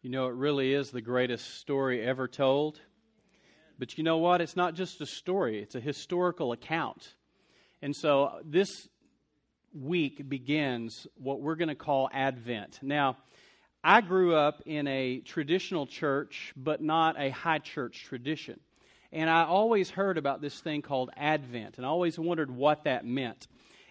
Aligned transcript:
You 0.00 0.10
know, 0.10 0.28
it 0.28 0.34
really 0.34 0.74
is 0.74 0.92
the 0.92 1.00
greatest 1.00 1.58
story 1.58 2.04
ever 2.04 2.28
told. 2.28 2.80
But 3.80 3.98
you 3.98 4.04
know 4.04 4.18
what? 4.18 4.40
It's 4.40 4.54
not 4.54 4.74
just 4.74 5.00
a 5.00 5.06
story, 5.06 5.60
it's 5.60 5.74
a 5.74 5.80
historical 5.80 6.52
account. 6.52 7.16
And 7.82 7.94
so 7.96 8.40
this 8.44 8.88
week 9.74 10.28
begins 10.28 11.08
what 11.16 11.40
we're 11.40 11.56
going 11.56 11.68
to 11.68 11.74
call 11.74 12.08
Advent. 12.12 12.78
Now, 12.80 13.16
I 13.82 14.00
grew 14.00 14.36
up 14.36 14.62
in 14.66 14.86
a 14.86 15.18
traditional 15.18 15.84
church, 15.84 16.52
but 16.56 16.80
not 16.80 17.16
a 17.18 17.30
high 17.30 17.58
church 17.58 18.04
tradition. 18.04 18.60
And 19.10 19.28
I 19.28 19.46
always 19.46 19.90
heard 19.90 20.16
about 20.16 20.40
this 20.40 20.60
thing 20.60 20.80
called 20.80 21.10
Advent 21.16 21.76
and 21.76 21.84
I 21.84 21.88
always 21.88 22.20
wondered 22.20 22.52
what 22.52 22.84
that 22.84 23.04
meant. 23.04 23.48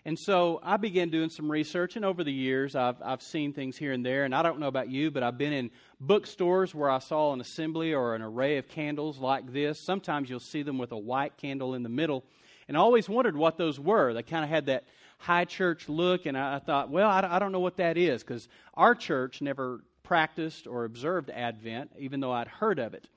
And 0.07 0.17
so 0.17 0.61
I 0.63 0.77
began 0.77 1.09
doing 1.09 1.29
some 1.29 1.51
research, 1.51 1.97
and 1.97 2.05
over 2.05 2.23
the 2.23 2.31
years, 2.31 2.77
I've, 2.77 2.95
I've 3.03 3.21
seen 3.21 3.51
things 3.51 3.75
here 3.75 3.91
and 3.91 4.05
there. 4.05 4.23
And 4.23 4.33
I 4.33 4.41
don't 4.41 4.57
know 4.57 4.69
about 4.69 4.89
you, 4.89 5.11
but 5.11 5.21
I've 5.21 5.37
been 5.37 5.51
in 5.51 5.69
bookstores 5.99 6.73
where 6.73 6.89
I 6.89 6.99
saw 6.99 7.33
an 7.33 7.41
assembly 7.41 7.93
or 7.93 8.15
an 8.15 8.21
array 8.21 8.57
of 8.57 8.69
candles 8.69 9.19
like 9.19 9.51
this. 9.51 9.77
Sometimes 9.77 10.29
you'll 10.29 10.39
see 10.39 10.61
them 10.63 10.77
with 10.77 10.93
a 10.93 10.97
white 10.97 11.35
candle 11.35 11.73
in 11.73 11.83
the 11.83 11.89
middle. 11.89 12.23
And 12.69 12.77
I 12.77 12.79
always 12.79 13.09
wondered 13.09 13.35
what 13.35 13.57
those 13.57 13.81
were. 13.81 14.13
They 14.13 14.23
kind 14.23 14.45
of 14.45 14.49
had 14.49 14.67
that 14.67 14.85
high 15.17 15.43
church 15.43 15.89
look, 15.89 16.25
and 16.25 16.37
I, 16.37 16.55
I 16.55 16.59
thought, 16.59 16.89
well, 16.89 17.09
I, 17.09 17.27
I 17.29 17.37
don't 17.37 17.51
know 17.51 17.59
what 17.59 17.75
that 17.75 17.97
is 17.97 18.23
because 18.23 18.47
our 18.75 18.95
church 18.95 19.41
never 19.41 19.81
practiced 20.03 20.67
or 20.67 20.85
observed 20.85 21.29
Advent, 21.29 21.91
even 21.99 22.21
though 22.21 22.31
I'd 22.31 22.47
heard 22.47 22.79
of 22.79 22.93
it. 22.93 23.09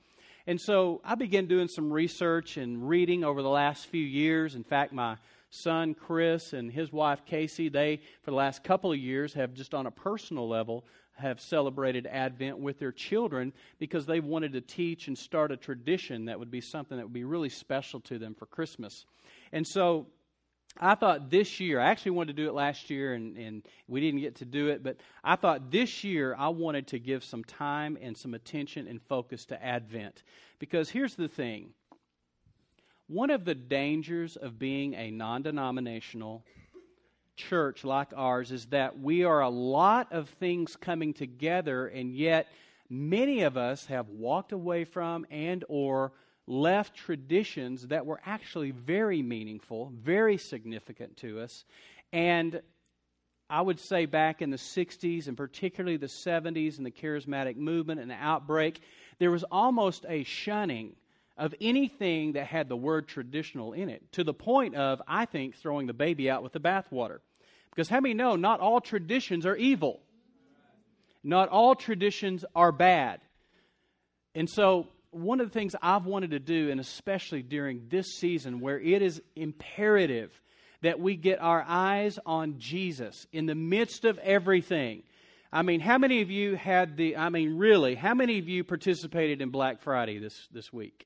And 0.45 0.59
so 0.59 0.99
I 1.05 1.15
began 1.15 1.45
doing 1.45 1.69
some 1.69 1.89
research 1.89 2.57
and 2.57 2.89
reading 2.89 3.23
over 3.23 3.41
the 3.41 3.49
last 3.49 3.85
few 3.85 4.03
years. 4.03 4.55
In 4.55 4.65
fact, 4.65 4.91
my 4.91 5.15
son 5.51 5.93
Chris 5.93 6.53
and 6.53 6.71
his 6.71 6.91
wife 6.91 7.23
Casey, 7.25 7.69
they, 7.69 7.97
for 8.23 8.31
the 8.31 8.37
last 8.37 8.63
couple 8.63 8.91
of 8.91 8.97
years, 8.97 9.33
have 9.33 9.53
just 9.53 9.73
on 9.73 9.85
a 9.85 9.91
personal 9.91 10.49
level, 10.49 10.85
have 11.13 11.39
celebrated 11.39 12.07
Advent 12.07 12.57
with 12.57 12.79
their 12.79 12.91
children 12.91 13.53
because 13.77 14.05
they 14.05 14.19
wanted 14.19 14.53
to 14.53 14.61
teach 14.61 15.07
and 15.07 15.17
start 15.17 15.51
a 15.51 15.57
tradition 15.57 16.25
that 16.25 16.39
would 16.39 16.49
be 16.49 16.61
something 16.61 16.97
that 16.97 17.03
would 17.03 17.13
be 17.13 17.25
really 17.25 17.49
special 17.49 17.99
to 17.99 18.17
them 18.17 18.33
for 18.33 18.47
Christmas. 18.47 19.05
And 19.51 19.67
so 19.67 20.07
I 20.79 20.95
thought 20.95 21.29
this 21.29 21.59
year, 21.59 21.79
I 21.79 21.87
actually 21.87 22.11
wanted 22.11 22.37
to 22.37 22.43
do 22.43 22.47
it 22.47 22.53
last 22.53 22.89
year 22.89 23.13
and, 23.13 23.37
and 23.37 23.63
we 23.87 23.99
didn't 23.99 24.21
get 24.21 24.35
to 24.35 24.45
do 24.45 24.69
it, 24.69 24.83
but 24.83 24.97
I 25.23 25.35
thought 25.35 25.69
this 25.69 26.03
year 26.03 26.33
I 26.37 26.47
wanted 26.47 26.87
to 26.87 26.99
give 26.99 27.23
some 27.23 27.43
time 27.43 27.97
and 28.01 28.17
some 28.17 28.33
attention 28.33 28.87
and 28.87 29.01
focus 29.01 29.45
to 29.47 29.63
Advent. 29.63 30.23
Because 30.59 30.89
here's 30.89 31.15
the 31.15 31.27
thing 31.27 31.73
one 33.11 33.29
of 33.29 33.43
the 33.43 33.55
dangers 33.55 34.37
of 34.37 34.57
being 34.57 34.93
a 34.93 35.11
non 35.11 35.41
denominational 35.41 36.45
church 37.35 37.83
like 37.83 38.13
ours 38.15 38.51
is 38.53 38.67
that 38.67 38.99
we 38.99 39.25
are 39.25 39.41
a 39.41 39.49
lot 39.49 40.13
of 40.13 40.29
things 40.29 40.77
coming 40.77 41.13
together 41.13 41.87
and 41.87 42.13
yet 42.13 42.47
many 42.89 43.41
of 43.41 43.57
us 43.57 43.85
have 43.87 44.07
walked 44.07 44.53
away 44.53 44.85
from 44.85 45.25
and 45.29 45.65
or 45.67 46.13
left 46.47 46.95
traditions 46.95 47.87
that 47.87 48.05
were 48.05 48.21
actually 48.25 48.71
very 48.71 49.21
meaningful, 49.21 49.91
very 49.93 50.37
significant 50.37 51.17
to 51.17 51.41
us. 51.41 51.65
And 52.13 52.61
I 53.49 53.61
would 53.61 53.79
say 53.81 54.05
back 54.05 54.41
in 54.41 54.51
the 54.51 54.57
60s 54.57 55.27
and 55.27 55.35
particularly 55.35 55.97
the 55.97 56.07
70s 56.07 56.77
and 56.77 56.85
the 56.85 56.91
charismatic 56.91 57.57
movement 57.57 57.99
and 57.99 58.09
the 58.09 58.15
outbreak, 58.15 58.81
there 59.19 59.31
was 59.31 59.43
almost 59.43 60.05
a 60.07 60.23
shunning 60.23 60.95
of 61.37 61.55
anything 61.61 62.33
that 62.33 62.47
had 62.47 62.69
the 62.69 62.75
word 62.75 63.07
traditional 63.07 63.73
in 63.73 63.89
it, 63.89 64.11
to 64.13 64.23
the 64.23 64.33
point 64.33 64.75
of, 64.75 65.01
I 65.07 65.25
think, 65.25 65.55
throwing 65.55 65.87
the 65.87 65.93
baby 65.93 66.29
out 66.29 66.43
with 66.43 66.53
the 66.53 66.59
bathwater. 66.59 67.19
Because 67.69 67.89
how 67.89 67.99
many 67.99 68.13
know 68.13 68.35
not 68.35 68.59
all 68.59 68.81
traditions 68.81 69.45
are 69.45 69.55
evil? 69.55 70.01
Not 71.23 71.49
all 71.49 71.75
traditions 71.75 72.43
are 72.55 72.71
bad. 72.71 73.21
And 74.35 74.49
so, 74.49 74.87
one 75.11 75.41
of 75.41 75.47
the 75.47 75.53
things 75.53 75.75
I've 75.81 76.05
wanted 76.05 76.31
to 76.31 76.39
do, 76.39 76.69
and 76.69 76.79
especially 76.79 77.41
during 77.41 77.87
this 77.89 78.07
season 78.17 78.61
where 78.61 78.79
it 78.79 79.01
is 79.01 79.21
imperative 79.35 80.31
that 80.81 80.99
we 80.99 81.15
get 81.15 81.41
our 81.41 81.63
eyes 81.67 82.17
on 82.25 82.55
Jesus 82.57 83.27
in 83.31 83.45
the 83.45 83.55
midst 83.55 84.05
of 84.05 84.17
everything. 84.19 85.03
I 85.53 85.63
mean, 85.63 85.81
how 85.81 85.97
many 85.97 86.21
of 86.21 86.31
you 86.31 86.55
had 86.55 86.95
the, 86.95 87.17
I 87.17 87.29
mean, 87.29 87.57
really, 87.57 87.95
how 87.95 88.13
many 88.13 88.39
of 88.39 88.47
you 88.47 88.63
participated 88.63 89.41
in 89.41 89.49
Black 89.49 89.81
Friday 89.81 90.17
this, 90.17 90.47
this 90.51 90.71
week? 90.71 91.05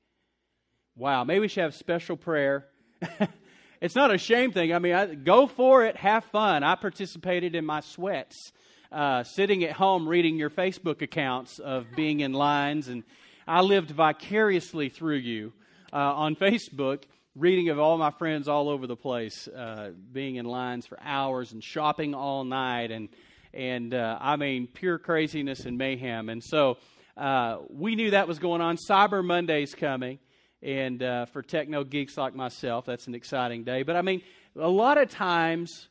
Wow, 0.98 1.24
maybe 1.24 1.40
we 1.40 1.48
should 1.48 1.62
have 1.62 1.74
special 1.74 2.16
prayer. 2.16 2.68
it's 3.82 3.94
not 3.94 4.10
a 4.10 4.16
shame 4.16 4.50
thing. 4.50 4.72
I 4.72 4.78
mean, 4.78 4.94
I, 4.94 5.14
go 5.14 5.46
for 5.46 5.84
it, 5.84 5.94
have 5.98 6.24
fun. 6.24 6.62
I 6.62 6.74
participated 6.74 7.54
in 7.54 7.66
my 7.66 7.80
sweats, 7.80 8.50
uh, 8.90 9.22
sitting 9.22 9.62
at 9.64 9.72
home 9.72 10.08
reading 10.08 10.36
your 10.36 10.48
Facebook 10.48 11.02
accounts 11.02 11.58
of 11.58 11.84
being 11.94 12.20
in 12.20 12.32
lines, 12.32 12.88
and 12.88 13.04
I 13.46 13.60
lived 13.60 13.90
vicariously 13.90 14.88
through 14.88 15.18
you 15.18 15.52
uh, 15.92 15.96
on 15.96 16.34
Facebook, 16.34 17.02
reading 17.34 17.68
of 17.68 17.78
all 17.78 17.98
my 17.98 18.10
friends 18.10 18.48
all 18.48 18.70
over 18.70 18.86
the 18.86 18.96
place, 18.96 19.48
uh, 19.48 19.90
being 20.12 20.36
in 20.36 20.46
lines 20.46 20.86
for 20.86 20.98
hours 21.02 21.52
and 21.52 21.62
shopping 21.62 22.14
all 22.14 22.42
night, 22.44 22.90
and 22.90 23.10
and 23.52 23.92
uh, 23.92 24.16
I 24.18 24.36
mean 24.36 24.66
pure 24.66 24.98
craziness 24.98 25.66
and 25.66 25.76
mayhem. 25.76 26.30
And 26.30 26.42
so 26.42 26.78
uh, 27.18 27.58
we 27.68 27.96
knew 27.96 28.12
that 28.12 28.26
was 28.26 28.38
going 28.38 28.62
on. 28.62 28.78
Cyber 28.78 29.22
Monday's 29.22 29.74
coming. 29.74 30.20
And 30.62 31.02
uh, 31.02 31.26
for 31.26 31.42
techno 31.42 31.84
geeks 31.84 32.16
like 32.16 32.34
myself, 32.34 32.86
that's 32.86 33.06
an 33.06 33.14
exciting 33.14 33.64
day. 33.64 33.82
But 33.82 33.96
I 33.96 34.02
mean, 34.02 34.22
a 34.58 34.68
lot 34.68 34.98
of 34.98 35.10
times 35.10 35.88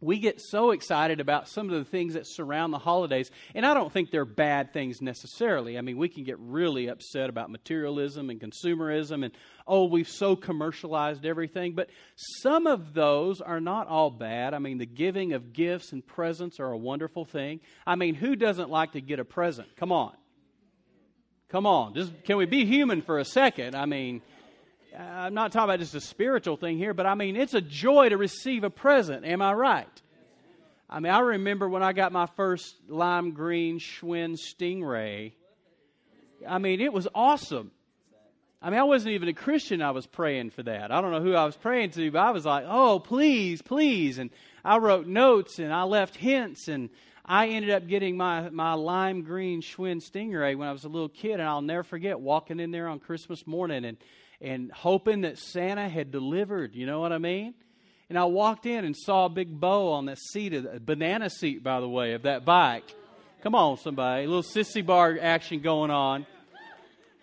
we 0.00 0.18
get 0.18 0.40
so 0.40 0.72
excited 0.72 1.20
about 1.20 1.48
some 1.48 1.70
of 1.70 1.78
the 1.78 1.84
things 1.84 2.14
that 2.14 2.26
surround 2.26 2.72
the 2.72 2.78
holidays, 2.78 3.30
and 3.54 3.64
I 3.64 3.72
don't 3.72 3.90
think 3.90 4.10
they're 4.10 4.26
bad 4.26 4.72
things 4.72 5.00
necessarily. 5.00 5.78
I 5.78 5.80
mean, 5.80 5.96
we 5.96 6.08
can 6.08 6.22
get 6.24 6.38
really 6.38 6.88
upset 6.88 7.30
about 7.30 7.50
materialism 7.50 8.28
and 8.28 8.38
consumerism, 8.38 9.24
and 9.24 9.32
oh, 9.66 9.86
we've 9.86 10.08
so 10.08 10.36
commercialized 10.36 11.24
everything. 11.24 11.74
But 11.74 11.88
some 12.42 12.66
of 12.66 12.92
those 12.92 13.40
are 13.40 13.60
not 13.60 13.88
all 13.88 14.10
bad. 14.10 14.52
I 14.52 14.58
mean, 14.58 14.78
the 14.78 14.86
giving 14.86 15.32
of 15.32 15.54
gifts 15.54 15.92
and 15.92 16.06
presents 16.06 16.60
are 16.60 16.70
a 16.70 16.78
wonderful 16.78 17.24
thing. 17.24 17.60
I 17.86 17.96
mean, 17.96 18.14
who 18.14 18.36
doesn't 18.36 18.68
like 18.68 18.92
to 18.92 19.00
get 19.00 19.18
a 19.18 19.24
present? 19.24 19.68
Come 19.76 19.92
on. 19.92 20.12
Come 21.48 21.64
on, 21.64 21.94
just 21.94 22.12
can 22.24 22.38
we 22.38 22.46
be 22.46 22.64
human 22.64 23.02
for 23.02 23.20
a 23.20 23.24
second? 23.24 23.76
I 23.76 23.86
mean, 23.86 24.20
I'm 24.98 25.34
not 25.34 25.52
talking 25.52 25.70
about 25.70 25.78
just 25.78 25.94
a 25.94 26.00
spiritual 26.00 26.56
thing 26.56 26.76
here, 26.76 26.92
but 26.92 27.06
I 27.06 27.14
mean, 27.14 27.36
it's 27.36 27.54
a 27.54 27.60
joy 27.60 28.08
to 28.08 28.16
receive 28.16 28.64
a 28.64 28.70
present. 28.70 29.24
Am 29.24 29.40
I 29.40 29.52
right? 29.52 30.02
I 30.90 30.98
mean, 30.98 31.12
I 31.12 31.20
remember 31.20 31.68
when 31.68 31.84
I 31.84 31.92
got 31.92 32.12
my 32.12 32.26
first 32.26 32.74
lime 32.88 33.32
green 33.32 33.78
Schwinn 33.78 34.36
Stingray. 34.36 35.32
I 36.48 36.58
mean, 36.58 36.80
it 36.80 36.92
was 36.92 37.06
awesome. 37.14 37.70
I 38.60 38.70
mean, 38.70 38.80
I 38.80 38.84
wasn't 38.84 39.14
even 39.14 39.28
a 39.28 39.32
Christian. 39.32 39.82
I 39.82 39.92
was 39.92 40.06
praying 40.06 40.50
for 40.50 40.64
that. 40.64 40.90
I 40.90 41.00
don't 41.00 41.12
know 41.12 41.22
who 41.22 41.34
I 41.34 41.44
was 41.44 41.56
praying 41.56 41.90
to, 41.90 42.10
but 42.10 42.18
I 42.18 42.30
was 42.30 42.44
like, 42.44 42.64
oh, 42.66 42.98
please, 42.98 43.62
please. 43.62 44.18
And 44.18 44.30
I 44.64 44.78
wrote 44.78 45.06
notes 45.06 45.60
and 45.60 45.72
I 45.72 45.84
left 45.84 46.16
hints 46.16 46.66
and 46.66 46.88
I 47.28 47.48
ended 47.48 47.70
up 47.70 47.88
getting 47.88 48.16
my, 48.16 48.50
my 48.50 48.74
lime 48.74 49.22
green 49.22 49.60
Schwinn 49.60 50.00
Stingray 50.00 50.56
when 50.56 50.68
I 50.68 50.72
was 50.72 50.84
a 50.84 50.88
little 50.88 51.08
kid, 51.08 51.32
and 51.32 51.42
I'll 51.42 51.60
never 51.60 51.82
forget 51.82 52.20
walking 52.20 52.60
in 52.60 52.70
there 52.70 52.86
on 52.86 53.00
Christmas 53.00 53.48
morning 53.48 53.84
and, 53.84 53.96
and 54.40 54.70
hoping 54.70 55.22
that 55.22 55.36
Santa 55.36 55.88
had 55.88 56.12
delivered. 56.12 56.76
You 56.76 56.86
know 56.86 57.00
what 57.00 57.12
I 57.12 57.18
mean? 57.18 57.54
And 58.08 58.16
I 58.16 58.26
walked 58.26 58.64
in 58.64 58.84
and 58.84 58.96
saw 58.96 59.24
a 59.24 59.28
big 59.28 59.58
bow 59.58 59.90
on 59.94 60.06
that 60.06 60.18
seat, 60.18 60.54
a 60.54 60.78
banana 60.78 61.28
seat, 61.28 61.64
by 61.64 61.80
the 61.80 61.88
way, 61.88 62.12
of 62.12 62.22
that 62.22 62.44
bike. 62.44 62.94
Come 63.42 63.56
on, 63.56 63.76
somebody. 63.78 64.24
A 64.24 64.28
little 64.28 64.44
sissy 64.44 64.86
bar 64.86 65.18
action 65.20 65.58
going 65.60 65.90
on. 65.90 66.26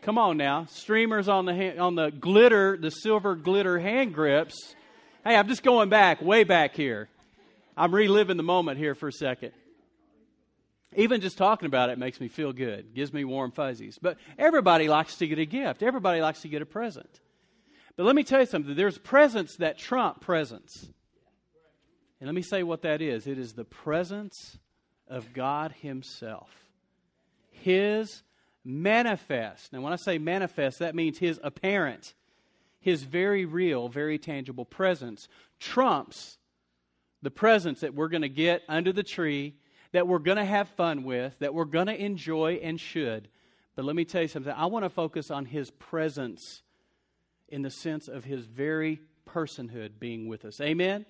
Come 0.02 0.18
on 0.18 0.36
now. 0.36 0.66
Streamers 0.66 1.30
on 1.30 1.46
the, 1.46 1.54
hand, 1.54 1.80
on 1.80 1.96
the 1.96 2.10
glitter, 2.10 2.76
the 2.76 2.92
silver 2.92 3.36
glitter 3.36 3.80
hand 3.80 4.14
grips. 4.14 4.76
Hey, 5.24 5.38
I'm 5.38 5.48
just 5.48 5.64
going 5.64 5.88
back, 5.88 6.22
way 6.22 6.44
back 6.44 6.76
here. 6.76 7.08
I'm 7.78 7.96
reliving 7.96 8.36
the 8.36 8.44
moment 8.44 8.78
here 8.78 8.96
for 8.96 9.08
a 9.08 9.14
second. 9.14 9.54
Even 10.96 11.22
just 11.22 11.38
talking 11.38 11.66
about 11.66 11.90
it 11.90 11.98
makes 11.98 12.20
me 12.20 12.28
feel 12.28 12.54
good, 12.54 12.94
gives 12.94 13.14
me 13.14 13.24
warm 13.24 13.52
fuzzies. 13.52 14.00
But 14.02 14.18
everybody 14.38 14.88
likes 14.88 15.18
to 15.18 15.28
get 15.28 15.40
a 15.40 15.46
gift, 15.46 15.84
everybody 15.84 16.22
likes 16.22 16.42
to 16.42 16.48
get 16.48 16.62
a 16.62 16.66
present. 16.66 17.20
But 17.96 18.06
let 18.06 18.16
me 18.16 18.24
tell 18.24 18.40
you 18.40 18.46
something 18.46 18.76
there's 18.76 18.98
presents 18.98 19.58
that 19.58 19.78
trump 19.78 20.22
presents. 20.22 20.88
And 22.20 22.28
let 22.28 22.36
me 22.36 22.42
say 22.42 22.64
what 22.64 22.84
that 22.84 23.02
is 23.02 23.28
it 23.28 23.38
is 23.38 23.54
the 23.54 23.66
presence 23.66 24.58
of 25.08 25.34
God 25.34 25.74
Himself. 25.82 26.50
His 27.52 28.24
manifest. 28.64 29.74
Now, 29.74 29.82
when 29.82 29.94
I 29.94 29.98
say 29.98 30.18
manifest, 30.18 30.80
that 30.80 30.96
means 30.96 31.18
His 31.18 31.40
apparent, 31.44 32.14
His 32.80 33.04
very 33.04 33.46
real, 33.46 33.90
very 33.90 34.18
tangible 34.18 34.66
presence 34.66 35.28
trumps 35.60 36.38
the 37.22 37.32
presents 37.32 37.82
that 37.82 37.94
we're 37.94 38.10
going 38.10 38.22
to 38.22 38.30
get 38.30 38.64
under 38.68 38.92
the 38.92 39.04
tree 39.04 39.56
that 39.94 40.08
we're 40.08 40.20
going 40.20 40.38
to 40.38 40.46
have 40.46 40.68
fun 40.70 41.04
with, 41.04 41.38
that 41.40 41.54
we're 41.54 41.66
going 41.66 41.88
to 41.88 41.96
enjoy 41.96 42.60
and 42.62 42.80
should. 42.80 43.30
But 43.76 43.86
let 43.86 43.96
me 43.96 44.06
tell 44.06 44.22
you 44.22 44.28
something. 44.28 44.54
I 44.56 44.66
want 44.66 44.86
to 44.86 44.90
focus 44.90 45.32
on 45.32 45.46
his 45.46 45.72
presence 45.72 46.62
in 47.48 47.62
the 47.62 47.72
sense 47.72 48.08
of 48.08 48.24
his 48.24 48.46
very 48.46 49.00
personhood 49.28 50.00
being 50.00 50.28
with 50.28 50.46
us. 50.46 50.60
Amen? 50.60 51.06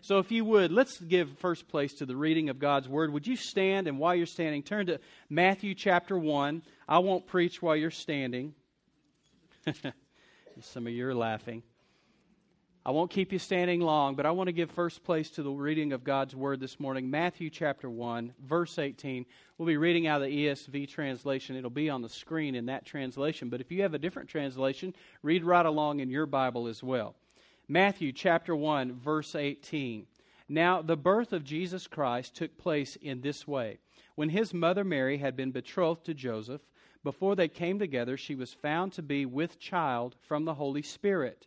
So, 0.00 0.18
if 0.18 0.30
you 0.30 0.44
would, 0.44 0.70
let's 0.70 1.00
give 1.00 1.30
first 1.38 1.66
place 1.66 1.94
to 1.94 2.06
the 2.06 2.14
reading 2.14 2.50
of 2.50 2.58
God's 2.58 2.88
Word. 2.88 3.10
Would 3.12 3.26
you 3.26 3.36
stand? 3.36 3.88
And 3.88 3.98
while 3.98 4.14
you're 4.14 4.26
standing, 4.26 4.62
turn 4.62 4.86
to 4.86 5.00
Matthew 5.30 5.74
chapter 5.74 6.18
1. 6.18 6.62
I 6.86 6.98
won't 6.98 7.26
preach 7.26 7.62
while 7.62 7.74
you're 7.74 7.90
standing. 7.90 8.54
Some 10.60 10.86
of 10.86 10.92
you 10.92 11.08
are 11.08 11.14
laughing. 11.14 11.62
I 12.86 12.90
won't 12.90 13.10
keep 13.10 13.32
you 13.32 13.38
standing 13.38 13.80
long, 13.80 14.14
but 14.14 14.26
I 14.26 14.30
want 14.32 14.48
to 14.48 14.52
give 14.52 14.70
first 14.70 15.04
place 15.04 15.30
to 15.30 15.42
the 15.42 15.50
reading 15.50 15.94
of 15.94 16.04
God's 16.04 16.36
Word 16.36 16.60
this 16.60 16.78
morning. 16.78 17.08
Matthew 17.08 17.48
chapter 17.48 17.88
1, 17.88 18.34
verse 18.44 18.78
18. 18.78 19.24
We'll 19.56 19.66
be 19.66 19.78
reading 19.78 20.06
out 20.06 20.20
of 20.20 20.28
the 20.28 20.46
ESV 20.46 20.90
translation. 20.90 21.56
It'll 21.56 21.70
be 21.70 21.88
on 21.88 22.02
the 22.02 22.10
screen 22.10 22.54
in 22.54 22.66
that 22.66 22.84
translation, 22.84 23.48
but 23.48 23.62
if 23.62 23.72
you 23.72 23.80
have 23.80 23.94
a 23.94 23.98
different 23.98 24.28
translation, 24.28 24.94
read 25.22 25.44
right 25.44 25.64
along 25.64 26.00
in 26.00 26.10
your 26.10 26.26
Bible 26.26 26.66
as 26.66 26.82
well. 26.82 27.14
Matthew 27.68 28.12
chapter 28.12 28.54
1, 28.54 29.00
verse 29.00 29.34
18. 29.34 30.06
Now, 30.50 30.82
the 30.82 30.94
birth 30.94 31.32
of 31.32 31.42
Jesus 31.42 31.86
Christ 31.86 32.36
took 32.36 32.58
place 32.58 32.96
in 32.96 33.22
this 33.22 33.48
way. 33.48 33.78
When 34.14 34.28
his 34.28 34.52
mother 34.52 34.84
Mary 34.84 35.16
had 35.16 35.36
been 35.36 35.52
betrothed 35.52 36.04
to 36.04 36.12
Joseph, 36.12 36.60
before 37.02 37.34
they 37.34 37.48
came 37.48 37.78
together, 37.78 38.18
she 38.18 38.34
was 38.34 38.52
found 38.52 38.92
to 38.92 39.02
be 39.02 39.24
with 39.24 39.58
child 39.58 40.16
from 40.20 40.44
the 40.44 40.54
Holy 40.54 40.82
Spirit. 40.82 41.46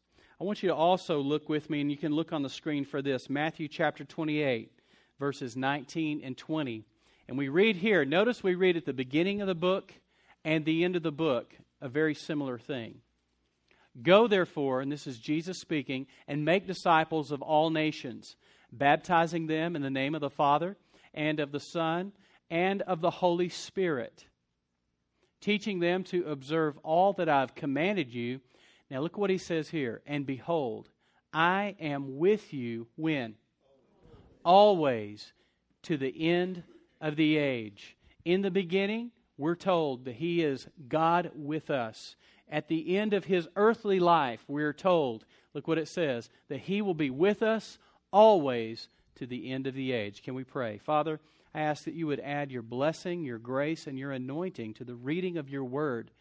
I 0.41 0.43
want 0.43 0.63
you 0.63 0.69
to 0.69 0.75
also 0.75 1.19
look 1.19 1.49
with 1.49 1.69
me, 1.69 1.81
and 1.81 1.91
you 1.91 1.97
can 1.97 2.15
look 2.15 2.33
on 2.33 2.41
the 2.41 2.49
screen 2.49 2.83
for 2.83 3.03
this 3.03 3.29
Matthew 3.29 3.67
chapter 3.67 4.03
28, 4.03 4.71
verses 5.19 5.55
19 5.55 6.21
and 6.23 6.35
20. 6.35 6.83
And 7.27 7.37
we 7.37 7.47
read 7.47 7.75
here, 7.75 8.03
notice 8.05 8.41
we 8.41 8.55
read 8.55 8.75
at 8.75 8.85
the 8.85 8.91
beginning 8.91 9.41
of 9.41 9.47
the 9.47 9.53
book 9.53 9.93
and 10.43 10.65
the 10.65 10.83
end 10.83 10.95
of 10.95 11.03
the 11.03 11.11
book 11.11 11.53
a 11.79 11.87
very 11.87 12.15
similar 12.15 12.57
thing. 12.57 13.01
Go, 14.01 14.27
therefore, 14.27 14.81
and 14.81 14.91
this 14.91 15.05
is 15.05 15.19
Jesus 15.19 15.59
speaking, 15.59 16.07
and 16.27 16.43
make 16.43 16.65
disciples 16.65 17.31
of 17.31 17.43
all 17.43 17.69
nations, 17.69 18.35
baptizing 18.71 19.45
them 19.45 19.75
in 19.75 19.83
the 19.83 19.91
name 19.91 20.15
of 20.15 20.21
the 20.21 20.31
Father, 20.31 20.75
and 21.13 21.39
of 21.39 21.51
the 21.51 21.59
Son, 21.59 22.13
and 22.49 22.81
of 22.81 22.99
the 22.99 23.11
Holy 23.11 23.49
Spirit, 23.49 24.25
teaching 25.39 25.81
them 25.81 26.03
to 26.05 26.23
observe 26.23 26.79
all 26.79 27.13
that 27.13 27.29
I've 27.29 27.53
commanded 27.53 28.11
you. 28.11 28.39
Now, 28.91 28.99
look 28.99 29.17
what 29.17 29.31
he 29.31 29.39
says 29.39 29.69
here. 29.69 30.03
And 30.05 30.25
behold, 30.25 30.89
I 31.33 31.75
am 31.79 32.19
with 32.19 32.53
you 32.53 32.87
when? 32.95 33.33
Always 34.45 35.33
to 35.83 35.97
the 35.97 36.29
end 36.29 36.61
of 36.99 37.15
the 37.15 37.37
age. 37.37 37.97
In 38.23 38.43
the 38.43 38.51
beginning, 38.51 39.09
we're 39.37 39.55
told 39.55 40.05
that 40.05 40.15
he 40.15 40.43
is 40.43 40.67
God 40.87 41.31
with 41.33 41.71
us 41.71 42.15
at 42.51 42.67
the 42.67 42.97
end 42.97 43.13
of 43.13 43.25
his 43.25 43.47
earthly 43.55 43.99
life, 43.99 44.43
we're 44.47 44.73
told, 44.73 45.25
look 45.53 45.67
what 45.67 45.77
it 45.77 45.87
says, 45.87 46.29
that 46.49 46.59
he 46.59 46.81
will 46.81 46.93
be 46.93 47.09
with 47.09 47.41
us 47.41 47.79
always 48.11 48.89
to 49.15 49.25
the 49.25 49.51
end 49.51 49.67
of 49.67 49.73
the 49.73 49.93
age. 49.93 50.21
Can 50.21 50.35
we 50.35 50.43
pray? 50.43 50.77
Father, 50.77 51.21
I 51.55 51.61
ask 51.61 51.85
that 51.85 51.93
you 51.93 52.07
would 52.07 52.19
add 52.19 52.51
your 52.51 52.61
blessing, 52.61 53.23
your 53.23 53.37
grace, 53.37 53.87
and 53.87 53.97
your 53.97 54.11
anointing 54.11 54.73
to 54.75 54.83
the 54.83 54.95
reading 54.95 55.37
of 55.37 55.49
your 55.49 55.63
word, 55.63 56.11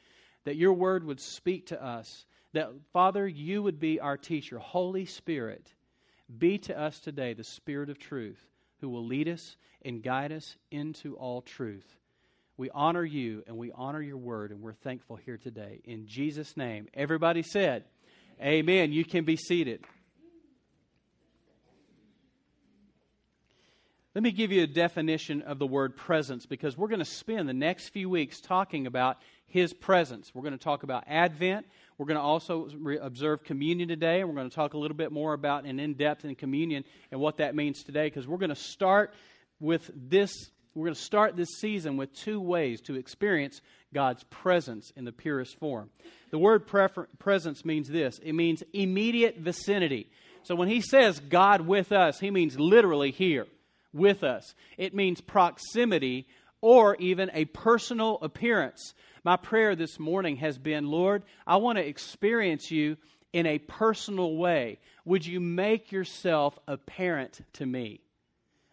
that 0.44 0.56
your 0.56 0.73
word 0.73 1.05
would 1.05 1.20
speak 1.20 1.66
to 1.66 1.84
us, 1.84 2.25
that, 2.52 2.70
Father, 2.93 3.26
you 3.26 3.62
would 3.62 3.79
be 3.79 4.00
our 4.00 4.17
teacher. 4.17 4.58
Holy 4.58 5.05
Spirit, 5.05 5.73
be 6.38 6.58
to 6.58 6.79
us 6.79 6.99
today 6.99 7.35
the 7.35 7.44
Spirit 7.44 7.91
of 7.91 7.99
truth 7.99 8.44
who 8.81 8.88
will 8.88 9.05
lead 9.05 9.29
us 9.29 9.56
and 9.82 10.02
guide 10.02 10.32
us 10.32 10.56
into 10.70 11.14
all 11.17 11.43
truth. 11.43 11.97
We 12.56 12.70
honor 12.70 13.05
you 13.05 13.43
and 13.47 13.56
we 13.56 13.73
honor 13.73 14.02
your 14.02 14.19
word, 14.19 14.50
and 14.50 14.61
we're 14.61 14.73
thankful 14.73 15.17
here 15.17 15.38
today. 15.38 15.81
In 15.85 16.06
Jesus' 16.06 16.56
name, 16.56 16.88
everybody 16.93 17.43
said, 17.43 17.85
Amen. 18.43 18.93
You 18.93 19.05
can 19.05 19.25
be 19.25 19.37
seated. 19.37 19.85
Let 24.14 24.25
me 24.25 24.32
give 24.32 24.50
you 24.50 24.64
a 24.64 24.67
definition 24.67 25.43
of 25.43 25.58
the 25.58 25.67
word 25.67 25.94
presence 25.94 26.44
because 26.44 26.76
we're 26.76 26.88
going 26.88 26.99
to 26.99 27.05
spend 27.05 27.49
the 27.49 27.55
next 27.55 27.91
few 27.91 28.11
weeks 28.11 28.41
talking 28.41 28.87
about 28.87 29.19
His 29.47 29.73
presence. 29.73 30.35
We're 30.35 30.43
going 30.43 30.58
to 30.58 30.58
talk 30.58 30.82
about 30.82 31.05
Advent. 31.06 31.67
We're 32.00 32.06
going 32.06 32.17
to 32.17 32.23
also 32.23 32.67
re- 32.79 32.97
observe 32.97 33.44
communion 33.44 33.87
today, 33.87 34.20
and 34.20 34.29
we're 34.31 34.35
going 34.35 34.49
to 34.49 34.56
talk 34.56 34.73
a 34.73 34.79
little 34.79 34.97
bit 34.97 35.12
more 35.12 35.35
about 35.35 35.67
an 35.67 35.79
in 35.79 35.93
depth 35.93 36.25
in 36.25 36.35
communion 36.35 36.87
and 37.11 37.20
what 37.20 37.37
that 37.37 37.55
means 37.55 37.85
today 37.85 38.06
because 38.06 38.26
we're 38.26 38.38
going 38.38 38.49
to 38.49 38.55
start 38.55 39.12
with 39.61 39.91
this 39.94 40.32
we're 40.75 40.87
going 40.87 40.94
to 40.94 41.00
start 41.02 41.37
this 41.37 41.58
season 41.58 41.99
with 41.99 42.14
two 42.14 42.41
ways 42.41 42.81
to 42.82 42.94
experience 42.94 43.61
God's 43.93 44.25
presence 44.31 44.91
in 44.97 45.05
the 45.05 45.12
purest 45.12 45.58
form. 45.58 45.91
The 46.31 46.38
word 46.38 46.67
prefer- 46.67 47.06
presence 47.19 47.67
means 47.67 47.87
this 47.87 48.19
it 48.25 48.32
means 48.32 48.62
immediate 48.73 49.37
vicinity. 49.37 50.11
So 50.43 50.55
when 50.55 50.69
he 50.69 50.81
says 50.81 51.20
God 51.20 51.61
with 51.61 51.93
us, 51.93 52.19
he 52.19 52.31
means 52.31 52.58
literally 52.58 53.11
here 53.11 53.47
with 53.93 54.25
us. 54.25 54.55
It 54.79 54.94
means 54.94 55.20
proximity 55.20 56.26
or 56.62 56.97
even 56.97 57.31
a 57.35 57.44
personal 57.44 58.19
appearance. 58.23 58.94
My 59.22 59.37
prayer 59.37 59.76
this 59.76 59.99
morning 59.99 60.37
has 60.37 60.56
been 60.56 60.87
Lord, 60.87 61.25
I 61.47 61.56
want 61.56 61.78
to 61.78 61.87
experience 61.87 62.71
you 62.71 62.97
in 63.33 63.47
a 63.47 63.59
personal 63.59 64.37
way. 64.37 64.78
Would 65.04 65.26
you 65.26 65.40
make 65.40 65.92
yourself 65.92 66.59
apparent 66.66 67.40
to 67.54 67.66
me? 67.66 68.00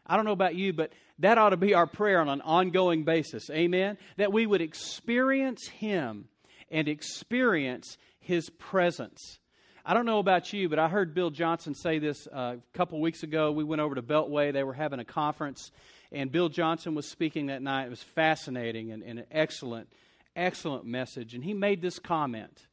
I 0.05 0.15
don't 0.15 0.25
know 0.25 0.31
about 0.31 0.55
you, 0.55 0.71
but 0.71 0.93
that 1.19 1.37
ought 1.37 1.49
to 1.49 1.57
be 1.57 1.73
our 1.73 1.87
prayer 1.87 2.21
on 2.21 2.29
an 2.29 2.41
ongoing 2.41 3.03
basis. 3.03 3.49
Amen? 3.49 3.97
That 4.15 4.31
we 4.31 4.45
would 4.45 4.61
experience 4.61 5.67
Him 5.67 6.29
and 6.71 6.87
experience 6.87 7.97
His 8.19 8.49
presence. 8.49 9.39
I 9.85 9.93
don't 9.93 10.05
know 10.05 10.19
about 10.19 10.53
you, 10.53 10.69
but 10.69 10.79
I 10.79 10.87
heard 10.87 11.13
Bill 11.13 11.29
Johnson 11.29 11.73
say 11.73 11.99
this 11.99 12.27
uh, 12.27 12.55
a 12.57 12.77
couple 12.77 12.99
weeks 13.01 13.23
ago. 13.23 13.51
We 13.51 13.63
went 13.63 13.81
over 13.81 13.95
to 13.95 14.01
Beltway, 14.01 14.53
they 14.53 14.63
were 14.63 14.73
having 14.73 14.99
a 14.99 15.05
conference, 15.05 15.71
and 16.11 16.31
Bill 16.31 16.49
Johnson 16.49 16.95
was 16.95 17.09
speaking 17.09 17.47
that 17.47 17.61
night. 17.61 17.87
It 17.87 17.89
was 17.89 18.03
fascinating 18.03 18.91
and, 18.91 19.03
and 19.03 19.19
an 19.19 19.25
excellent, 19.31 19.89
excellent 20.37 20.85
message. 20.85 21.33
And 21.33 21.43
he 21.43 21.53
made 21.53 21.81
this 21.81 21.99
comment. 21.99 22.67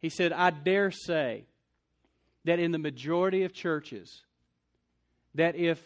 He 0.00 0.10
said, 0.10 0.32
I 0.32 0.50
dare 0.50 0.92
say 0.92 1.46
that 2.44 2.60
in 2.60 2.70
the 2.70 2.78
majority 2.78 3.42
of 3.42 3.52
churches, 3.52 4.22
that 5.34 5.56
if 5.56 5.82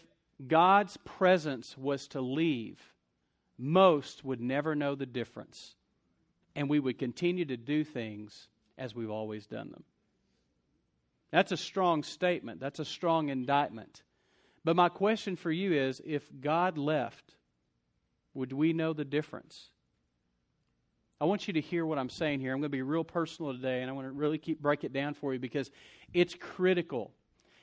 God's 0.46 0.96
presence 0.98 1.76
was 1.78 2.08
to 2.08 2.20
leave, 2.20 2.78
most 3.58 4.24
would 4.24 4.40
never 4.40 4.74
know 4.74 4.94
the 4.94 5.06
difference. 5.06 5.74
And 6.54 6.68
we 6.68 6.80
would 6.80 6.98
continue 6.98 7.44
to 7.46 7.56
do 7.56 7.84
things 7.84 8.48
as 8.76 8.94
we've 8.94 9.10
always 9.10 9.46
done 9.46 9.70
them. 9.70 9.84
That's 11.30 11.52
a 11.52 11.56
strong 11.56 12.02
statement. 12.02 12.60
That's 12.60 12.78
a 12.78 12.84
strong 12.84 13.30
indictment. 13.30 14.02
But 14.64 14.76
my 14.76 14.88
question 14.90 15.36
for 15.36 15.50
you 15.50 15.72
is 15.72 16.00
if 16.04 16.28
God 16.40 16.76
left, 16.76 17.34
would 18.34 18.52
we 18.52 18.72
know 18.72 18.92
the 18.92 19.04
difference? 19.04 19.70
I 21.22 21.24
want 21.24 21.46
you 21.46 21.54
to 21.54 21.60
hear 21.60 21.86
what 21.86 22.00
I'm 22.00 22.10
saying 22.10 22.40
here. 22.40 22.52
I'm 22.52 22.58
going 22.58 22.72
to 22.72 22.76
be 22.76 22.82
real 22.82 23.04
personal 23.04 23.52
today, 23.52 23.80
and 23.80 23.88
I 23.88 23.92
want 23.92 24.08
to 24.08 24.10
really 24.10 24.38
keep 24.38 24.60
break 24.60 24.82
it 24.82 24.92
down 24.92 25.14
for 25.14 25.32
you 25.32 25.38
because 25.38 25.70
it's 26.12 26.34
critical 26.34 27.12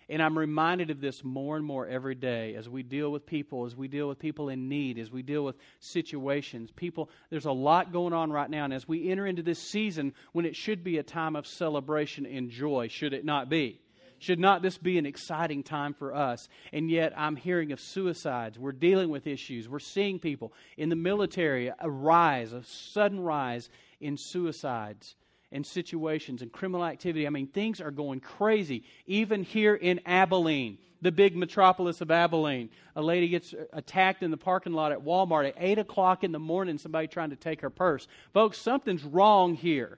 and 0.07 0.23
I'm 0.23 0.37
reminded 0.37 0.89
of 0.91 1.01
this 1.01 1.25
more 1.25 1.57
and 1.57 1.65
more 1.65 1.85
every 1.85 2.15
day 2.15 2.55
as 2.55 2.69
we 2.69 2.83
deal 2.83 3.11
with 3.11 3.25
people, 3.25 3.65
as 3.65 3.75
we 3.75 3.89
deal 3.89 4.07
with 4.07 4.17
people 4.17 4.47
in 4.47 4.69
need, 4.69 4.97
as 4.97 5.11
we 5.11 5.21
deal 5.21 5.43
with 5.43 5.57
situations. 5.81 6.71
People, 6.71 7.09
there's 7.29 7.45
a 7.45 7.51
lot 7.51 7.91
going 7.91 8.13
on 8.13 8.31
right 8.31 8.49
now. 8.49 8.63
And 8.63 8.73
as 8.73 8.87
we 8.87 9.11
enter 9.11 9.27
into 9.27 9.43
this 9.43 9.59
season 9.59 10.13
when 10.31 10.45
it 10.45 10.55
should 10.55 10.81
be 10.83 10.97
a 10.97 11.03
time 11.03 11.35
of 11.35 11.45
celebration 11.45 12.25
and 12.25 12.49
joy, 12.49 12.87
should 12.87 13.13
it 13.13 13.25
not 13.25 13.49
be? 13.49 13.81
Should 14.19 14.39
not 14.39 14.61
this 14.61 14.77
be 14.77 14.97
an 14.97 15.05
exciting 15.05 15.63
time 15.63 15.93
for 15.93 16.13
us? 16.13 16.47
And 16.71 16.89
yet, 16.89 17.13
I'm 17.17 17.35
hearing 17.35 17.71
of 17.71 17.79
suicides. 17.79 18.59
We're 18.59 18.71
dealing 18.71 19.09
with 19.09 19.27
issues. 19.27 19.67
We're 19.67 19.79
seeing 19.79 20.19
people 20.19 20.53
in 20.77 20.89
the 20.89 20.95
military 20.95 21.71
a 21.79 21.89
rise, 21.89 22.53
a 22.53 22.63
sudden 22.63 23.19
rise 23.19 23.69
in 23.99 24.17
suicides 24.17 25.15
and 25.51 25.65
situations 25.65 26.41
and 26.41 26.51
criminal 26.51 26.85
activity. 26.85 27.25
I 27.25 27.29
mean, 27.31 27.47
things 27.47 27.81
are 27.81 27.91
going 27.91 28.19
crazy. 28.19 28.83
Even 29.07 29.43
here 29.43 29.73
in 29.73 29.99
Abilene, 30.05 30.77
the 31.01 31.11
big 31.11 31.35
metropolis 31.35 32.01
of 32.01 32.11
Abilene, 32.11 32.69
a 32.95 33.01
lady 33.01 33.29
gets 33.29 33.55
attacked 33.73 34.21
in 34.21 34.31
the 34.31 34.37
parking 34.37 34.73
lot 34.73 34.91
at 34.91 34.99
Walmart 34.99 35.47
at 35.47 35.55
8 35.57 35.79
o'clock 35.79 36.23
in 36.23 36.31
the 36.31 36.39
morning, 36.39 36.77
somebody 36.77 37.07
trying 37.07 37.29
to 37.31 37.35
take 37.35 37.61
her 37.61 37.69
purse. 37.69 38.07
Folks, 38.33 38.57
something's 38.57 39.03
wrong 39.03 39.55
here. 39.55 39.97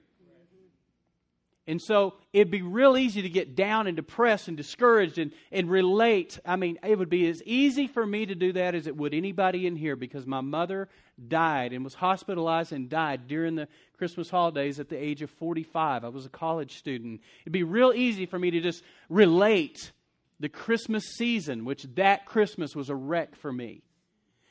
And 1.66 1.80
so 1.80 2.14
it'd 2.32 2.50
be 2.50 2.62
real 2.62 2.96
easy 2.96 3.22
to 3.22 3.28
get 3.28 3.54
down 3.54 3.86
and 3.86 3.94
depressed 3.94 4.48
and 4.48 4.56
discouraged 4.56 5.18
and, 5.18 5.30
and 5.52 5.70
relate. 5.70 6.40
I 6.44 6.56
mean, 6.56 6.78
it 6.82 6.98
would 6.98 7.08
be 7.08 7.28
as 7.28 7.40
easy 7.44 7.86
for 7.86 8.04
me 8.04 8.26
to 8.26 8.34
do 8.34 8.52
that 8.54 8.74
as 8.74 8.88
it 8.88 8.96
would 8.96 9.14
anybody 9.14 9.66
in 9.68 9.76
here 9.76 9.94
because 9.94 10.26
my 10.26 10.40
mother 10.40 10.88
died 11.28 11.72
and 11.72 11.84
was 11.84 11.94
hospitalized 11.94 12.72
and 12.72 12.88
died 12.88 13.28
during 13.28 13.54
the 13.54 13.68
Christmas 13.96 14.28
holidays 14.28 14.80
at 14.80 14.88
the 14.88 14.96
age 14.96 15.22
of 15.22 15.30
45. 15.30 16.04
I 16.04 16.08
was 16.08 16.26
a 16.26 16.30
college 16.30 16.78
student. 16.78 17.20
It'd 17.42 17.52
be 17.52 17.62
real 17.62 17.92
easy 17.94 18.26
for 18.26 18.40
me 18.40 18.50
to 18.50 18.60
just 18.60 18.82
relate 19.08 19.92
the 20.40 20.48
Christmas 20.48 21.04
season, 21.16 21.64
which 21.64 21.84
that 21.94 22.26
Christmas 22.26 22.74
was 22.74 22.90
a 22.90 22.96
wreck 22.96 23.36
for 23.36 23.52
me. 23.52 23.82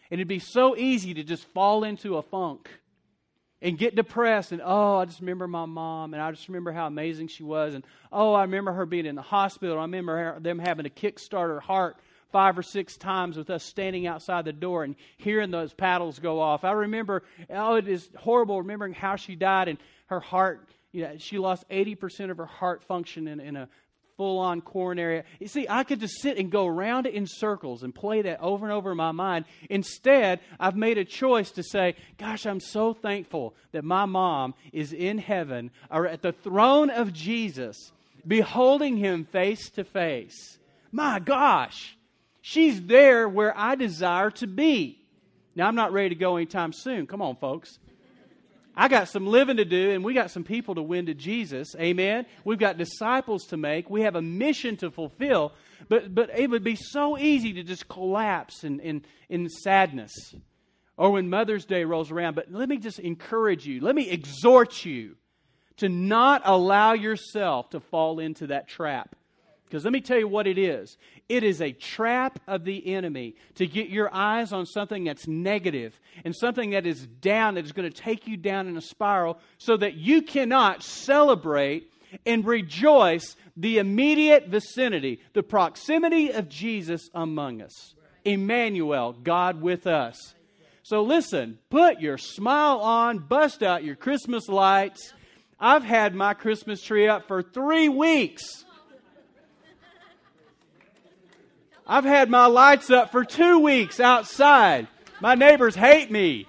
And 0.10 0.20
it'd 0.20 0.30
be 0.30 0.40
so 0.40 0.78
easy 0.78 1.14
to 1.14 1.24
just 1.24 1.44
fall 1.48 1.84
into 1.84 2.16
a 2.16 2.22
funk 2.22 2.70
and 3.62 3.78
get 3.78 3.96
depressed 3.96 4.52
and 4.52 4.62
oh 4.64 4.98
i 4.98 5.06
just 5.06 5.20
remember 5.20 5.48
my 5.48 5.66
mom 5.66 6.14
and 6.14 6.22
i 6.22 6.32
just 6.32 6.48
remember 6.48 6.72
how 6.72 6.88
amazing 6.88 7.28
she 7.28 7.44
was 7.44 7.74
and 7.74 7.84
oh 8.12 8.34
i 8.34 8.42
remember 8.42 8.72
her 8.72 8.86
being 8.86 9.06
in 9.06 9.16
the 9.16 9.22
hospital. 9.22 9.78
I 9.78 9.84
remember 9.84 10.18
her, 10.18 10.40
them 10.40 10.60
having 10.60 10.84
to 10.84 10.90
kickstart 10.90 11.48
her 11.48 11.60
heart 11.60 11.98
five 12.32 12.58
or 12.58 12.64
six 12.64 12.96
times 12.96 13.36
with 13.38 13.50
us 13.50 13.64
standing 13.64 14.08
outside 14.08 14.46
the 14.46 14.54
door 14.54 14.84
and 14.84 14.96
hearing 15.18 15.52
those 15.52 15.74
paddles 15.74 16.20
go 16.20 16.40
off. 16.40 16.64
I 16.64 16.72
remember 16.72 17.24
oh 17.50 17.76
it 17.76 17.88
is 17.88 18.10
horrible 18.18 18.60
remembering 18.62 18.94
how 18.94 19.16
she 19.16 19.36
died 19.36 19.68
and 19.68 19.78
her 20.08 20.20
heart 20.20 20.68
you 20.92 21.04
know, 21.04 21.14
she 21.18 21.38
lost 21.38 21.68
80% 21.70 22.32
of 22.32 22.38
her 22.38 22.46
heart 22.46 22.84
function 22.84 23.28
in, 23.28 23.40
in 23.40 23.56
a 23.56 23.70
full 24.18 24.40
on 24.40 24.62
coronary. 24.62 25.24
You 25.40 25.48
see, 25.48 25.68
I 25.70 25.84
could 25.84 26.00
just 26.00 26.22
sit 26.22 26.38
and 26.38 26.52
go 26.52 26.68
around 26.68 27.08
in 27.08 27.26
circles 27.28 27.84
and 27.84 27.94
play 27.94 28.22
that 28.24 28.42
over 28.42 28.66
and 28.66 28.74
over 28.74 28.92
in 28.92 28.98
my 28.98 29.12
mind. 29.12 29.46
Instead, 29.70 30.40
I've 30.60 30.76
made 30.76 30.98
a 30.98 31.06
choice 31.06 31.52
to 31.52 31.64
say, 31.64 31.96
Gosh, 32.18 32.46
I'm 32.46 32.60
so 32.60 32.94
thankful 32.94 33.56
that 33.72 33.84
my 33.84 34.06
mom 34.06 34.54
is 34.72 34.94
in 34.94 35.18
heaven 35.18 35.72
or 35.90 36.08
at 36.08 36.22
the 36.22 36.32
throne 36.32 36.90
of 36.90 37.14
Jesus, 37.14 37.92
beholding 38.28 38.98
him 38.98 39.26
face 39.26 39.70
to 39.72 39.84
face. 39.84 40.60
My 40.92 41.20
gosh, 41.20 41.98
she's 42.42 42.82
there 42.82 43.28
where 43.28 43.58
I 43.58 43.76
desire 43.76 44.32
to 44.32 44.48
be. 44.48 45.00
Now, 45.56 45.68
I'm 45.68 45.76
not 45.76 45.92
ready 45.92 46.10
to 46.10 46.16
go 46.16 46.38
anytime 46.38 46.74
soon. 46.74 47.08
Come 47.08 47.22
on, 47.22 47.36
folks. 47.36 47.78
I 48.82 48.88
got 48.88 49.10
some 49.10 49.28
living 49.28 49.58
to 49.58 49.66
do, 49.66 49.92
and 49.92 50.04
we 50.04 50.16
got 50.16 50.32
some 50.32 50.44
people 50.44 50.74
to 50.74 50.82
win 50.82 51.06
to 51.06 51.14
Jesus. 51.14 51.76
Amen. 51.80 52.26
We've 52.44 52.58
got 52.58 52.80
disciples 52.80 53.46
to 53.50 53.58
make. 53.58 53.92
We 53.92 54.02
have 54.02 54.16
a 54.16 54.24
mission 54.24 54.76
to 54.78 54.90
fulfill. 54.90 55.54
But, 55.88 56.16
but 56.16 56.32
it 56.36 56.50
would 56.50 56.64
be 56.64 56.76
so 56.76 57.16
easy 57.16 57.54
to 57.54 57.64
just 57.64 57.88
collapse 57.88 58.64
in, 58.64 58.80
in, 58.80 59.06
in 59.30 59.48
sadness 59.50 60.34
or 60.98 61.12
when 61.12 61.30
Mother's 61.30 61.66
Day 61.66 61.84
rolls 61.84 62.10
around. 62.10 62.34
But 62.34 62.52
let 62.52 62.68
me 62.68 62.78
just 62.78 62.98
encourage 62.98 63.68
you, 63.68 63.82
let 63.82 63.94
me 63.94 64.10
exhort 64.10 64.84
you 64.84 65.16
to 65.78 65.88
not 65.88 66.42
allow 66.44 66.94
yourself 66.94 67.70
to 67.72 67.80
fall 67.80 68.18
into 68.18 68.48
that 68.48 68.68
trap. 68.68 69.16
Because 69.72 69.86
let 69.86 69.94
me 69.94 70.02
tell 70.02 70.20
you 70.20 70.28
what 70.28 70.48
it 70.48 70.58
is 70.58 70.98
it 71.30 71.46
is 71.46 71.62
a 71.62 71.72
trap 71.72 72.40
of 72.46 72.66
the 72.66 72.94
enemy 72.94 73.36
to 73.56 73.66
get 73.66 73.88
your 73.88 74.14
eyes 74.14 74.52
on 74.52 74.66
something 74.66 75.06
that's 75.06 75.30
negative 75.30 75.98
and 76.26 76.36
something 76.36 76.72
that 76.72 76.86
is 76.86 77.08
down, 77.08 77.56
that 77.56 77.64
is 77.64 77.72
going 77.72 77.90
to 77.90 78.02
take 78.02 78.28
you 78.28 78.36
down 78.36 78.68
in 78.68 78.76
a 78.76 78.82
spiral, 78.82 79.40
so 79.58 79.78
that 79.78 79.94
you 79.94 80.24
cannot 80.24 80.84
celebrate 80.84 81.90
and 82.26 82.46
rejoice 82.46 83.38
the 83.56 83.78
immediate 83.78 84.48
vicinity, 84.48 85.22
the 85.32 85.42
proximity 85.42 86.34
of 86.34 86.50
Jesus 86.50 87.10
among 87.14 87.62
us. 87.62 87.96
Emmanuel, 88.26 89.14
God 89.14 89.62
with 89.62 89.88
us. 89.88 90.36
So 90.84 91.04
listen, 91.04 91.60
put 91.70 92.02
your 92.02 92.18
smile 92.18 92.80
on, 92.80 93.20
bust 93.20 93.64
out 93.64 93.86
your 93.86 93.96
Christmas 93.96 94.50
lights. 94.50 95.14
I've 95.58 95.86
had 95.86 96.14
my 96.14 96.34
Christmas 96.34 96.82
tree 96.82 97.08
up 97.08 97.30
for 97.30 97.42
three 97.42 97.88
weeks. 97.88 98.66
I've 101.88 102.06
had 102.06 102.30
my 102.30 102.46
lights 102.46 102.90
up 102.90 103.12
for 103.12 103.26
two 103.26 103.60
weeks 103.60 104.00
outside. 104.00 104.88
My 105.20 105.36
neighbors 105.36 105.76
hate 105.76 106.10
me. 106.12 106.48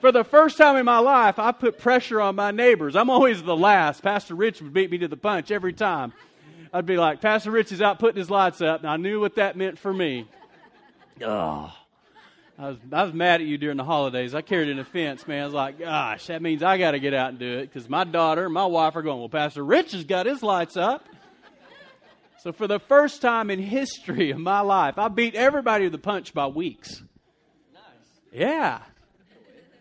For 0.00 0.12
the 0.12 0.24
first 0.24 0.56
time 0.56 0.76
in 0.76 0.84
my 0.84 0.98
life, 0.98 1.38
I 1.38 1.50
put 1.50 1.78
pressure 1.78 2.20
on 2.20 2.36
my 2.36 2.52
neighbors. 2.52 2.94
I'm 2.94 3.10
always 3.10 3.42
the 3.42 3.56
last. 3.56 4.02
Pastor 4.02 4.34
Rich 4.34 4.62
would 4.62 4.72
beat 4.72 4.90
me 4.90 4.98
to 4.98 5.08
the 5.08 5.16
punch 5.16 5.50
every 5.50 5.72
time. 5.72 6.12
I'd 6.72 6.86
be 6.86 6.96
like, 6.96 7.20
Pastor 7.20 7.50
Rich 7.50 7.72
is 7.72 7.82
out 7.82 7.98
putting 7.98 8.18
his 8.18 8.30
lights 8.30 8.60
up, 8.60 8.80
and 8.80 8.90
I 8.90 8.96
knew 8.96 9.20
what 9.20 9.36
that 9.36 9.56
meant 9.56 9.78
for 9.78 9.92
me. 9.92 10.26
Oh, 11.24 11.74
I 12.58 12.68
was, 12.68 12.76
I 12.92 13.02
was 13.04 13.12
mad 13.12 13.40
at 13.40 13.46
you 13.46 13.58
during 13.58 13.76
the 13.76 13.84
holidays. 13.84 14.34
I 14.34 14.42
carried 14.42 14.68
an 14.68 14.78
offense, 14.78 15.26
man. 15.26 15.42
I 15.42 15.44
was 15.46 15.54
like, 15.54 15.78
gosh, 15.78 16.26
that 16.26 16.42
means 16.42 16.62
I 16.62 16.78
got 16.78 16.92
to 16.92 17.00
get 17.00 17.14
out 17.14 17.30
and 17.30 17.38
do 17.38 17.58
it 17.58 17.72
because 17.72 17.88
my 17.88 18.04
daughter 18.04 18.44
and 18.44 18.54
my 18.54 18.66
wife 18.66 18.94
are 18.96 19.02
going, 19.02 19.18
well, 19.18 19.28
Pastor 19.28 19.64
Rich 19.64 19.92
has 19.92 20.04
got 20.04 20.26
his 20.26 20.42
lights 20.42 20.76
up. 20.76 21.08
So, 22.40 22.52
for 22.52 22.68
the 22.68 22.78
first 22.78 23.20
time 23.20 23.50
in 23.50 23.58
history 23.58 24.30
of 24.30 24.38
my 24.38 24.60
life, 24.60 24.96
I 24.96 25.08
beat 25.08 25.34
everybody 25.34 25.84
to 25.86 25.90
the 25.90 25.98
punch 25.98 26.32
by 26.32 26.46
weeks. 26.46 27.02
Nice. 27.74 27.82
Yeah. 28.32 28.78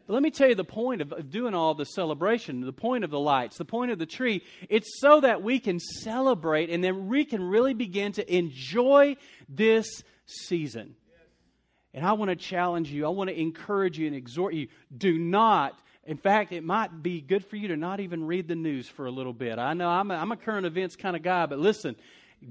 But 0.08 0.14
let 0.14 0.24
me 0.24 0.32
tell 0.32 0.50
you 0.50 0.56
the 0.56 0.64
point 0.64 1.02
of, 1.02 1.30
doing 1.30 1.54
all 1.54 1.76
the 1.76 1.86
celebration, 1.86 2.62
the 2.62 2.74
point 2.74 3.04
of 3.04 3.12
the 3.12 3.20
lights, 3.20 3.58
the 3.58 3.66
point 3.66 3.92
of 3.92 4.00
the 4.00 4.06
tree. 4.08 4.42
It's 4.70 5.00
so 5.02 5.22
that 5.22 5.44
we 5.44 5.60
can 5.60 5.80
celebrate 5.80 6.70
and 6.70 6.84
then 6.84 7.08
we 7.08 7.26
can 7.26 7.44
really 7.44 7.74
begin 7.74 8.14
to 8.14 8.36
enjoy 8.36 9.18
this 9.48 10.04
season. 10.26 10.96
And 11.94 12.06
I 12.06 12.14
want 12.14 12.30
to 12.30 12.36
challenge 12.36 12.90
you, 12.90 13.06
I 13.06 13.10
want 13.10 13.30
to 13.30 13.40
encourage 13.40 14.00
you 14.00 14.08
and 14.08 14.16
exhort 14.16 14.54
you 14.54 14.68
do 14.96 15.18
not 15.20 15.78
in 16.08 16.16
fact, 16.16 16.54
it 16.54 16.64
might 16.64 17.04
be 17.04 17.20
good 17.20 17.46
for 17.46 17.58
you 17.58 17.68
to 17.68 17.76
not 17.76 18.00
even 18.00 18.26
read 18.26 18.48
the 18.48 18.56
news 18.56 18.88
for 18.88 19.08
a 19.08 19.12
little 19.12 19.34
bit. 19.34 19.60
I 19.60 19.74
know 19.74 19.90
I'm 19.90 20.10
a, 20.10 20.14
I'm 20.14 20.32
a 20.32 20.38
current 20.38 20.66
events 20.66 20.96
kind 20.96 21.18
of 21.18 21.22
guy, 21.22 21.46
but 21.48 21.60
listen, 21.60 21.98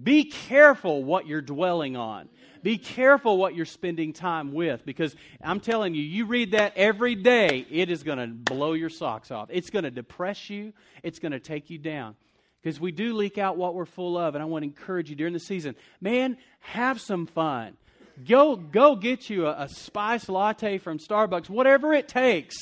be 0.03 0.25
careful 0.25 1.05
what 1.05 1.27
you're 1.27 1.41
dwelling 1.41 1.97
on. 1.97 2.29
Be 2.63 2.79
careful 2.79 3.37
what 3.37 3.55
you're 3.55 3.65
spending 3.65 4.13
time 4.13 4.53
with 4.53 4.85
because 4.85 5.15
I'm 5.41 5.61
telling 5.61 5.95
you, 5.95 6.03
you 6.03 6.27
read 6.27 6.51
that 6.51 6.73
every 6.77 7.15
day, 7.15 7.65
it 7.71 7.91
is 7.91 8.03
going 8.03 8.19
to 8.19 8.27
blow 8.27 8.73
your 8.73 8.89
socks 8.89 9.31
off. 9.31 9.49
It's 9.53 9.71
going 9.71 9.85
to 9.85 9.91
depress 9.91 10.51
you, 10.51 10.73
it's 11.03 11.19
going 11.19 11.33
to 11.33 11.39
take 11.39 11.71
you 11.71 11.79
down. 11.79 12.17
Because 12.61 12.81
we 12.81 12.91
do 12.91 13.15
leak 13.15 13.39
out 13.39 13.57
what 13.57 13.77
we're 13.77 13.85
full 13.85 14.19
of, 14.19 14.35
and 14.35 14.43
I 14.43 14.47
want 14.47 14.63
to 14.63 14.67
encourage 14.67 15.09
you 15.09 15.15
during 15.15 15.33
the 15.33 15.39
season. 15.39 15.77
Man, 16.01 16.37
have 16.59 17.01
some 17.01 17.27
fun. 17.27 17.77
Go, 18.27 18.57
go 18.57 18.97
get 18.97 19.31
you 19.31 19.47
a, 19.47 19.65
a 19.65 19.69
spice 19.69 20.29
latte 20.29 20.79
from 20.79 20.99
Starbucks, 20.99 21.49
whatever 21.49 21.93
it 21.93 22.09
takes 22.09 22.57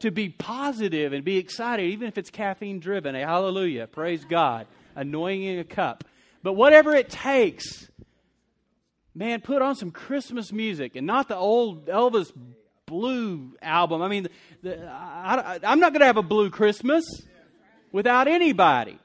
to 0.00 0.10
be 0.10 0.28
positive 0.28 1.14
and 1.14 1.24
be 1.24 1.38
excited, 1.38 1.84
even 1.84 2.08
if 2.08 2.18
it's 2.18 2.28
caffeine 2.28 2.80
driven. 2.80 3.14
hallelujah. 3.14 3.86
Praise 3.86 4.24
God. 4.26 4.66
Anointing 4.94 5.58
a 5.58 5.64
cup. 5.64 6.04
But 6.44 6.52
whatever 6.52 6.94
it 6.94 7.08
takes, 7.08 7.88
man, 9.14 9.40
put 9.40 9.62
on 9.62 9.76
some 9.76 9.90
Christmas 9.90 10.52
music 10.52 10.94
and 10.94 11.06
not 11.06 11.26
the 11.26 11.36
old 11.36 11.86
Elvis 11.86 12.30
Blue 12.84 13.56
album. 13.62 14.02
I 14.02 14.08
mean, 14.08 14.28
the, 14.62 14.86
I, 14.86 15.58
am 15.62 15.80
not 15.80 15.94
going 15.94 16.00
to 16.00 16.06
have 16.06 16.18
a 16.18 16.22
blue 16.22 16.50
Christmas 16.50 17.02
without 17.92 18.28
anybody. 18.28 18.98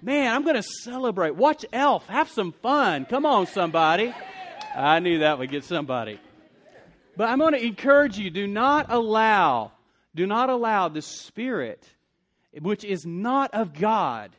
Man, 0.00 0.34
I'm 0.34 0.44
going 0.44 0.56
to 0.56 0.62
celebrate. 0.62 1.36
Watch 1.36 1.66
Elf. 1.74 2.06
Have 2.06 2.30
some 2.30 2.52
fun. 2.52 3.04
Come 3.04 3.26
on, 3.26 3.46
somebody. 3.46 4.14
I 4.74 5.00
knew 5.00 5.18
that 5.18 5.38
would 5.38 5.50
get 5.50 5.64
somebody. 5.64 6.18
But 7.18 7.28
I'm 7.28 7.38
going 7.38 7.52
to 7.52 7.62
encourage 7.62 8.16
you 8.16 8.30
do 8.30 8.46
not 8.46 8.86
allow, 8.88 9.72
do 10.14 10.26
not 10.26 10.48
allow 10.48 10.88
the 10.88 11.02
spirit, 11.02 11.86
which 12.58 12.82
is 12.82 13.04
not 13.04 13.52
of 13.52 13.74
God, 13.74 14.30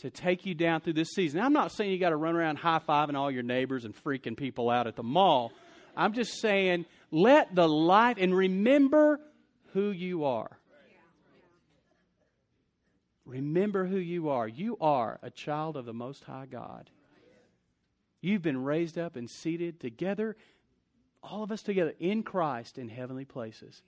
to 0.00 0.10
take 0.10 0.46
you 0.46 0.54
down 0.54 0.80
through 0.80 0.94
this 0.94 1.10
season. 1.10 1.40
Now, 1.40 1.46
I'm 1.46 1.52
not 1.52 1.72
saying 1.72 1.90
you 1.90 1.98
got 1.98 2.10
to 2.10 2.16
run 2.16 2.34
around 2.34 2.56
high 2.56 2.80
fiving 2.86 3.14
all 3.14 3.30
your 3.30 3.42
neighbors 3.42 3.84
and 3.84 3.94
freaking 3.94 4.36
people 4.36 4.70
out 4.70 4.86
at 4.86 4.96
the 4.96 5.02
mall. 5.02 5.52
I'm 5.96 6.12
just 6.12 6.40
saying 6.40 6.86
let 7.10 7.54
the 7.54 7.68
life 7.68 8.16
and 8.18 8.34
remember 8.34 9.20
who 9.72 9.90
you 9.90 10.24
are. 10.24 10.50
Remember 13.24 13.86
who 13.86 13.98
you 13.98 14.30
are. 14.30 14.48
You 14.48 14.76
are 14.80 15.20
a 15.22 15.30
child 15.30 15.76
of 15.76 15.84
the 15.84 15.92
Most 15.92 16.24
High 16.24 16.46
God. 16.50 16.90
You've 18.20 18.42
been 18.42 18.64
raised 18.64 18.98
up 18.98 19.16
and 19.16 19.30
seated 19.30 19.80
together, 19.80 20.36
all 21.22 21.42
of 21.42 21.52
us 21.52 21.62
together 21.62 21.94
in 22.00 22.22
Christ 22.22 22.76
in 22.76 22.88
heavenly 22.88 23.24
places. 23.24 23.82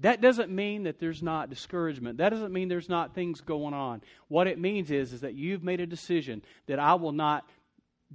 That 0.00 0.20
doesn't 0.20 0.50
mean 0.50 0.84
that 0.84 0.98
there's 0.98 1.22
not 1.22 1.50
discouragement. 1.50 2.18
That 2.18 2.30
doesn't 2.30 2.52
mean 2.52 2.68
there's 2.68 2.88
not 2.88 3.14
things 3.14 3.40
going 3.40 3.74
on. 3.74 4.02
What 4.28 4.46
it 4.46 4.58
means 4.58 4.90
is, 4.90 5.12
is 5.12 5.20
that 5.20 5.34
you've 5.34 5.62
made 5.62 5.80
a 5.80 5.86
decision 5.86 6.42
that 6.66 6.78
I 6.78 6.94
will 6.94 7.12
not 7.12 7.48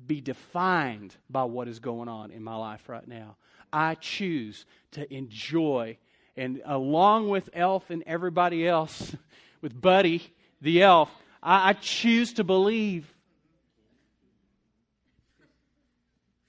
be 0.05 0.21
defined 0.21 1.15
by 1.29 1.43
what 1.45 1.67
is 1.67 1.79
going 1.79 2.09
on 2.09 2.31
in 2.31 2.43
my 2.43 2.55
life 2.55 2.89
right 2.89 3.07
now. 3.07 3.37
I 3.71 3.95
choose 3.95 4.65
to 4.91 5.13
enjoy, 5.13 5.97
and 6.35 6.61
along 6.65 7.29
with 7.29 7.49
Elf 7.53 7.89
and 7.89 8.03
everybody 8.05 8.67
else, 8.67 9.15
with 9.61 9.79
Buddy 9.79 10.33
the 10.61 10.83
elf, 10.83 11.09
I, 11.41 11.69
I 11.69 11.73
choose 11.73 12.33
to 12.33 12.43
believe. 12.43 13.13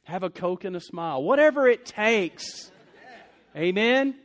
Have 0.04 0.22
a 0.24 0.30
Coke 0.30 0.64
and 0.64 0.74
a 0.74 0.80
smile, 0.80 1.22
whatever 1.22 1.68
it 1.68 1.86
takes. 1.86 2.72
Amen. 3.56 4.16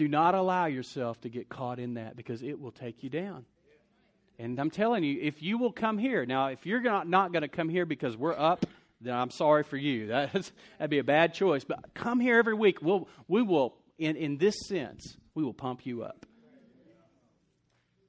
Do 0.00 0.08
not 0.08 0.34
allow 0.34 0.64
yourself 0.64 1.20
to 1.20 1.28
get 1.28 1.50
caught 1.50 1.78
in 1.78 1.92
that 1.94 2.16
because 2.16 2.42
it 2.42 2.58
will 2.58 2.70
take 2.70 3.02
you 3.02 3.10
down. 3.10 3.44
And 4.38 4.58
I'm 4.58 4.70
telling 4.70 5.04
you, 5.04 5.18
if 5.20 5.42
you 5.42 5.58
will 5.58 5.72
come 5.72 5.98
here, 5.98 6.24
now, 6.24 6.46
if 6.46 6.64
you're 6.64 6.80
not, 6.80 7.06
not 7.06 7.34
going 7.34 7.42
to 7.42 7.48
come 7.48 7.68
here 7.68 7.84
because 7.84 8.16
we're 8.16 8.32
up, 8.32 8.64
then 9.02 9.14
I'm 9.14 9.30
sorry 9.30 9.62
for 9.62 9.76
you. 9.76 10.06
That's, 10.06 10.52
that'd 10.78 10.88
be 10.88 11.00
a 11.00 11.04
bad 11.04 11.34
choice. 11.34 11.64
But 11.64 11.92
come 11.92 12.18
here 12.18 12.38
every 12.38 12.54
week. 12.54 12.80
We'll, 12.80 13.08
we 13.28 13.42
will, 13.42 13.74
in, 13.98 14.16
in 14.16 14.38
this 14.38 14.54
sense, 14.68 15.18
we 15.34 15.44
will 15.44 15.52
pump 15.52 15.84
you 15.84 16.02
up. 16.02 16.24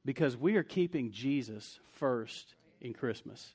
Because 0.05 0.38
we 0.38 0.55
are 0.55 0.63
keeping 0.63 1.12
Jesus 1.12 1.77
first 1.95 2.55
in 2.79 2.93
Christmas 2.93 3.51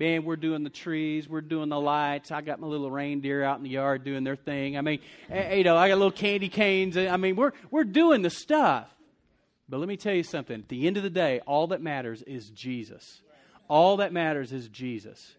man, 0.00 0.24
we're 0.24 0.36
doing 0.36 0.64
the 0.64 0.70
trees, 0.70 1.28
we're 1.28 1.42
doing 1.42 1.68
the 1.68 1.78
lights. 1.78 2.32
I 2.32 2.40
got 2.40 2.58
my 2.58 2.66
little 2.66 2.90
reindeer 2.90 3.44
out 3.44 3.58
in 3.58 3.62
the 3.62 3.68
yard 3.68 4.02
doing 4.02 4.24
their 4.24 4.34
thing. 4.34 4.78
I 4.78 4.80
mean, 4.80 5.00
eh, 5.28 5.56
you 5.56 5.64
know, 5.64 5.76
I 5.76 5.88
got 5.88 5.98
little 5.98 6.10
candy 6.10 6.48
canes. 6.48 6.96
I 6.96 7.18
mean, 7.18 7.36
we're 7.36 7.52
we're 7.70 7.84
doing 7.84 8.22
the 8.22 8.30
stuff. 8.30 8.88
But 9.68 9.78
let 9.78 9.88
me 9.88 9.98
tell 9.98 10.14
you 10.14 10.22
something. 10.22 10.58
At 10.58 10.68
the 10.68 10.86
end 10.86 10.96
of 10.96 11.02
the 11.02 11.10
day, 11.10 11.40
all 11.46 11.68
that 11.68 11.82
matters 11.82 12.22
is 12.22 12.48
Jesus. 12.50 13.20
All 13.68 13.98
that 13.98 14.12
matters 14.12 14.52
is 14.52 14.68
Jesus. 14.68 15.34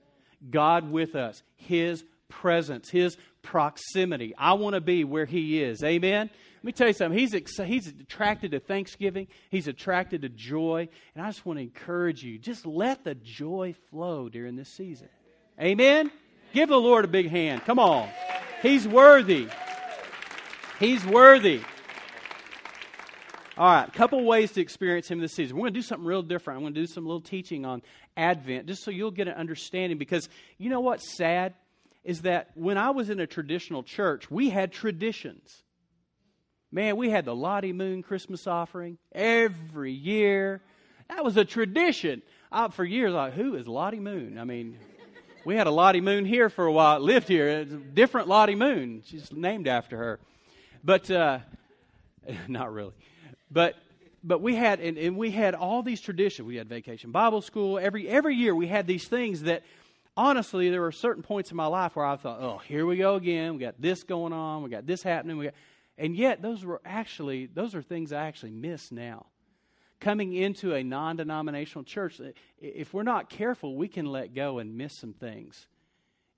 God 0.50 0.90
with 0.90 1.16
us, 1.16 1.42
His 1.56 2.06
presence, 2.30 2.90
His 2.90 3.18
proximity. 3.44 4.34
I 4.38 4.54
want 4.54 4.76
to 4.76 4.82
be 4.82 5.04
where 5.04 5.26
He 5.26 5.62
is. 5.62 5.84
Amen? 5.84 6.30
Let 6.58 6.64
me 6.64 6.72
tell 6.72 6.88
you 6.88 6.94
something. 6.94 7.18
He's, 7.18 7.34
he's 7.58 7.88
attracted 7.88 8.52
to 8.52 8.60
thanksgiving, 8.60 9.28
He's 9.50 9.68
attracted 9.68 10.22
to 10.22 10.30
joy. 10.30 10.90
And 11.16 11.24
I 11.24 11.30
just 11.30 11.46
want 11.46 11.58
to 11.58 11.64
encourage 11.64 12.24
you 12.24 12.38
just 12.38 12.66
let 12.66 13.04
the 13.04 13.16
joy 13.16 13.76
flow 13.90 14.30
during 14.30 14.56
this 14.56 14.70
season. 14.70 15.10
Amen? 15.60 16.12
Give 16.54 16.70
the 16.70 16.78
Lord 16.78 17.06
a 17.06 17.08
big 17.08 17.30
hand. 17.30 17.64
Come 17.66 17.80
on. 17.80 18.10
He's 18.62 18.88
worthy. 18.88 19.48
He's 20.80 21.06
worthy. 21.06 21.62
All 23.58 23.72
right, 23.72 23.88
a 23.88 23.92
couple 23.92 24.24
ways 24.24 24.52
to 24.54 24.62
experience 24.62 25.10
Him 25.10 25.20
this 25.20 25.34
season. 25.34 25.56
We're 25.56 25.64
going 25.64 25.74
to 25.74 25.80
do 25.80 25.84
something 25.84 26.06
real 26.06 26.24
different. 26.24 26.58
I'm 26.58 26.64
going 26.64 26.74
to 26.74 26.80
do 26.80 26.88
some 26.88 27.06
little 27.06 27.22
teaching 27.22 27.66
on 27.66 27.82
Advent 28.18 28.68
just 28.68 28.84
so 28.84 28.92
you'll 28.92 29.12
get 29.12 29.28
an 29.28 29.34
understanding 29.36 29.98
because 29.98 30.30
you 30.58 30.70
know 30.70 30.80
what's 30.80 31.16
sad? 31.16 31.54
Is 32.04 32.24
that 32.24 32.52
when 32.56 32.78
I 32.78 32.90
was 32.90 33.10
in 33.10 33.20
a 33.20 33.28
traditional 33.28 33.84
church, 33.84 34.30
we 34.32 34.50
had 34.50 34.72
traditions. 34.72 35.64
Man, 36.72 36.98
we 36.98 37.10
had 37.10 37.26
the 37.26 37.36
Lottie 37.36 37.74
Moon 37.74 38.02
Christmas 38.02 38.48
offering 38.48 38.98
every 39.12 39.92
year. 39.92 40.62
That 41.10 41.24
was 41.24 41.36
a 41.36 41.44
tradition. 41.44 42.22
I, 42.52 42.70
for 42.70 42.86
years, 42.86 43.14
like, 43.14 43.34
who 43.34 43.56
is 43.56 43.68
Lottie 43.68 44.00
Moon? 44.00 44.38
I 44.40 44.46
mean, 44.46 44.78
we 45.46 45.56
had 45.56 45.68
a 45.68 45.72
Lottie 45.72 46.02
Moon 46.02 46.24
here 46.24 46.50
for 46.50 46.66
a 46.66 46.72
while, 46.72 47.00
lived 47.00 47.28
here. 47.28 47.48
It's 47.50 47.74
a 47.74 47.78
different 47.78 48.30
Lottie 48.30 48.56
Moon. 48.56 49.04
She's 49.06 49.32
named 49.32 49.68
after 49.68 49.98
her. 49.98 50.20
But, 50.84 51.12
uh, 51.12 51.40
not 52.48 52.72
really. 52.72 52.94
But, 53.50 53.76
but 54.24 54.42
we 54.42 54.56
had, 54.56 54.80
and, 54.80 54.98
and 54.98 55.18
we 55.18 55.32
had 55.32 55.56
all 55.56 55.84
these 55.84 56.00
traditions. 56.00 56.48
We 56.48 56.56
had 56.56 56.70
vacation 56.70 57.12
Bible 57.12 57.42
school. 57.42 57.80
Every, 57.80 58.08
every 58.08 58.36
year 58.36 58.56
we 58.56 58.68
had 58.68 58.88
these 58.88 59.08
things 59.08 59.44
that, 59.44 59.64
honestly, 60.16 60.70
there 60.70 60.82
were 60.82 60.92
certain 60.92 61.24
points 61.24 61.52
in 61.52 61.58
my 61.58 61.68
life 61.68 61.96
where 61.96 62.06
I 62.06 62.16
thought, 62.16 62.42
oh, 62.42 62.58
here 62.60 62.86
we 62.86 62.98
go 62.98 63.16
again. 63.16 63.54
We 63.54 63.60
got 63.60 63.80
this 63.80 64.04
going 64.04 64.34
on. 64.34 64.64
We 64.64 64.70
got 64.70 64.86
this 64.86 65.04
happening. 65.04 65.38
We 65.38 65.46
got, 65.46 65.54
and 65.98 66.16
yet, 66.16 66.42
those 66.42 66.66
were 66.66 66.82
actually, 66.86 67.46
those 67.48 67.76
are 67.76 67.82
things 67.82 68.12
I 68.12 68.26
actually 68.26 68.52
miss 68.52 68.92
now. 68.92 69.28
Coming 70.00 70.34
into 70.34 70.74
a 70.74 70.84
non 70.84 71.18
denominational 71.18 71.84
church, 71.84 72.20
if 72.60 72.94
we're 72.94 73.04
not 73.04 73.30
careful, 73.30 73.76
we 73.76 73.88
can 73.88 74.08
let 74.08 74.34
go 74.34 74.58
and 74.58 74.76
miss 74.76 74.98
some 74.98 75.14
things. 75.14 75.68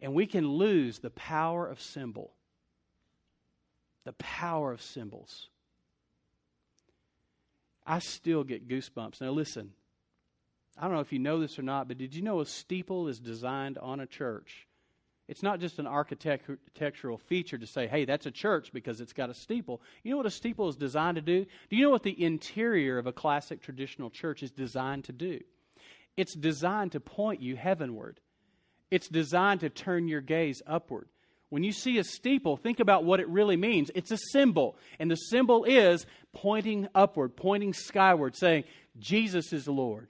And 0.02 0.14
we 0.14 0.26
can 0.26 0.48
lose 0.48 1.00
the 1.00 1.12
power 1.12 1.66
of 1.66 1.82
symbol. 1.82 2.34
The 4.04 4.14
power 4.14 4.74
of 4.74 4.82
symbols. 4.82 5.48
I 7.86 8.00
still 8.00 8.44
get 8.44 8.68
goosebumps. 8.68 9.22
Now, 9.22 9.32
listen, 9.32 9.72
I 10.78 10.84
don't 10.84 10.94
know 10.94 11.02
if 11.02 11.14
you 11.14 11.20
know 11.20 11.40
this 11.40 11.60
or 11.60 11.64
not, 11.64 11.88
but 11.88 11.98
did 11.98 12.16
you 12.16 12.22
know 12.22 12.40
a 12.40 12.46
steeple 12.46 13.08
is 13.08 13.20
designed 13.20 13.78
on 13.78 14.00
a 14.00 14.08
church 14.08 14.68
it's 15.28 15.44
not 15.44 15.60
just 15.60 15.80
an 15.80 15.88
architectural 15.88 17.18
feature 17.18 17.58
to 17.58 17.66
say, 17.66 17.88
hey, 17.88 18.04
that's 18.04 18.26
a 18.26 18.32
church 18.32 18.74
because 18.74 19.00
it's 19.00 19.14
got 19.14 19.30
a 19.30 19.34
steeple. 19.34 19.82
You 20.04 20.12
know 20.12 20.18
what 20.18 20.26
a 20.26 20.32
steeple 20.32 20.68
is 20.68 20.76
designed 20.76 21.16
to 21.16 21.22
do? 21.22 21.46
Do 21.70 21.76
you 21.78 21.84
know 21.84 21.92
what 21.92 22.04
the 22.04 22.24
interior 22.24 22.98
of 22.98 23.08
a 23.08 23.14
classic 23.14 23.62
traditional 23.62 24.10
church 24.10 24.44
is 24.44 24.52
designed 24.52 25.06
to 25.06 25.14
do? 25.14 25.40
It's 26.18 26.36
designed 26.36 26.92
to 26.92 27.00
point 27.00 27.42
you 27.42 27.56
heavenward, 27.56 28.20
it's 28.92 29.08
designed 29.08 29.62
to 29.62 29.70
turn 29.70 30.08
your 30.08 30.22
gaze 30.22 30.62
upward. 30.68 31.08
When 31.50 31.64
you 31.64 31.72
see 31.72 32.00
a 32.00 32.04
steeple, 32.04 32.58
think 32.58 32.80
about 32.80 33.04
what 33.04 33.20
it 33.20 33.28
really 33.30 33.58
means. 33.58 33.92
It's 33.94 34.12
a 34.12 34.18
symbol, 34.32 34.76
and 35.00 35.10
the 35.10 35.16
symbol 35.16 35.66
is 35.66 36.06
pointing 36.34 36.88
upward, 36.96 37.36
pointing 37.36 37.74
skyward, 37.74 38.36
saying, 38.36 38.64
Jesus 39.00 39.54
is 39.54 39.68
Lord. 39.68 40.08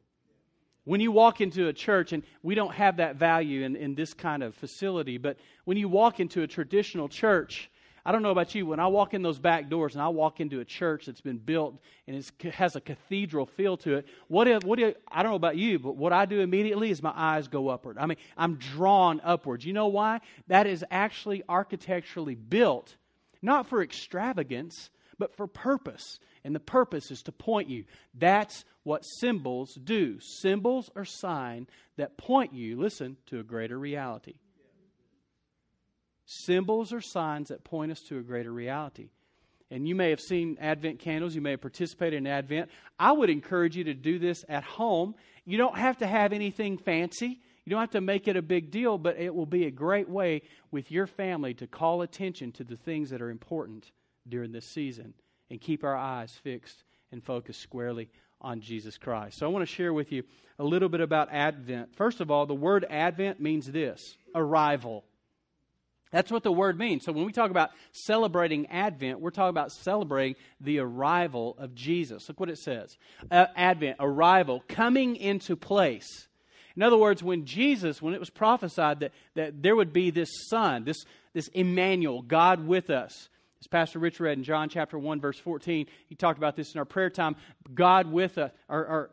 When 0.85 0.99
you 0.99 1.11
walk 1.11 1.39
into 1.39 1.67
a 1.67 1.73
church, 1.73 2.11
and 2.11 2.23
we 2.41 2.55
don't 2.55 2.73
have 2.73 2.97
that 2.97 3.15
value 3.15 3.63
in, 3.63 3.75
in 3.75 3.95
this 3.95 4.13
kind 4.13 4.43
of 4.43 4.53
facility, 4.55 5.17
but 5.17 5.37
when 5.63 5.77
you 5.77 5.87
walk 5.87 6.19
into 6.19 6.43
a 6.43 6.47
traditional 6.47 7.07
church, 7.07 7.69
I 8.05 8.11
don't 8.11 8.21
know 8.21 8.31
about 8.31 8.53
you, 8.53 8.65
when 8.65 8.81
I 8.81 8.87
walk 8.87 9.13
in 9.13 9.21
those 9.21 9.39
back 9.39 9.69
doors 9.69 9.95
and 9.95 10.01
I 10.01 10.09
walk 10.09 10.41
into 10.41 10.59
a 10.59 10.65
church 10.65 11.05
that's 11.05 11.21
been 11.21 11.37
built 11.37 11.79
and 12.05 12.17
it 12.17 12.53
has 12.53 12.75
a 12.75 12.81
cathedral 12.81 13.45
feel 13.45 13.77
to 13.77 13.95
it, 13.95 14.07
what, 14.27 14.45
if, 14.49 14.65
what 14.65 14.77
if, 14.77 14.95
I 15.09 15.23
don't 15.23 15.31
know 15.31 15.37
about 15.37 15.55
you, 15.55 15.79
but 15.79 15.95
what 15.95 16.11
I 16.11 16.25
do 16.25 16.41
immediately 16.41 16.89
is 16.89 17.01
my 17.01 17.13
eyes 17.15 17.47
go 17.47 17.69
upward. 17.69 17.97
I 17.97 18.05
mean, 18.05 18.17
I'm 18.35 18.55
drawn 18.55 19.21
upwards. 19.23 19.65
You 19.65 19.71
know 19.71 19.87
why? 19.87 20.19
That 20.47 20.67
is 20.67 20.83
actually 20.91 21.43
architecturally 21.47 22.35
built, 22.35 22.97
not 23.41 23.67
for 23.67 23.81
extravagance, 23.81 24.89
but 25.17 25.37
for 25.37 25.47
purpose. 25.47 26.19
And 26.43 26.53
the 26.53 26.59
purpose 26.59 27.09
is 27.09 27.23
to 27.23 27.31
point 27.31 27.69
you. 27.69 27.85
That's 28.13 28.65
what 28.83 29.01
symbols 29.01 29.73
do. 29.75 30.19
Symbols 30.19 30.89
are 30.95 31.05
signs 31.05 31.67
that 31.97 32.17
point 32.17 32.53
you, 32.53 32.79
listen, 32.79 33.17
to 33.27 33.39
a 33.39 33.43
greater 33.43 33.77
reality. 33.77 34.35
Symbols 36.25 36.93
are 36.93 37.01
signs 37.01 37.49
that 37.49 37.63
point 37.63 37.91
us 37.91 38.01
to 38.09 38.17
a 38.17 38.23
greater 38.23 38.51
reality. 38.51 39.09
And 39.69 39.87
you 39.87 39.95
may 39.95 40.09
have 40.09 40.21
seen 40.21 40.57
Advent 40.59 40.99
candles, 40.99 41.35
you 41.35 41.41
may 41.41 41.51
have 41.51 41.61
participated 41.61 42.17
in 42.17 42.27
Advent. 42.27 42.69
I 42.99 43.11
would 43.11 43.29
encourage 43.29 43.75
you 43.75 43.85
to 43.85 43.93
do 43.93 44.19
this 44.19 44.45
at 44.47 44.63
home. 44.63 45.15
You 45.45 45.57
don't 45.57 45.77
have 45.77 45.97
to 45.97 46.07
have 46.07 46.31
anything 46.31 46.77
fancy. 46.77 47.39
You 47.65 47.69
don't 47.69 47.79
have 47.79 47.91
to 47.91 48.01
make 48.01 48.27
it 48.27 48.35
a 48.35 48.41
big 48.41 48.71
deal, 48.71 48.97
but 48.97 49.17
it 49.17 49.33
will 49.33 49.45
be 49.45 49.65
a 49.65 49.71
great 49.71 50.09
way 50.09 50.43
with 50.71 50.91
your 50.91 51.07
family 51.07 51.53
to 51.55 51.67
call 51.67 52.01
attention 52.01 52.51
to 52.53 52.63
the 52.63 52.75
things 52.75 53.09
that 53.09 53.21
are 53.21 53.29
important 53.29 53.91
during 54.27 54.51
this 54.51 54.67
season 54.67 55.13
and 55.49 55.61
keep 55.61 55.83
our 55.83 55.95
eyes 55.95 56.31
fixed 56.43 56.83
and 57.11 57.23
focused 57.23 57.61
squarely 57.61 58.09
on 58.43 58.61
Jesus 58.61 58.97
Christ. 58.97 59.37
So 59.37 59.45
I 59.45 59.49
want 59.49 59.67
to 59.67 59.73
share 59.73 59.93
with 59.93 60.11
you 60.11 60.23
a 60.59 60.63
little 60.63 60.89
bit 60.89 61.01
about 61.01 61.29
Advent. 61.31 61.95
First 61.95 62.19
of 62.21 62.29
all, 62.29 62.45
the 62.45 62.53
word 62.53 62.85
Advent 62.89 63.39
means 63.39 63.71
this 63.71 64.17
arrival. 64.35 65.03
That's 66.11 66.31
what 66.31 66.43
the 66.43 66.51
word 66.51 66.77
means. 66.77 67.03
So 67.05 67.11
when 67.11 67.25
we 67.25 67.31
talk 67.31 67.49
about 67.49 67.71
celebrating 67.91 68.67
Advent, 68.67 69.19
we're 69.19 69.31
talking 69.31 69.49
about 69.49 69.71
celebrating 69.71 70.35
the 70.61 70.77
arrival 70.79 71.55
of 71.57 71.73
Jesus. 71.73 72.29
Look 72.29 72.39
what 72.39 72.49
it 72.49 72.59
says 72.59 72.97
uh, 73.31 73.47
Advent, 73.55 73.97
arrival, 73.99 74.63
coming 74.67 75.15
into 75.15 75.55
place. 75.55 76.27
In 76.75 76.81
other 76.81 76.97
words, 76.97 77.21
when 77.21 77.45
Jesus, 77.45 78.01
when 78.01 78.13
it 78.13 78.19
was 78.19 78.29
prophesied 78.29 78.99
that, 79.01 79.11
that 79.35 79.61
there 79.61 79.75
would 79.75 79.93
be 79.93 80.09
this 80.09 80.29
Son, 80.49 80.83
this, 80.83 81.03
this 81.33 81.47
Emmanuel, 81.49 82.21
God 82.21 82.65
with 82.67 82.89
us, 82.89 83.29
as 83.63 83.67
Pastor 83.67 83.99
Rich 83.99 84.19
read 84.19 84.37
in 84.37 84.43
John 84.43 84.67
chapter 84.67 84.99
1, 84.99 85.21
verse 85.21 85.39
14, 85.39 85.85
he 86.09 86.15
talked 86.15 86.37
about 86.37 86.57
this 86.57 86.73
in 86.73 86.79
our 86.79 86.85
prayer 86.85 87.09
time. 87.09 87.37
God 87.73 88.11
with 88.11 88.37
us, 88.37 88.51
or, 88.67 89.09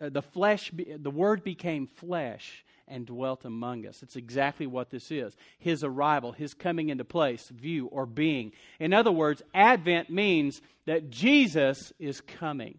uh, 0.00 0.08
the 0.08 0.20
flesh, 0.20 0.72
the 0.74 1.10
Word 1.12 1.44
became 1.44 1.86
flesh 1.86 2.64
and 2.88 3.06
dwelt 3.06 3.44
among 3.44 3.86
us. 3.86 4.02
It's 4.02 4.16
exactly 4.16 4.66
what 4.66 4.90
this 4.90 5.12
is 5.12 5.36
His 5.60 5.84
arrival, 5.84 6.32
His 6.32 6.54
coming 6.54 6.88
into 6.88 7.04
place, 7.04 7.48
view, 7.50 7.86
or 7.86 8.04
being. 8.04 8.50
In 8.80 8.92
other 8.92 9.12
words, 9.12 9.42
Advent 9.54 10.10
means 10.10 10.60
that 10.86 11.10
Jesus 11.10 11.92
is 12.00 12.20
coming. 12.20 12.78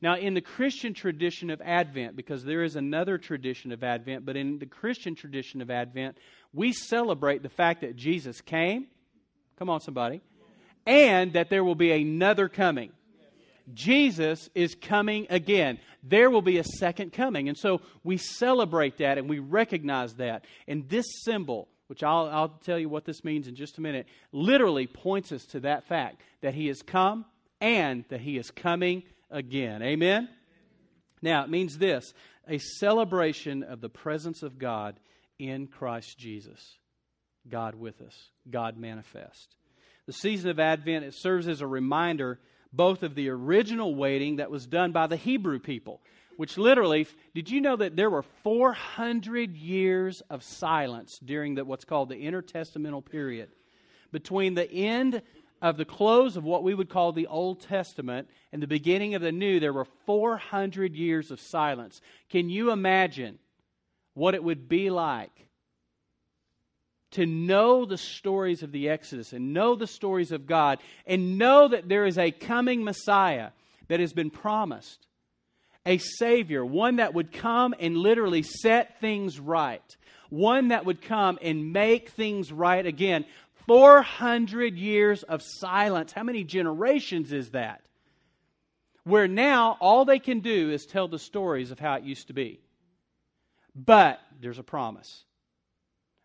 Now, 0.00 0.16
in 0.16 0.32
the 0.32 0.40
Christian 0.40 0.94
tradition 0.94 1.50
of 1.50 1.60
Advent, 1.60 2.16
because 2.16 2.42
there 2.42 2.64
is 2.64 2.74
another 2.74 3.18
tradition 3.18 3.70
of 3.70 3.84
Advent, 3.84 4.24
but 4.24 4.38
in 4.38 4.58
the 4.60 4.66
Christian 4.66 5.14
tradition 5.14 5.60
of 5.60 5.70
Advent, 5.70 6.16
we 6.54 6.72
celebrate 6.72 7.42
the 7.42 7.50
fact 7.50 7.82
that 7.82 7.96
Jesus 7.96 8.40
came. 8.40 8.86
Come 9.58 9.68
on, 9.68 9.82
somebody 9.82 10.22
and 10.86 11.32
that 11.34 11.50
there 11.50 11.64
will 11.64 11.74
be 11.74 11.92
another 11.92 12.48
coming. 12.48 12.92
Jesus 13.72 14.50
is 14.54 14.74
coming 14.74 15.26
again. 15.30 15.78
There 16.02 16.28
will 16.28 16.42
be 16.42 16.58
a 16.58 16.64
second 16.64 17.12
coming. 17.12 17.48
And 17.48 17.56
so 17.56 17.80
we 18.02 18.18
celebrate 18.18 18.98
that 18.98 19.16
and 19.16 19.28
we 19.28 19.38
recognize 19.38 20.14
that. 20.14 20.44
And 20.68 20.88
this 20.88 21.06
symbol, 21.24 21.68
which 21.86 22.02
I'll, 22.02 22.26
I'll 22.26 22.48
tell 22.48 22.78
you 22.78 22.88
what 22.88 23.06
this 23.06 23.24
means 23.24 23.48
in 23.48 23.54
just 23.54 23.78
a 23.78 23.80
minute, 23.80 24.06
literally 24.32 24.86
points 24.86 25.32
us 25.32 25.44
to 25.46 25.60
that 25.60 25.84
fact 25.84 26.20
that 26.42 26.54
He 26.54 26.66
has 26.66 26.82
come 26.82 27.24
and 27.60 28.04
that 28.10 28.20
He 28.20 28.36
is 28.36 28.50
coming 28.50 29.02
again. 29.30 29.82
Amen? 29.82 30.28
Now, 31.22 31.44
it 31.44 31.50
means 31.50 31.78
this 31.78 32.12
a 32.46 32.58
celebration 32.58 33.62
of 33.62 33.80
the 33.80 33.88
presence 33.88 34.42
of 34.42 34.58
God 34.58 35.00
in 35.38 35.66
Christ 35.66 36.18
Jesus. 36.18 36.76
God 37.48 37.74
with 37.74 38.00
us, 38.02 38.30
God 38.50 38.76
manifest. 38.76 39.56
The 40.06 40.12
season 40.12 40.50
of 40.50 40.60
Advent, 40.60 41.04
it 41.04 41.14
serves 41.14 41.48
as 41.48 41.60
a 41.60 41.66
reminder 41.66 42.38
both 42.72 43.02
of 43.02 43.14
the 43.14 43.30
original 43.30 43.94
waiting 43.94 44.36
that 44.36 44.50
was 44.50 44.66
done 44.66 44.92
by 44.92 45.06
the 45.06 45.16
Hebrew 45.16 45.58
people, 45.58 46.00
which 46.36 46.58
literally, 46.58 47.06
did 47.34 47.48
you 47.48 47.60
know 47.60 47.76
that 47.76 47.96
there 47.96 48.10
were 48.10 48.24
400 48.42 49.56
years 49.56 50.22
of 50.28 50.42
silence 50.42 51.18
during 51.24 51.54
the, 51.54 51.64
what's 51.64 51.84
called 51.84 52.08
the 52.08 52.26
intertestamental 52.26 53.04
period? 53.04 53.50
Between 54.12 54.54
the 54.54 54.70
end 54.70 55.22
of 55.62 55.78
the 55.78 55.84
close 55.84 56.36
of 56.36 56.44
what 56.44 56.62
we 56.62 56.74
would 56.74 56.90
call 56.90 57.12
the 57.12 57.28
Old 57.28 57.60
Testament 57.60 58.28
and 58.52 58.62
the 58.62 58.66
beginning 58.66 59.14
of 59.14 59.22
the 59.22 59.32
New, 59.32 59.58
there 59.60 59.72
were 59.72 59.86
400 60.04 60.94
years 60.94 61.30
of 61.30 61.40
silence. 61.40 62.02
Can 62.28 62.50
you 62.50 62.70
imagine 62.70 63.38
what 64.12 64.34
it 64.34 64.44
would 64.44 64.68
be 64.68 64.90
like 64.90 65.48
to 67.14 67.26
know 67.26 67.84
the 67.84 67.98
stories 67.98 68.62
of 68.62 68.72
the 68.72 68.88
Exodus 68.88 69.32
and 69.32 69.52
know 69.54 69.74
the 69.74 69.86
stories 69.86 70.32
of 70.32 70.46
God 70.46 70.78
and 71.06 71.38
know 71.38 71.68
that 71.68 71.88
there 71.88 72.06
is 72.06 72.18
a 72.18 72.30
coming 72.30 72.84
Messiah 72.84 73.50
that 73.88 74.00
has 74.00 74.12
been 74.12 74.30
promised. 74.30 75.06
A 75.86 75.98
Savior, 75.98 76.64
one 76.64 76.96
that 76.96 77.14
would 77.14 77.32
come 77.32 77.74
and 77.78 77.96
literally 77.96 78.42
set 78.42 79.00
things 79.00 79.38
right, 79.38 79.96
one 80.30 80.68
that 80.68 80.86
would 80.86 81.02
come 81.02 81.38
and 81.42 81.72
make 81.72 82.10
things 82.10 82.50
right 82.50 82.84
again. 82.84 83.24
400 83.66 84.76
years 84.76 85.22
of 85.22 85.42
silence. 85.42 86.12
How 86.12 86.22
many 86.22 86.44
generations 86.44 87.32
is 87.32 87.50
that? 87.50 87.82
Where 89.04 89.28
now 89.28 89.76
all 89.80 90.04
they 90.04 90.18
can 90.18 90.40
do 90.40 90.70
is 90.70 90.86
tell 90.86 91.08
the 91.08 91.18
stories 91.18 91.70
of 91.70 91.78
how 91.78 91.94
it 91.94 92.04
used 92.04 92.28
to 92.28 92.32
be. 92.32 92.60
But 93.74 94.20
there's 94.40 94.58
a 94.58 94.62
promise 94.62 95.24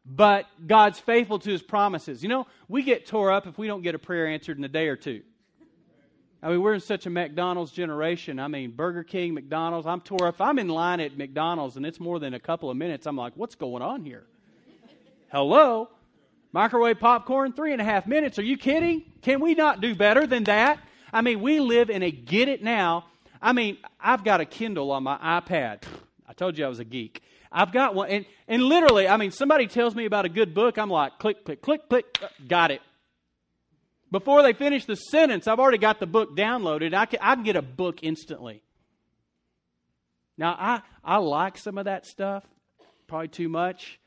but 0.10 0.48
God's 0.66 1.00
faithful 1.00 1.38
to 1.40 1.52
his 1.52 1.62
promises. 1.62 2.24
You 2.24 2.30
know, 2.30 2.48
we 2.68 2.82
get 2.82 3.06
tore 3.06 3.32
up 3.32 3.46
if 3.46 3.58
we 3.58 3.68
don't 3.68 3.84
get 3.84 3.94
a 3.94 4.00
prayer 4.00 4.28
answered 4.28 4.58
in 4.58 4.64
a 4.64 4.70
day 4.70 4.88
or 4.88 4.96
two. 4.96 5.22
I 6.42 6.50
mean, 6.50 6.62
we're 6.62 6.74
in 6.74 6.80
such 6.80 7.06
a 7.06 7.10
McDonald's 7.10 7.72
generation. 7.72 8.40
I 8.40 8.48
mean, 8.48 8.72
Burger 8.72 9.04
King, 9.04 9.34
McDonald's. 9.34 9.86
I'm 9.86 10.02
tore 10.02 10.28
up. 10.28 10.42
I'm 10.42 10.58
in 10.58 10.70
line 10.70 11.00
at 11.00 11.18
McDonald's 11.18 11.78
and 11.78 11.86
it's 11.86 12.00
more 12.00 12.18
than 12.18 12.34
a 12.34 12.40
couple 12.40 12.70
of 12.70 12.78
minutes, 12.78 13.06
I'm 13.06 13.18
like, 13.18 13.34
what's 13.36 13.56
going 13.56 13.84
on 13.84 14.04
here? 14.04 14.26
Hello? 15.32 15.90
Microwave 16.52 17.00
popcorn, 17.00 17.54
three 17.54 17.74
and 17.74 17.82
a 17.82 17.86
half 17.86 18.08
minutes. 18.08 18.40
Are 18.40 18.44
you 18.44 18.58
kidding? 18.58 19.04
Can 19.22 19.40
we 19.40 19.54
not 19.54 19.82
do 19.82 19.94
better 19.94 20.26
than 20.26 20.46
that? 20.46 20.80
I 21.14 21.22
mean, 21.22 21.42
we 21.42 21.60
live 21.60 21.92
in 21.92 22.02
a 22.02 22.10
get 22.10 22.48
it 22.48 22.64
now. 22.64 23.06
I 23.42 23.54
mean, 23.54 23.78
I've 24.00 24.24
got 24.24 24.42
a 24.42 24.46
Kindle 24.46 24.92
on 24.92 25.04
my 25.04 25.18
iPad. 25.18 25.84
I 26.28 26.34
told 26.34 26.58
you 26.58 26.66
I 26.66 26.68
was 26.68 26.80
a 26.80 26.86
geek. 26.86 27.22
I've 27.52 27.72
got 27.72 27.96
one. 27.96 28.10
And, 28.10 28.26
and 28.48 28.64
literally, 28.64 29.08
I 29.08 29.18
mean, 29.18 29.32
somebody 29.32 29.68
tells 29.68 29.96
me 29.96 30.06
about 30.06 30.26
a 30.26 30.30
good 30.30 30.54
book, 30.54 30.78
I'm 30.78 30.90
like, 30.90 31.18
click, 31.20 31.44
click, 31.44 31.62
click, 31.62 31.90
click, 31.90 32.06
uh, 32.22 32.28
got 32.48 32.72
it. 32.72 32.82
Before 34.12 34.42
they 34.42 34.54
finish 34.54 34.86
the 34.86 34.96
sentence, 34.96 35.48
I've 35.48 35.60
already 35.60 35.78
got 35.78 36.00
the 36.00 36.08
book 36.08 36.36
downloaded. 36.36 36.94
I 36.94 37.06
can, 37.06 37.20
I 37.22 37.36
can 37.36 37.44
get 37.44 37.56
a 37.56 37.62
book 37.62 38.00
instantly. 38.02 38.64
Now, 40.38 40.56
I, 40.58 40.82
I 41.04 41.18
like 41.18 41.58
some 41.58 41.78
of 41.78 41.86
that 41.86 42.06
stuff, 42.06 42.44
probably 43.08 43.28
too 43.28 43.50
much. 43.50 44.00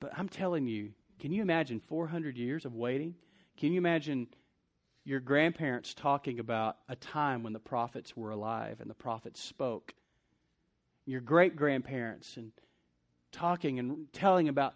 But 0.00 0.12
I'm 0.18 0.28
telling 0.28 0.66
you, 0.66 0.90
can 1.20 1.32
you 1.32 1.42
imagine 1.42 1.80
400 1.88 2.36
years 2.36 2.64
of 2.66 2.74
waiting? 2.74 3.14
Can 3.56 3.72
you 3.72 3.78
imagine 3.78 4.26
your 5.04 5.20
grandparents 5.20 5.94
talking 5.94 6.38
about 6.38 6.76
a 6.88 6.96
time 6.96 7.42
when 7.42 7.52
the 7.52 7.60
prophets 7.60 8.16
were 8.16 8.30
alive 8.30 8.80
and 8.80 8.90
the 8.90 8.94
prophets 8.94 9.40
spoke? 9.40 9.94
Your 11.06 11.20
great 11.20 11.56
grandparents 11.56 12.36
and 12.36 12.52
talking 13.32 13.78
and 13.78 14.12
telling 14.12 14.48
about 14.48 14.74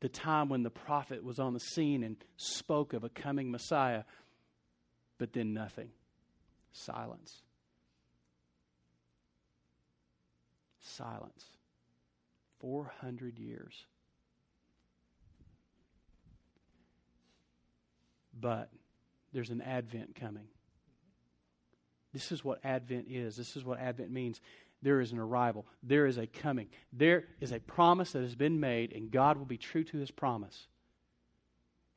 the 0.00 0.08
time 0.08 0.48
when 0.48 0.62
the 0.62 0.70
prophet 0.70 1.24
was 1.24 1.38
on 1.38 1.54
the 1.54 1.60
scene 1.60 2.04
and 2.04 2.16
spoke 2.36 2.92
of 2.92 3.04
a 3.04 3.08
coming 3.08 3.50
Messiah, 3.50 4.04
but 5.18 5.32
then 5.32 5.52
nothing. 5.52 5.88
Silence. 6.72 7.42
Silence. 10.80 11.44
400 12.60 13.38
years. 13.38 13.86
But 18.40 18.70
there's 19.32 19.50
an 19.50 19.60
Advent 19.60 20.14
coming. 20.14 20.46
This 22.12 22.32
is 22.32 22.44
what 22.44 22.60
Advent 22.64 23.06
is. 23.10 23.36
This 23.36 23.56
is 23.56 23.64
what 23.64 23.80
Advent 23.80 24.10
means 24.10 24.40
there 24.82 25.00
is 25.00 25.12
an 25.12 25.18
arrival, 25.18 25.66
there 25.82 26.06
is 26.06 26.18
a 26.18 26.26
coming, 26.26 26.68
there 26.92 27.24
is 27.40 27.52
a 27.52 27.60
promise 27.60 28.12
that 28.12 28.22
has 28.22 28.34
been 28.34 28.60
made, 28.60 28.92
and 28.92 29.10
God 29.10 29.36
will 29.36 29.46
be 29.46 29.58
true 29.58 29.84
to 29.84 29.98
his 29.98 30.10
promise. 30.10 30.68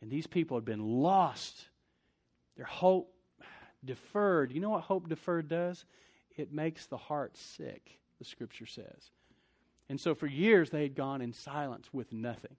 And 0.01 0.09
these 0.09 0.27
people 0.27 0.57
had 0.57 0.65
been 0.65 1.01
lost, 1.01 1.67
their 2.57 2.65
hope 2.65 3.13
deferred. 3.85 4.51
You 4.51 4.59
know 4.59 4.71
what 4.71 4.83
hope 4.83 5.09
deferred 5.09 5.47
does? 5.47 5.85
It 6.35 6.51
makes 6.51 6.87
the 6.87 6.97
heart 6.97 7.37
sick, 7.37 7.99
the 8.19 8.25
scripture 8.25 8.65
says. 8.65 9.11
And 9.89 9.99
so 9.99 10.15
for 10.15 10.27
years 10.27 10.69
they 10.69 10.83
had 10.83 10.95
gone 10.95 11.21
in 11.21 11.33
silence 11.33 11.89
with 11.93 12.11
nothing. 12.11 12.55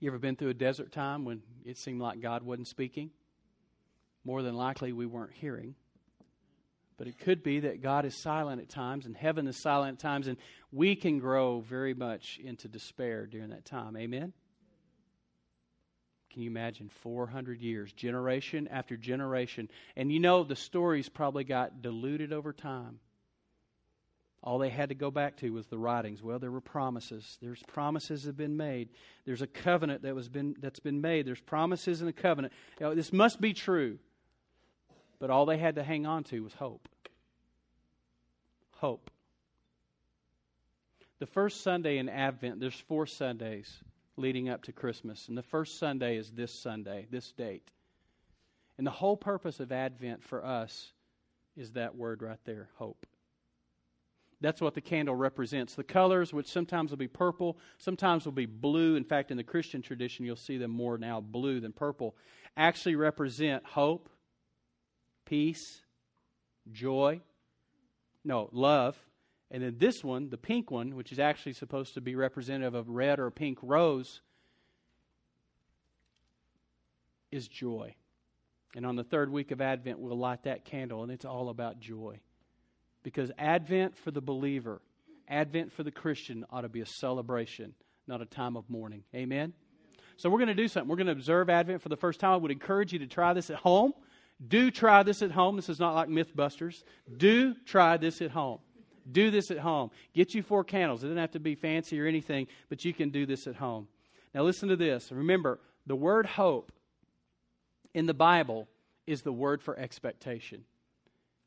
You 0.00 0.10
ever 0.10 0.18
been 0.18 0.36
through 0.36 0.50
a 0.50 0.54
desert 0.54 0.90
time 0.90 1.24
when 1.24 1.42
it 1.64 1.78
seemed 1.78 2.00
like 2.00 2.20
God 2.20 2.42
wasn't 2.42 2.68
speaking? 2.68 3.10
More 4.24 4.42
than 4.42 4.56
likely, 4.56 4.92
we 4.92 5.06
weren't 5.06 5.32
hearing. 5.32 5.74
But 6.96 7.06
it 7.06 7.18
could 7.18 7.42
be 7.42 7.60
that 7.60 7.82
God 7.82 8.04
is 8.04 8.14
silent 8.14 8.60
at 8.60 8.68
times 8.68 9.06
and 9.06 9.16
heaven 9.16 9.46
is 9.46 9.56
silent 9.56 9.94
at 9.94 9.98
times, 10.00 10.28
and 10.28 10.36
we 10.70 10.94
can 10.94 11.18
grow 11.18 11.60
very 11.60 11.94
much 11.94 12.38
into 12.42 12.68
despair 12.68 13.26
during 13.26 13.50
that 13.50 13.64
time. 13.64 13.96
Amen? 13.96 14.32
Can 16.32 16.42
you 16.42 16.50
imagine 16.50 16.88
400 17.02 17.60
years, 17.60 17.92
generation 17.92 18.66
after 18.68 18.96
generation? 18.96 19.68
And 19.96 20.10
you 20.10 20.18
know, 20.18 20.44
the 20.44 20.56
stories 20.56 21.08
probably 21.08 21.44
got 21.44 21.82
diluted 21.82 22.32
over 22.32 22.54
time. 22.54 23.00
All 24.42 24.58
they 24.58 24.70
had 24.70 24.88
to 24.88 24.94
go 24.94 25.10
back 25.10 25.36
to 25.38 25.50
was 25.50 25.66
the 25.66 25.78
writings. 25.78 26.22
Well, 26.22 26.38
there 26.38 26.50
were 26.50 26.60
promises. 26.60 27.38
There's 27.40 27.62
promises 27.68 28.22
that 28.22 28.30
have 28.30 28.36
been 28.36 28.56
made. 28.56 28.88
There's 29.24 29.42
a 29.42 29.46
covenant 29.46 30.02
that 30.02 30.14
was 30.14 30.28
been 30.28 30.56
that's 30.58 30.80
been 30.80 31.00
made. 31.00 31.26
There's 31.26 31.40
promises 31.40 32.00
and 32.00 32.10
a 32.10 32.12
covenant. 32.12 32.52
You 32.80 32.86
know, 32.86 32.94
this 32.94 33.12
must 33.12 33.40
be 33.40 33.52
true. 33.52 33.98
But 35.22 35.30
all 35.30 35.46
they 35.46 35.56
had 35.56 35.76
to 35.76 35.84
hang 35.84 36.04
on 36.04 36.24
to 36.24 36.42
was 36.42 36.52
hope. 36.52 36.88
Hope. 38.78 39.08
The 41.20 41.26
first 41.26 41.60
Sunday 41.60 41.98
in 41.98 42.08
Advent, 42.08 42.58
there's 42.58 42.74
four 42.74 43.06
Sundays 43.06 43.72
leading 44.16 44.48
up 44.48 44.64
to 44.64 44.72
Christmas. 44.72 45.28
And 45.28 45.38
the 45.38 45.42
first 45.44 45.78
Sunday 45.78 46.16
is 46.16 46.32
this 46.32 46.52
Sunday, 46.52 47.06
this 47.08 47.30
date. 47.30 47.70
And 48.78 48.84
the 48.84 48.90
whole 48.90 49.16
purpose 49.16 49.60
of 49.60 49.70
Advent 49.70 50.24
for 50.24 50.44
us 50.44 50.92
is 51.56 51.70
that 51.74 51.94
word 51.94 52.20
right 52.20 52.40
there 52.44 52.68
hope. 52.74 53.06
That's 54.40 54.60
what 54.60 54.74
the 54.74 54.80
candle 54.80 55.14
represents. 55.14 55.76
The 55.76 55.84
colors, 55.84 56.32
which 56.32 56.48
sometimes 56.48 56.90
will 56.90 56.98
be 56.98 57.06
purple, 57.06 57.58
sometimes 57.78 58.24
will 58.24 58.32
be 58.32 58.46
blue. 58.46 58.96
In 58.96 59.04
fact, 59.04 59.30
in 59.30 59.36
the 59.36 59.44
Christian 59.44 59.82
tradition, 59.82 60.24
you'll 60.24 60.34
see 60.34 60.58
them 60.58 60.72
more 60.72 60.98
now 60.98 61.20
blue 61.20 61.60
than 61.60 61.70
purple, 61.70 62.16
actually 62.56 62.96
represent 62.96 63.64
hope, 63.64 64.08
peace, 65.24 65.82
joy, 66.70 67.20
no, 68.24 68.48
love. 68.52 68.96
And 69.50 69.62
then 69.62 69.76
this 69.78 70.02
one, 70.02 70.30
the 70.30 70.38
pink 70.38 70.70
one, 70.70 70.96
which 70.96 71.12
is 71.12 71.18
actually 71.18 71.52
supposed 71.52 71.94
to 71.94 72.00
be 72.00 72.14
representative 72.14 72.74
of 72.74 72.88
red 72.88 73.18
or 73.18 73.30
pink 73.30 73.58
rose, 73.62 74.20
is 77.30 77.48
joy. 77.48 77.94
And 78.74 78.86
on 78.86 78.96
the 78.96 79.04
third 79.04 79.30
week 79.30 79.50
of 79.50 79.60
Advent, 79.60 79.98
we'll 79.98 80.16
light 80.16 80.44
that 80.44 80.64
candle, 80.64 81.02
and 81.02 81.12
it's 81.12 81.26
all 81.26 81.50
about 81.50 81.80
joy. 81.80 82.20
Because 83.02 83.30
Advent 83.36 83.96
for 83.98 84.10
the 84.10 84.22
believer, 84.22 84.80
Advent 85.28 85.72
for 85.72 85.82
the 85.82 85.90
Christian 85.90 86.46
ought 86.50 86.62
to 86.62 86.68
be 86.68 86.80
a 86.80 86.86
celebration, 86.86 87.74
not 88.06 88.22
a 88.22 88.26
time 88.26 88.56
of 88.56 88.68
mourning. 88.70 89.02
Amen? 89.14 89.52
So 90.16 90.30
we're 90.30 90.38
going 90.38 90.48
to 90.48 90.54
do 90.54 90.68
something. 90.68 90.88
We're 90.88 90.96
going 90.96 91.06
to 91.06 91.12
observe 91.12 91.50
Advent 91.50 91.82
for 91.82 91.88
the 91.88 91.96
first 91.96 92.20
time. 92.20 92.32
I 92.32 92.36
would 92.36 92.50
encourage 92.50 92.92
you 92.92 93.00
to 93.00 93.06
try 93.06 93.32
this 93.34 93.50
at 93.50 93.56
home. 93.56 93.92
Do 94.46 94.70
try 94.70 95.02
this 95.02 95.22
at 95.22 95.30
home. 95.30 95.56
This 95.56 95.68
is 95.68 95.78
not 95.78 95.94
like 95.94 96.08
Mythbusters. 96.08 96.82
Do 97.16 97.54
try 97.64 97.96
this 97.96 98.20
at 98.20 98.30
home. 98.30 98.58
Do 99.10 99.30
this 99.30 99.50
at 99.50 99.58
home. 99.58 99.90
Get 100.14 100.34
you 100.34 100.42
four 100.42 100.64
candles. 100.64 101.02
It 101.02 101.08
doesn't 101.08 101.18
have 101.18 101.32
to 101.32 101.40
be 101.40 101.54
fancy 101.54 102.00
or 102.00 102.06
anything, 102.06 102.46
but 102.68 102.84
you 102.84 102.92
can 102.92 103.10
do 103.10 103.26
this 103.26 103.46
at 103.46 103.56
home. 103.56 103.88
Now, 104.34 104.42
listen 104.42 104.68
to 104.68 104.76
this. 104.76 105.10
Remember, 105.12 105.60
the 105.86 105.96
word 105.96 106.26
hope 106.26 106.72
in 107.94 108.06
the 108.06 108.14
Bible 108.14 108.68
is 109.06 109.22
the 109.22 109.32
word 109.32 109.62
for 109.62 109.76
expectation. 109.78 110.64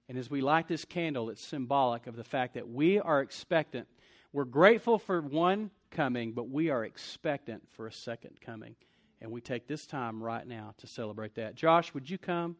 And 0.07 0.17
as 0.17 0.29
we 0.29 0.41
light 0.41 0.67
this 0.67 0.85
candle, 0.85 1.29
it's 1.29 1.41
symbolic 1.41 2.07
of 2.07 2.15
the 2.15 2.23
fact 2.23 2.53
that 2.53 2.69
we 2.69 2.99
are 2.99 3.21
expectant. 3.21 3.87
We're 4.33 4.45
grateful 4.45 4.99
for 4.99 5.21
one 5.21 5.71
coming, 5.91 6.33
but 6.33 6.49
we 6.49 6.69
are 6.69 6.83
expectant 6.83 7.63
for 7.71 7.87
a 7.87 7.91
second 7.91 8.39
coming. 8.41 8.75
And 9.21 9.31
we 9.31 9.41
take 9.41 9.67
this 9.67 9.87
time 9.87 10.21
right 10.21 10.45
now 10.45 10.75
to 10.79 10.87
celebrate 10.87 11.35
that. 11.35 11.55
Josh, 11.55 11.93
would 11.93 12.09
you 12.09 12.17
come 12.17 12.57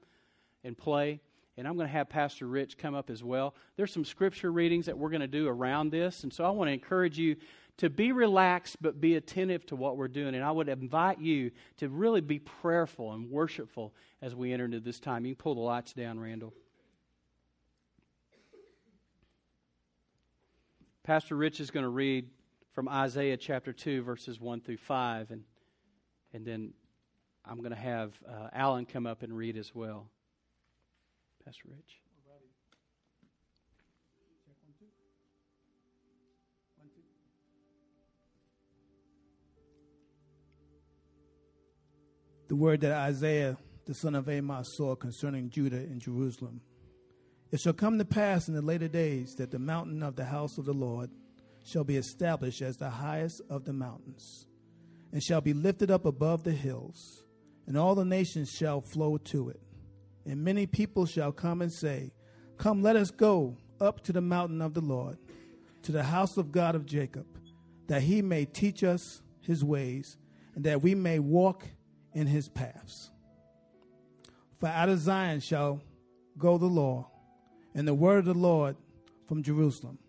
and 0.65 0.77
play? 0.77 1.21
And 1.57 1.67
I'm 1.67 1.75
going 1.75 1.87
to 1.87 1.93
have 1.93 2.09
Pastor 2.09 2.47
Rich 2.47 2.77
come 2.77 2.95
up 2.95 3.09
as 3.09 3.23
well. 3.23 3.55
There's 3.77 3.93
some 3.93 4.03
scripture 4.03 4.51
readings 4.51 4.87
that 4.87 4.97
we're 4.97 5.09
going 5.09 5.21
to 5.21 5.27
do 5.27 5.47
around 5.47 5.91
this. 5.91 6.23
And 6.23 6.33
so 6.33 6.43
I 6.43 6.49
want 6.49 6.67
to 6.67 6.73
encourage 6.73 7.17
you 7.17 7.37
to 7.77 7.89
be 7.89 8.11
relaxed 8.11 8.77
but 8.81 8.99
be 8.99 9.15
attentive 9.15 9.65
to 9.67 9.75
what 9.75 9.95
we're 9.95 10.09
doing. 10.09 10.35
And 10.35 10.43
I 10.43 10.51
would 10.51 10.67
invite 10.67 11.19
you 11.19 11.51
to 11.77 11.87
really 11.87 12.21
be 12.21 12.39
prayerful 12.39 13.13
and 13.13 13.29
worshipful 13.29 13.93
as 14.21 14.35
we 14.35 14.51
enter 14.51 14.65
into 14.65 14.81
this 14.81 14.99
time. 14.99 15.25
You 15.25 15.33
can 15.33 15.41
pull 15.41 15.55
the 15.55 15.61
lights 15.61 15.93
down, 15.93 16.19
Randall. 16.19 16.53
Pastor 21.03 21.35
Rich 21.35 21.59
is 21.59 21.69
going 21.69 21.83
to 21.83 21.89
read 21.89 22.27
from 22.73 22.89
Isaiah 22.89 23.37
chapter 23.37 23.71
2, 23.71 24.01
verses 24.01 24.41
1 24.41 24.59
through 24.61 24.77
5, 24.77 25.31
and, 25.31 25.43
and 26.33 26.45
then 26.45 26.73
I'm 27.45 27.59
going 27.59 27.69
to 27.69 27.77
have 27.77 28.11
uh, 28.27 28.49
Alan 28.51 28.85
come 28.85 29.05
up 29.05 29.21
and 29.21 29.31
read 29.31 29.55
as 29.55 29.73
well. 29.73 30.09
Pastor 31.45 31.69
Rich. 31.69 32.01
The 42.47 42.55
word 42.55 42.81
that 42.81 42.91
Isaiah, 42.93 43.57
the 43.85 43.93
son 43.93 44.15
of 44.15 44.27
Amos, 44.27 44.75
saw 44.75 44.95
concerning 44.95 45.51
Judah 45.51 45.77
and 45.77 46.01
Jerusalem. 46.01 46.61
It 47.51 47.59
shall 47.59 47.73
come 47.73 47.99
to 47.99 48.05
pass 48.05 48.47
in 48.47 48.55
the 48.55 48.61
later 48.61 48.87
days 48.87 49.35
that 49.35 49.51
the 49.51 49.59
mountain 49.59 50.01
of 50.01 50.15
the 50.15 50.25
house 50.25 50.57
of 50.57 50.65
the 50.65 50.73
Lord 50.73 51.11
shall 51.63 51.83
be 51.83 51.97
established 51.97 52.63
as 52.63 52.77
the 52.77 52.89
highest 52.89 53.41
of 53.51 53.65
the 53.65 53.73
mountains, 53.73 54.47
and 55.11 55.21
shall 55.21 55.41
be 55.41 55.53
lifted 55.53 55.91
up 55.91 56.05
above 56.05 56.43
the 56.43 56.51
hills, 56.51 57.23
and 57.67 57.77
all 57.77 57.93
the 57.93 58.05
nations 58.05 58.49
shall 58.49 58.81
flow 58.81 59.17
to 59.17 59.49
it. 59.49 59.59
And 60.25 60.43
many 60.43 60.65
people 60.65 61.05
shall 61.05 61.31
come 61.31 61.61
and 61.61 61.71
say, 61.71 62.11
Come, 62.57 62.81
let 62.81 62.95
us 62.95 63.11
go 63.11 63.57
up 63.79 64.01
to 64.05 64.13
the 64.13 64.21
mountain 64.21 64.61
of 64.61 64.73
the 64.73 64.81
Lord, 64.81 65.17
to 65.83 65.91
the 65.91 66.03
house 66.03 66.37
of 66.37 66.51
God 66.51 66.75
of 66.75 66.85
Jacob, 66.85 67.25
that 67.87 68.01
he 68.01 68.21
may 68.21 68.45
teach 68.45 68.83
us 68.83 69.21
his 69.41 69.63
ways, 69.63 70.17
and 70.55 70.63
that 70.63 70.81
we 70.81 70.95
may 70.95 71.19
walk 71.19 71.65
in 72.13 72.27
his 72.27 72.47
paths. 72.49 73.11
For 74.57 74.67
out 74.67 74.89
of 74.89 74.99
Zion 74.99 75.41
shall 75.41 75.81
go 76.37 76.57
the 76.57 76.65
law 76.65 77.09
and 77.75 77.87
the 77.87 77.93
word 77.93 78.19
of 78.19 78.25
the 78.25 78.33
Lord 78.33 78.77
from 79.27 79.43
Jerusalem. 79.43 79.99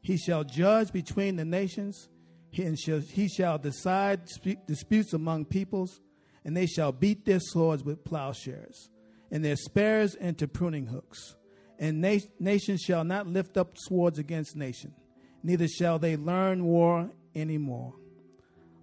He 0.00 0.16
shall 0.16 0.44
judge 0.44 0.92
between 0.92 1.36
the 1.36 1.44
nations, 1.44 2.08
shall, 2.52 3.00
he 3.00 3.28
shall 3.28 3.58
decide 3.58 4.20
disputes 4.66 5.12
among 5.12 5.46
peoples, 5.46 6.00
and 6.44 6.56
they 6.56 6.66
shall 6.66 6.92
beat 6.92 7.24
their 7.24 7.40
swords 7.40 7.82
with 7.82 8.04
plowshares, 8.04 8.88
and 9.30 9.44
their 9.44 9.56
spears 9.56 10.14
into 10.14 10.48
pruning 10.48 10.86
hooks. 10.86 11.36
And 11.78 12.00
na- 12.00 12.18
nation 12.40 12.78
shall 12.78 13.04
not 13.04 13.26
lift 13.26 13.56
up 13.56 13.76
swords 13.76 14.18
against 14.18 14.56
nation, 14.56 14.94
neither 15.42 15.68
shall 15.68 15.98
they 15.98 16.16
learn 16.16 16.64
war 16.64 17.10
any 17.34 17.58
more. 17.58 17.94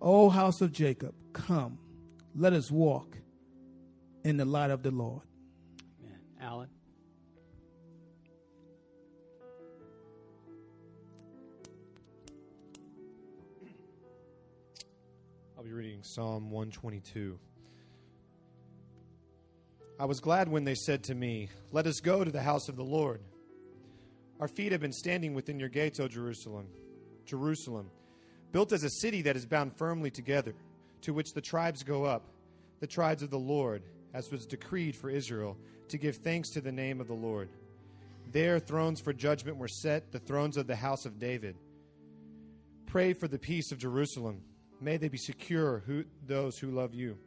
O 0.01 0.29
house 0.29 0.61
of 0.61 0.71
Jacob, 0.71 1.15
come, 1.31 1.79
let 2.35 2.53
us 2.53 2.69
walk 2.69 3.17
in 4.23 4.37
the 4.37 4.45
light 4.45 4.69
of 4.69 4.83
the 4.83 4.91
Lord. 4.91 5.23
Amen. 6.03 6.19
Alan. 6.41 6.69
I'll 15.57 15.63
be 15.63 15.71
reading 15.71 16.03
Psalm 16.03 16.51
122. 16.51 17.39
I 19.99 20.05
was 20.05 20.19
glad 20.19 20.49
when 20.49 20.63
they 20.63 20.75
said 20.75 21.03
to 21.03 21.15
me, 21.15 21.49
Let 21.71 21.85
us 21.85 21.99
go 21.99 22.23
to 22.23 22.31
the 22.31 22.41
house 22.41 22.67
of 22.67 22.75
the 22.75 22.83
Lord. 22.83 23.21
Our 24.39 24.47
feet 24.47 24.71
have 24.71 24.81
been 24.81 24.91
standing 24.91 25.33
within 25.33 25.59
your 25.59 25.69
gates, 25.69 25.99
O 25.99 26.07
Jerusalem. 26.07 26.67
Jerusalem, 27.25 27.89
built 28.51 28.73
as 28.73 28.83
a 28.83 28.89
city 28.89 29.21
that 29.21 29.35
is 29.35 29.45
bound 29.45 29.77
firmly 29.77 30.09
together, 30.11 30.53
to 31.01 31.13
which 31.13 31.33
the 31.33 31.41
tribes 31.41 31.83
go 31.83 32.03
up, 32.03 32.23
the 32.79 32.87
tribes 32.87 33.23
of 33.23 33.29
the 33.29 33.39
Lord, 33.39 33.83
as 34.13 34.31
was 34.31 34.45
decreed 34.45 34.95
for 34.95 35.09
Israel, 35.09 35.57
to 35.89 35.97
give 35.97 36.17
thanks 36.17 36.49
to 36.51 36.61
the 36.61 36.71
name 36.71 36.99
of 36.99 37.07
the 37.07 37.13
Lord. 37.13 37.49
There 38.31 38.59
thrones 38.59 38.99
for 38.99 39.13
judgment 39.13 39.57
were 39.57 39.67
set, 39.67 40.11
the 40.11 40.19
thrones 40.19 40.57
of 40.57 40.67
the 40.67 40.75
house 40.75 41.05
of 41.05 41.19
David. 41.19 41.55
Pray 42.87 43.13
for 43.13 43.27
the 43.27 43.39
peace 43.39 43.71
of 43.71 43.77
Jerusalem. 43.77 44.41
May 44.81 44.97
they 44.97 45.07
be 45.07 45.17
secure, 45.17 45.83
who, 45.85 46.03
those 46.25 46.57
who 46.57 46.71
love 46.71 46.93
you. 46.93 47.17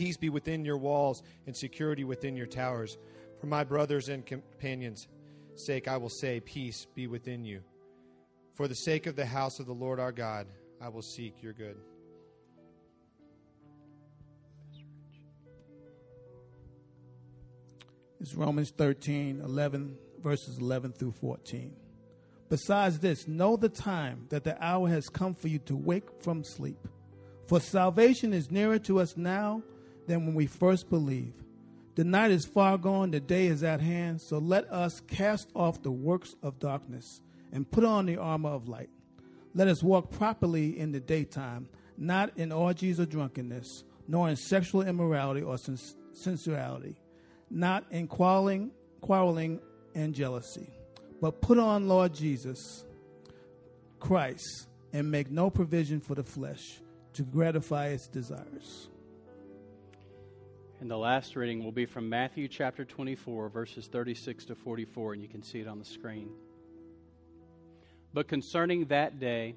Peace 0.00 0.16
be 0.16 0.30
within 0.30 0.64
your 0.64 0.78
walls 0.78 1.22
and 1.46 1.54
security 1.54 2.04
within 2.04 2.34
your 2.34 2.46
towers. 2.46 2.96
For 3.38 3.48
my 3.48 3.64
brothers 3.64 4.08
and 4.08 4.24
companions' 4.24 5.08
sake, 5.56 5.88
I 5.88 5.98
will 5.98 6.08
say, 6.08 6.40
Peace 6.40 6.86
be 6.94 7.06
within 7.06 7.44
you. 7.44 7.60
For 8.54 8.66
the 8.66 8.74
sake 8.74 9.06
of 9.06 9.14
the 9.14 9.26
house 9.26 9.60
of 9.60 9.66
the 9.66 9.74
Lord 9.74 10.00
our 10.00 10.10
God, 10.10 10.46
I 10.80 10.88
will 10.88 11.02
seek 11.02 11.42
your 11.42 11.52
good. 11.52 11.76
It's 18.20 18.34
Romans 18.34 18.70
13, 18.70 19.42
11, 19.44 19.98
verses 20.22 20.56
11 20.56 20.92
through 20.92 21.12
14. 21.12 21.76
Besides 22.48 23.00
this, 23.00 23.28
know 23.28 23.58
the 23.58 23.68
time 23.68 24.28
that 24.30 24.44
the 24.44 24.56
hour 24.64 24.88
has 24.88 25.10
come 25.10 25.34
for 25.34 25.48
you 25.48 25.58
to 25.58 25.76
wake 25.76 26.08
from 26.22 26.42
sleep. 26.42 26.88
For 27.48 27.60
salvation 27.60 28.32
is 28.32 28.50
nearer 28.50 28.78
to 28.78 28.98
us 28.98 29.18
now 29.18 29.62
than 30.10 30.26
when 30.26 30.34
we 30.34 30.46
first 30.46 30.90
believe. 30.90 31.32
The 31.94 32.04
night 32.04 32.30
is 32.30 32.44
far 32.46 32.78
gone, 32.78 33.10
the 33.10 33.20
day 33.20 33.46
is 33.46 33.62
at 33.62 33.80
hand, 33.80 34.20
so 34.20 34.38
let 34.38 34.70
us 34.72 35.00
cast 35.00 35.50
off 35.54 35.82
the 35.82 35.90
works 35.90 36.34
of 36.42 36.58
darkness 36.58 37.20
and 37.52 37.70
put 37.70 37.84
on 37.84 38.06
the 38.06 38.16
armor 38.16 38.50
of 38.50 38.68
light. 38.68 38.90
Let 39.54 39.68
us 39.68 39.82
walk 39.82 40.10
properly 40.10 40.78
in 40.78 40.92
the 40.92 41.00
daytime, 41.00 41.68
not 41.96 42.36
in 42.36 42.52
orgies 42.52 43.00
or 43.00 43.06
drunkenness, 43.06 43.84
nor 44.06 44.28
in 44.28 44.36
sexual 44.36 44.82
immorality 44.82 45.42
or 45.42 45.56
sensuality, 46.12 46.96
not 47.50 47.84
in 47.90 48.06
quarreling, 48.06 48.70
quarreling 49.00 49.60
and 49.94 50.14
jealousy 50.14 50.70
but 51.20 51.40
put 51.40 51.58
on 51.58 51.86
Lord 51.86 52.14
Jesus 52.14 52.84
Christ 53.98 54.68
and 54.92 55.10
make 55.10 55.30
no 55.30 55.50
provision 55.50 56.00
for 56.00 56.14
the 56.14 56.24
flesh 56.24 56.80
to 57.12 57.22
gratify 57.22 57.88
its 57.88 58.08
desires. 58.08 58.88
And 60.80 60.90
the 60.90 60.96
last 60.96 61.36
reading 61.36 61.62
will 61.62 61.72
be 61.72 61.84
from 61.84 62.08
Matthew 62.08 62.48
chapter 62.48 62.86
24, 62.86 63.50
verses 63.50 63.86
36 63.86 64.46
to 64.46 64.54
44, 64.54 65.12
and 65.12 65.22
you 65.22 65.28
can 65.28 65.42
see 65.42 65.60
it 65.60 65.68
on 65.68 65.78
the 65.78 65.84
screen. 65.84 66.30
But 68.14 68.28
concerning 68.28 68.86
that 68.86 69.20
day 69.20 69.56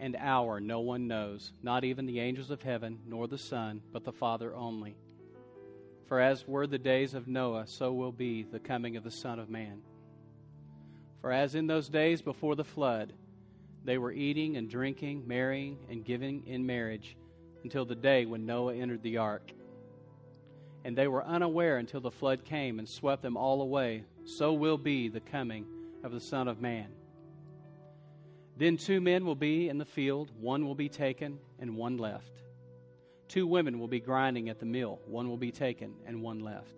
and 0.00 0.16
hour, 0.18 0.58
no 0.58 0.80
one 0.80 1.06
knows, 1.06 1.52
not 1.62 1.84
even 1.84 2.06
the 2.06 2.18
angels 2.18 2.50
of 2.50 2.60
heaven, 2.60 2.98
nor 3.06 3.28
the 3.28 3.38
Son, 3.38 3.82
but 3.92 4.02
the 4.02 4.10
Father 4.10 4.52
only. 4.52 4.96
For 6.08 6.18
as 6.18 6.44
were 6.48 6.66
the 6.66 6.76
days 6.76 7.14
of 7.14 7.28
Noah, 7.28 7.68
so 7.68 7.92
will 7.92 8.10
be 8.10 8.42
the 8.42 8.58
coming 8.58 8.96
of 8.96 9.04
the 9.04 9.12
Son 9.12 9.38
of 9.38 9.48
Man. 9.48 9.80
For 11.20 11.30
as 11.30 11.54
in 11.54 11.68
those 11.68 11.88
days 11.88 12.20
before 12.20 12.56
the 12.56 12.64
flood, 12.64 13.12
they 13.84 13.96
were 13.96 14.10
eating 14.10 14.56
and 14.56 14.68
drinking, 14.68 15.22
marrying 15.28 15.78
and 15.88 16.04
giving 16.04 16.44
in 16.48 16.66
marriage 16.66 17.16
until 17.62 17.84
the 17.84 17.94
day 17.94 18.26
when 18.26 18.44
Noah 18.44 18.74
entered 18.74 19.04
the 19.04 19.18
ark. 19.18 19.52
And 20.84 20.96
they 20.96 21.08
were 21.08 21.24
unaware 21.24 21.78
until 21.78 22.00
the 22.00 22.10
flood 22.10 22.44
came 22.44 22.78
and 22.78 22.88
swept 22.88 23.22
them 23.22 23.36
all 23.36 23.62
away. 23.62 24.04
So 24.24 24.52
will 24.52 24.78
be 24.78 25.08
the 25.08 25.20
coming 25.20 25.66
of 26.02 26.12
the 26.12 26.20
Son 26.20 26.48
of 26.48 26.60
Man. 26.60 26.88
Then 28.56 28.76
two 28.76 29.00
men 29.00 29.24
will 29.24 29.34
be 29.34 29.68
in 29.68 29.78
the 29.78 29.84
field, 29.84 30.30
one 30.38 30.66
will 30.66 30.74
be 30.74 30.88
taken 30.88 31.38
and 31.58 31.76
one 31.76 31.96
left. 31.96 32.30
Two 33.26 33.46
women 33.46 33.80
will 33.80 33.88
be 33.88 34.00
grinding 34.00 34.48
at 34.48 34.60
the 34.60 34.66
mill, 34.66 35.00
one 35.06 35.28
will 35.28 35.36
be 35.36 35.50
taken 35.50 35.94
and 36.06 36.22
one 36.22 36.40
left. 36.40 36.74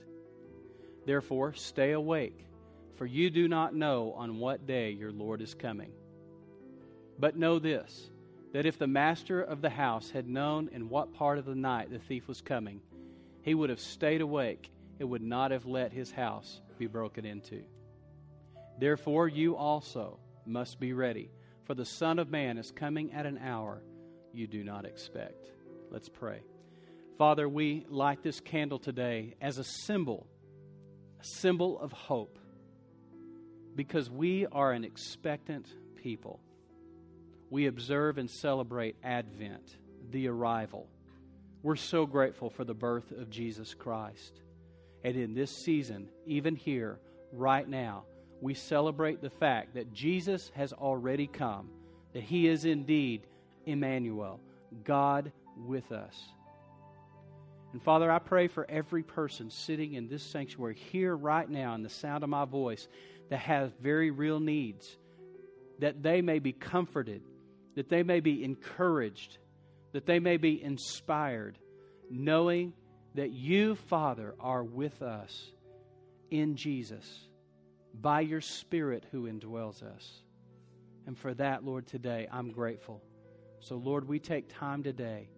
Therefore, 1.05 1.53
stay 1.53 1.93
awake 1.93 2.47
for 2.97 3.07
you 3.07 3.31
do 3.31 3.47
not 3.47 3.75
know 3.75 4.15
on 4.17 4.39
what 4.39 4.67
day 4.67 4.91
your 4.91 5.13
Lord 5.13 5.43
is 5.43 5.55
coming. 5.55 5.93
But 7.19 7.37
know 7.37 7.59
this 7.59 8.11
that 8.53 8.67
if 8.67 8.79
the 8.79 8.87
master 8.87 9.43
of 9.43 9.61
the 9.61 9.69
house 9.69 10.11
had 10.11 10.27
known 10.27 10.71
in 10.73 10.89
what 10.89 11.13
part 11.13 11.37
of 11.37 11.45
the 11.45 11.55
night 11.55 11.91
the 11.91 11.99
thief 11.99 12.27
was 12.27 12.41
coming, 12.41 12.81
he 13.47 13.55
would 13.55 13.71
have 13.71 13.81
stayed 13.81 14.21
awake 14.21 14.71
and 14.99 15.09
would 15.09 15.23
not 15.23 15.53
have 15.53 15.65
let 15.67 15.93
his 15.93 16.11
house 16.11 16.61
be 16.79 16.89
broken 16.89 17.25
into. 17.25 17.63
Therefore, 18.79 19.29
you 19.29 19.57
also 19.57 20.19
must 20.45 20.81
be 20.81 20.93
ready, 20.93 21.31
for 21.65 21.75
the 21.75 21.85
Son 21.85 22.19
of 22.19 22.29
Man 22.29 22.59
is 22.59 22.73
coming 22.73 23.13
at 23.13 23.25
an 23.25 23.39
hour 23.39 23.83
you 24.33 24.49
do 24.49 24.65
not 24.65 24.85
expect. 24.85 25.47
Let's 25.93 26.09
pray. 26.09 26.41
Father, 27.19 27.49
we 27.49 27.87
light 27.89 28.21
this 28.23 28.41
candle 28.41 28.81
today 28.81 29.37
as 29.41 29.59
a 29.59 29.65
symbol, 29.65 30.27
a 31.21 31.25
symbol 31.25 31.79
of 31.79 31.93
hope, 31.93 32.41
because 33.77 34.11
we 34.11 34.47
are 34.51 34.73
an 34.73 34.85
expectant 34.85 35.69
people. 35.95 36.41
We 37.49 37.67
observe 37.67 38.19
and 38.19 38.29
celebrate 38.29 38.97
Advent, 39.05 39.77
the 40.11 40.27
arrival. 40.27 40.89
We're 41.67 41.75
so 41.75 42.07
grateful 42.07 42.49
for 42.49 42.63
the 42.63 42.75
birth 42.75 43.11
of 43.11 43.29
Jesus 43.29 43.75
Christ. 43.75 44.41
And 45.03 45.17
in 45.17 45.35
this 45.35 45.51
season, 45.51 46.09
even 46.25 46.55
here, 46.55 47.01
right 47.33 47.69
now, 47.69 48.05
we 48.41 48.55
celebrate 48.55 49.21
the 49.21 49.31
fact 49.31 49.75
that 49.75 49.93
Jesus 49.93 50.53
has 50.55 50.73
already 50.73 51.27
come, 51.27 51.69
that 52.13 52.23
he 52.23 52.47
is 52.47 52.67
indeed 52.67 53.27
Emmanuel, 53.65 54.39
God 54.85 55.33
with 55.57 55.91
us. 55.91 56.17
And 57.73 57.83
Father, 57.83 58.13
I 58.13 58.21
pray 58.21 58.47
for 58.47 58.65
every 58.71 59.03
person 59.03 59.51
sitting 59.51 59.95
in 59.95 60.07
this 60.07 60.23
sanctuary 60.23 60.77
here 60.93 61.17
right 61.17 61.51
now 61.51 61.75
in 61.75 61.83
the 61.83 61.91
sound 61.91 62.23
of 62.23 62.31
my 62.31 62.45
voice 62.45 62.87
that 63.29 63.41
has 63.41 63.73
very 63.83 64.13
real 64.13 64.39
needs, 64.39 64.97
that 65.81 66.01
they 66.01 66.23
may 66.23 66.39
be 66.39 66.53
comforted, 66.53 67.23
that 67.75 67.89
they 67.89 68.05
may 68.05 68.21
be 68.21 68.45
encouraged, 68.45 69.39
that 69.97 70.05
they 70.05 70.19
may 70.19 70.37
be 70.37 70.63
inspired, 70.63 71.57
knowing 72.11 72.75
that 73.15 73.31
you, 73.31 73.75
Father, 73.75 74.35
are 74.39 74.63
with 74.63 75.01
us 75.01 75.53
in 76.31 76.55
Jesus 76.55 77.27
by 77.99 78.21
your 78.21 78.43
Spirit 78.43 79.07
who 79.11 79.23
indwells 79.23 79.83
us. 79.83 80.21
And 81.07 81.17
for 81.17 81.33
that, 81.33 81.65
Lord, 81.65 81.87
today 81.87 82.29
I'm 82.31 82.51
grateful. 82.51 83.03
So, 83.61 83.77
Lord, 83.77 84.07
we 84.07 84.19
take 84.19 84.55
time 84.55 84.83
today 84.83 85.31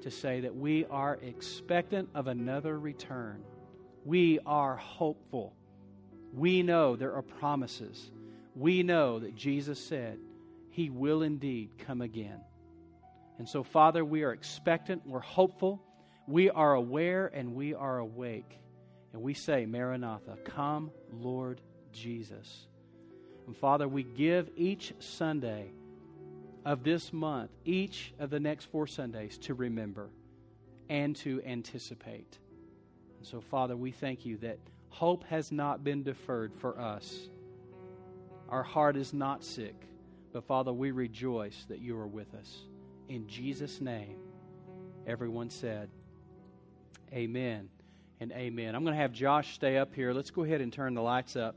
to 0.00 0.10
say 0.10 0.40
that 0.40 0.56
we 0.56 0.86
are 0.86 1.18
expectant 1.20 2.08
of 2.14 2.26
another 2.26 2.78
return. 2.78 3.44
We 4.06 4.38
are 4.46 4.76
hopeful. 4.76 5.52
We 6.32 6.62
know 6.62 6.96
there 6.96 7.12
are 7.16 7.20
promises. 7.20 8.10
We 8.56 8.82
know 8.82 9.18
that 9.18 9.34
Jesus 9.34 9.78
said 9.78 10.18
he 10.70 10.88
will 10.88 11.20
indeed 11.20 11.72
come 11.76 12.00
again. 12.00 12.40
And 13.40 13.48
so, 13.48 13.62
Father, 13.62 14.04
we 14.04 14.22
are 14.22 14.34
expectant, 14.34 15.06
we're 15.06 15.18
hopeful, 15.18 15.82
we 16.28 16.50
are 16.50 16.74
aware, 16.74 17.26
and 17.28 17.54
we 17.54 17.72
are 17.72 17.96
awake. 17.96 18.60
And 19.14 19.22
we 19.22 19.32
say, 19.32 19.64
Maranatha, 19.64 20.36
come, 20.44 20.90
Lord 21.10 21.62
Jesus. 21.90 22.66
And 23.46 23.56
Father, 23.56 23.88
we 23.88 24.02
give 24.02 24.50
each 24.56 24.92
Sunday 24.98 25.70
of 26.66 26.84
this 26.84 27.14
month, 27.14 27.50
each 27.64 28.12
of 28.18 28.28
the 28.28 28.38
next 28.38 28.66
four 28.66 28.86
Sundays, 28.86 29.38
to 29.38 29.54
remember 29.54 30.10
and 30.90 31.16
to 31.16 31.40
anticipate. 31.46 32.36
And 33.16 33.26
so, 33.26 33.40
Father, 33.40 33.74
we 33.74 33.90
thank 33.90 34.26
you 34.26 34.36
that 34.42 34.58
hope 34.90 35.24
has 35.28 35.50
not 35.50 35.82
been 35.82 36.02
deferred 36.02 36.52
for 36.58 36.78
us. 36.78 37.30
Our 38.50 38.64
heart 38.64 38.98
is 38.98 39.14
not 39.14 39.42
sick, 39.42 39.86
but 40.30 40.44
Father, 40.44 40.74
we 40.74 40.90
rejoice 40.90 41.64
that 41.70 41.78
you 41.78 41.96
are 41.96 42.06
with 42.06 42.34
us. 42.34 42.66
In 43.10 43.26
Jesus' 43.26 43.80
name, 43.80 44.18
everyone 45.04 45.50
said, 45.50 45.90
Amen 47.12 47.68
and 48.20 48.30
amen. 48.30 48.76
I'm 48.76 48.84
going 48.84 48.94
to 48.94 49.02
have 49.02 49.10
Josh 49.10 49.52
stay 49.52 49.78
up 49.78 49.96
here. 49.96 50.12
Let's 50.12 50.30
go 50.30 50.44
ahead 50.44 50.60
and 50.60 50.72
turn 50.72 50.94
the 50.94 51.02
lights 51.02 51.34
up. 51.34 51.56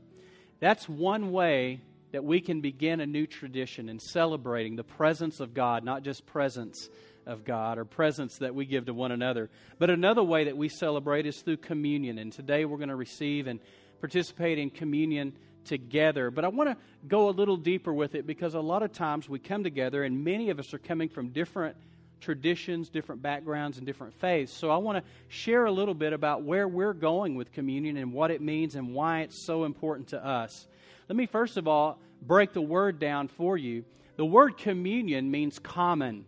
That's 0.58 0.88
one 0.88 1.30
way 1.30 1.80
that 2.10 2.24
we 2.24 2.40
can 2.40 2.60
begin 2.60 2.98
a 2.98 3.06
new 3.06 3.28
tradition 3.28 3.88
in 3.88 4.00
celebrating 4.00 4.74
the 4.74 4.82
presence 4.82 5.38
of 5.38 5.54
God, 5.54 5.84
not 5.84 6.02
just 6.02 6.26
presence 6.26 6.88
of 7.24 7.44
God 7.44 7.78
or 7.78 7.84
presence 7.84 8.38
that 8.38 8.52
we 8.52 8.66
give 8.66 8.86
to 8.86 8.92
one 8.92 9.12
another. 9.12 9.48
But 9.78 9.90
another 9.90 10.24
way 10.24 10.46
that 10.46 10.56
we 10.56 10.68
celebrate 10.68 11.24
is 11.24 11.40
through 11.40 11.58
communion. 11.58 12.18
And 12.18 12.32
today 12.32 12.64
we're 12.64 12.78
going 12.78 12.88
to 12.88 12.96
receive 12.96 13.46
and 13.46 13.60
participate 14.00 14.58
in 14.58 14.70
communion 14.70 15.34
together. 15.64 16.30
But 16.30 16.44
I 16.44 16.48
want 16.48 16.70
to 16.70 16.76
go 17.06 17.28
a 17.28 17.30
little 17.30 17.56
deeper 17.56 17.92
with 17.92 18.14
it 18.14 18.26
because 18.26 18.54
a 18.54 18.60
lot 18.60 18.82
of 18.82 18.92
times 18.92 19.28
we 19.28 19.38
come 19.38 19.64
together 19.64 20.04
and 20.04 20.24
many 20.24 20.50
of 20.50 20.58
us 20.58 20.72
are 20.74 20.78
coming 20.78 21.08
from 21.08 21.28
different 21.28 21.76
traditions, 22.20 22.88
different 22.88 23.22
backgrounds, 23.22 23.76
and 23.76 23.86
different 23.86 24.14
faiths. 24.14 24.52
So 24.52 24.70
I 24.70 24.78
want 24.78 24.98
to 24.98 25.10
share 25.28 25.66
a 25.66 25.72
little 25.72 25.94
bit 25.94 26.12
about 26.12 26.42
where 26.42 26.66
we're 26.66 26.94
going 26.94 27.34
with 27.34 27.52
communion 27.52 27.96
and 27.96 28.12
what 28.12 28.30
it 28.30 28.40
means 28.40 28.76
and 28.76 28.94
why 28.94 29.20
it's 29.20 29.44
so 29.44 29.64
important 29.64 30.08
to 30.08 30.24
us. 30.24 30.66
Let 31.08 31.16
me 31.16 31.26
first 31.26 31.56
of 31.56 31.68
all 31.68 31.98
break 32.22 32.52
the 32.52 32.62
word 32.62 32.98
down 32.98 33.28
for 33.28 33.58
you. 33.58 33.84
The 34.16 34.24
word 34.24 34.56
communion 34.56 35.30
means 35.30 35.58
common. 35.58 36.24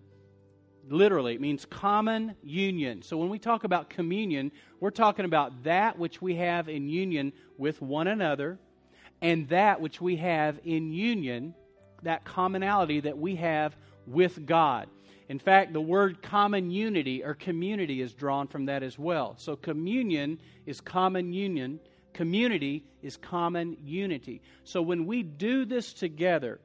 Literally, 0.88 1.34
it 1.34 1.40
means 1.40 1.64
common 1.64 2.36
union. 2.42 3.02
So 3.02 3.16
when 3.16 3.28
we 3.28 3.38
talk 3.38 3.64
about 3.64 3.88
communion, 3.90 4.52
we're 4.78 4.90
talking 4.90 5.24
about 5.24 5.64
that 5.64 5.98
which 5.98 6.20
we 6.20 6.36
have 6.36 6.68
in 6.68 6.88
union 6.88 7.32
with 7.56 7.80
one 7.80 8.06
another 8.06 8.58
and 9.22 9.48
that 9.48 9.80
which 9.80 10.00
we 10.00 10.16
have 10.16 10.58
in 10.64 10.92
union, 10.92 11.54
that 12.02 12.24
commonality 12.24 13.00
that 13.00 13.18
we 13.18 13.36
have 13.36 13.76
with 14.06 14.46
God. 14.46 14.88
In 15.28 15.38
fact, 15.38 15.72
the 15.72 15.80
word 15.80 16.22
common 16.22 16.70
unity 16.70 17.24
or 17.24 17.34
community 17.34 18.00
is 18.00 18.12
drawn 18.14 18.46
from 18.46 18.66
that 18.66 18.82
as 18.82 18.98
well. 18.98 19.34
So 19.38 19.56
communion 19.56 20.40
is 20.66 20.80
common 20.80 21.32
union 21.32 21.80
Community 22.16 22.82
is 23.02 23.18
common 23.18 23.76
unity. 23.84 24.40
So 24.64 24.80
when 24.80 25.04
we 25.04 25.22
do 25.22 25.66
this 25.66 25.92
together, 25.92 26.60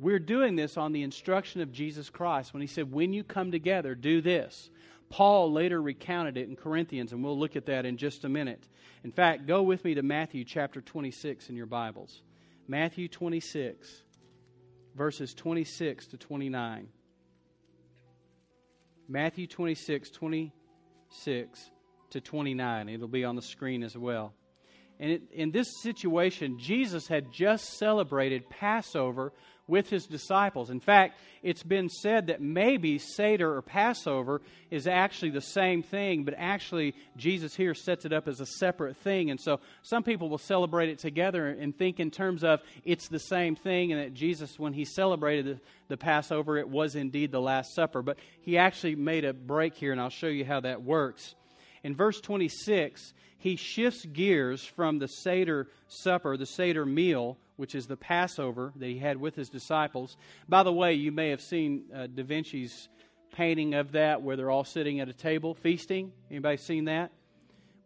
we're 0.00 0.18
doing 0.18 0.56
this 0.56 0.76
on 0.76 0.90
the 0.90 1.04
instruction 1.04 1.60
of 1.60 1.70
Jesus 1.70 2.10
Christ 2.10 2.52
when 2.52 2.60
he 2.60 2.66
said, 2.66 2.90
When 2.90 3.12
you 3.12 3.22
come 3.22 3.52
together, 3.52 3.94
do 3.94 4.20
this. 4.20 4.68
Paul 5.10 5.52
later 5.52 5.80
recounted 5.80 6.36
it 6.36 6.48
in 6.48 6.56
Corinthians, 6.56 7.12
and 7.12 7.22
we'll 7.22 7.38
look 7.38 7.56
at 7.56 7.66
that 7.66 7.86
in 7.86 7.96
just 7.96 8.24
a 8.24 8.28
minute. 8.28 8.66
In 9.04 9.12
fact, 9.12 9.46
go 9.46 9.62
with 9.62 9.84
me 9.84 9.94
to 9.94 10.02
Matthew 10.02 10.44
chapter 10.44 10.80
26 10.80 11.50
in 11.50 11.56
your 11.56 11.66
Bibles. 11.66 12.22
Matthew 12.66 13.08
26, 13.08 14.02
verses 14.96 15.34
26 15.34 16.06
to 16.08 16.16
29. 16.16 16.88
Matthew 19.08 19.46
26, 19.46 20.10
26 20.10 21.70
to 22.10 22.20
29. 22.20 22.88
It'll 22.88 23.06
be 23.06 23.24
on 23.24 23.36
the 23.36 23.42
screen 23.42 23.82
as 23.82 23.96
well. 23.96 24.32
And 24.98 25.20
in 25.32 25.50
this 25.50 25.68
situation, 25.82 26.58
Jesus 26.58 27.08
had 27.08 27.32
just 27.32 27.78
celebrated 27.78 28.48
Passover 28.48 29.32
with 29.66 29.88
his 29.88 30.06
disciples. 30.06 30.70
In 30.70 30.80
fact, 30.80 31.18
it's 31.42 31.62
been 31.62 31.88
said 31.88 32.26
that 32.26 32.40
maybe 32.40 32.98
Seder 32.98 33.54
or 33.54 33.62
Passover 33.62 34.42
is 34.70 34.86
actually 34.86 35.30
the 35.30 35.40
same 35.40 35.82
thing, 35.82 36.24
but 36.24 36.34
actually 36.36 36.94
Jesus 37.16 37.54
here 37.54 37.74
sets 37.74 38.04
it 38.04 38.12
up 38.12 38.28
as 38.28 38.40
a 38.40 38.46
separate 38.46 38.96
thing. 38.98 39.30
And 39.30 39.40
so 39.40 39.60
some 39.82 40.02
people 40.02 40.28
will 40.28 40.38
celebrate 40.38 40.90
it 40.90 40.98
together 40.98 41.48
and 41.48 41.76
think 41.76 41.98
in 41.98 42.10
terms 42.10 42.44
of 42.44 42.60
it's 42.84 43.08
the 43.08 43.18
same 43.18 43.56
thing, 43.56 43.92
and 43.92 44.02
that 44.02 44.14
Jesus, 44.14 44.58
when 44.58 44.72
he 44.72 44.84
celebrated 44.84 45.46
the, 45.46 45.60
the 45.88 45.96
Passover, 45.96 46.58
it 46.58 46.68
was 46.68 46.94
indeed 46.94 47.32
the 47.32 47.40
Last 47.40 47.74
Supper. 47.74 48.02
But 48.02 48.18
he 48.42 48.58
actually 48.58 48.96
made 48.96 49.24
a 49.24 49.32
break 49.32 49.74
here, 49.74 49.92
and 49.92 50.00
I'll 50.00 50.10
show 50.10 50.26
you 50.26 50.44
how 50.44 50.60
that 50.60 50.82
works. 50.82 51.34
In 51.82 51.94
verse 51.94 52.20
26, 52.20 53.12
he 53.38 53.56
shifts 53.56 54.06
gears 54.06 54.64
from 54.64 54.98
the 54.98 55.06
Seder 55.06 55.68
supper, 55.86 56.38
the 56.38 56.46
Seder 56.46 56.86
meal, 56.86 57.36
which 57.56 57.74
is 57.74 57.86
the 57.86 57.96
Passover 57.96 58.72
that 58.76 58.86
he 58.86 58.98
had 58.98 59.16
with 59.18 59.34
his 59.34 59.48
disciples. 59.48 60.16
By 60.48 60.62
the 60.62 60.72
way, 60.72 60.94
you 60.94 61.12
may 61.12 61.30
have 61.30 61.40
seen 61.40 61.84
uh, 61.94 62.06
Da 62.06 62.24
Vinci's 62.24 62.88
painting 63.32 63.74
of 63.74 63.92
that 63.92 64.22
where 64.22 64.36
they're 64.36 64.50
all 64.50 64.64
sitting 64.64 65.00
at 65.00 65.08
a 65.08 65.12
table 65.12 65.54
feasting. 65.54 66.12
Anybody 66.30 66.56
seen 66.56 66.84
that? 66.86 67.12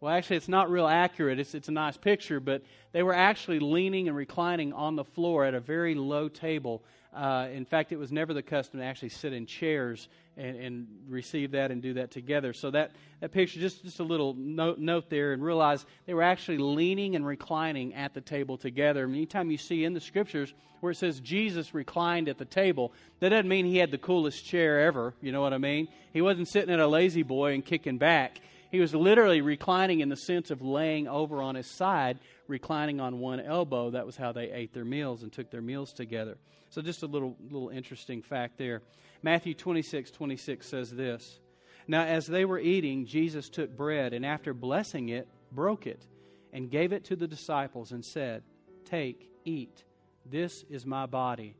Well, 0.01 0.13
actually, 0.13 0.37
it's 0.37 0.47
not 0.47 0.71
real 0.71 0.87
accurate. 0.87 1.39
It's, 1.39 1.53
it's 1.53 1.67
a 1.67 1.73
nice 1.73 1.97
picture, 1.97 2.39
but 2.39 2.63
they 2.93 3.03
were 3.03 3.13
actually 3.13 3.59
leaning 3.59 4.07
and 4.07 4.15
reclining 4.15 4.71
on 4.71 4.95
the 4.95 5.03
floor 5.03 5.43
at 5.43 5.53
a 5.53 5.59
very 5.59 5.93
low 5.93 6.29
table. 6.29 6.83
Uh, 7.13 7.47
in 7.51 7.65
fact, 7.65 7.91
it 7.91 7.97
was 7.97 8.11
never 8.11 8.33
the 8.33 8.43
custom 8.43 8.79
to 8.79 8.85
actually 8.85 9.09
sit 9.09 9.33
in 9.33 9.47
chairs 9.47 10.07
and, 10.37 10.57
and 10.57 10.87
receive 11.07 11.51
that 11.51 11.71
and 11.71 11.81
do 11.81 11.93
that 11.95 12.11
together. 12.11 12.53
So 12.53 12.69
that, 12.71 12.91
that 13.19 13.31
picture, 13.31 13.59
just, 13.59 13.83
just 13.83 13.99
a 13.99 14.03
little 14.03 14.35
note, 14.35 14.77
note 14.77 15.09
there, 15.09 15.33
and 15.33 15.43
realize 15.43 15.85
they 16.05 16.13
were 16.13 16.23
actually 16.23 16.59
leaning 16.59 17.15
and 17.15 17.25
reclining 17.25 17.95
at 17.95 18.13
the 18.13 18.21
table 18.21 18.57
together. 18.57 19.05
anytime 19.05 19.49
you 19.49 19.57
see 19.57 19.85
in 19.85 19.93
the 19.93 19.99
scriptures 19.99 20.53
where 20.81 20.91
it 20.91 20.95
says 20.95 21.19
Jesus 21.19 21.73
reclined 21.73 22.29
at 22.29 22.37
the 22.37 22.45
table, 22.45 22.93
that 23.19 23.29
doesn't 23.29 23.49
mean 23.49 23.65
he 23.65 23.77
had 23.77 23.91
the 23.91 23.97
coolest 23.97 24.45
chair 24.45 24.81
ever. 24.81 25.13
You 25.19 25.31
know 25.31 25.41
what 25.41 25.53
I 25.53 25.57
mean? 25.57 25.87
He 26.13 26.21
wasn't 26.21 26.47
sitting 26.47 26.73
at 26.73 26.79
a 26.79 26.87
La-Z-Boy 26.87 27.53
and 27.53 27.65
kicking 27.65 27.97
back. 27.97 28.39
He 28.71 28.79
was 28.79 28.93
literally 28.93 29.41
reclining 29.41 30.01
in 30.01 30.09
the 30.09 30.15
sense 30.15 30.51
of 30.51 30.61
laying 30.61 31.07
over 31.07 31.41
on 31.41 31.55
his 31.55 31.67
side, 31.67 32.19
reclining 32.47 32.99
on 32.99 33.19
one 33.19 33.39
elbow. 33.39 33.91
That 33.91 34.05
was 34.05 34.15
how 34.15 34.31
they 34.31 34.51
ate 34.51 34.73
their 34.73 34.85
meals 34.85 35.23
and 35.23 35.31
took 35.31 35.49
their 35.49 35.61
meals 35.61 35.91
together. 35.91 36.37
So 36.69 36.81
just 36.81 37.01
a 37.01 37.07
little 37.07 37.35
little 37.41 37.69
interesting 37.69 38.21
fact 38.21 38.57
there. 38.57 38.81
Matthew 39.23 39.53
26, 39.55 40.11
26 40.11 40.67
says 40.67 40.91
this. 40.91 41.39
Now 41.87 42.03
as 42.03 42.27
they 42.27 42.45
were 42.45 42.59
eating, 42.59 43.07
Jesus 43.07 43.49
took 43.49 43.75
bread 43.75 44.13
and 44.13 44.25
after 44.25 44.53
blessing 44.53 45.09
it, 45.09 45.27
broke 45.51 45.87
it 45.87 46.05
and 46.53 46.69
gave 46.69 46.93
it 46.93 47.05
to 47.05 47.15
the 47.15 47.27
disciples 47.27 47.91
and 47.91 48.05
said, 48.05 48.43
Take, 48.85 49.29
eat. 49.45 49.83
This 50.25 50.63
is 50.69 50.85
my 50.85 51.05
body. 51.07 51.55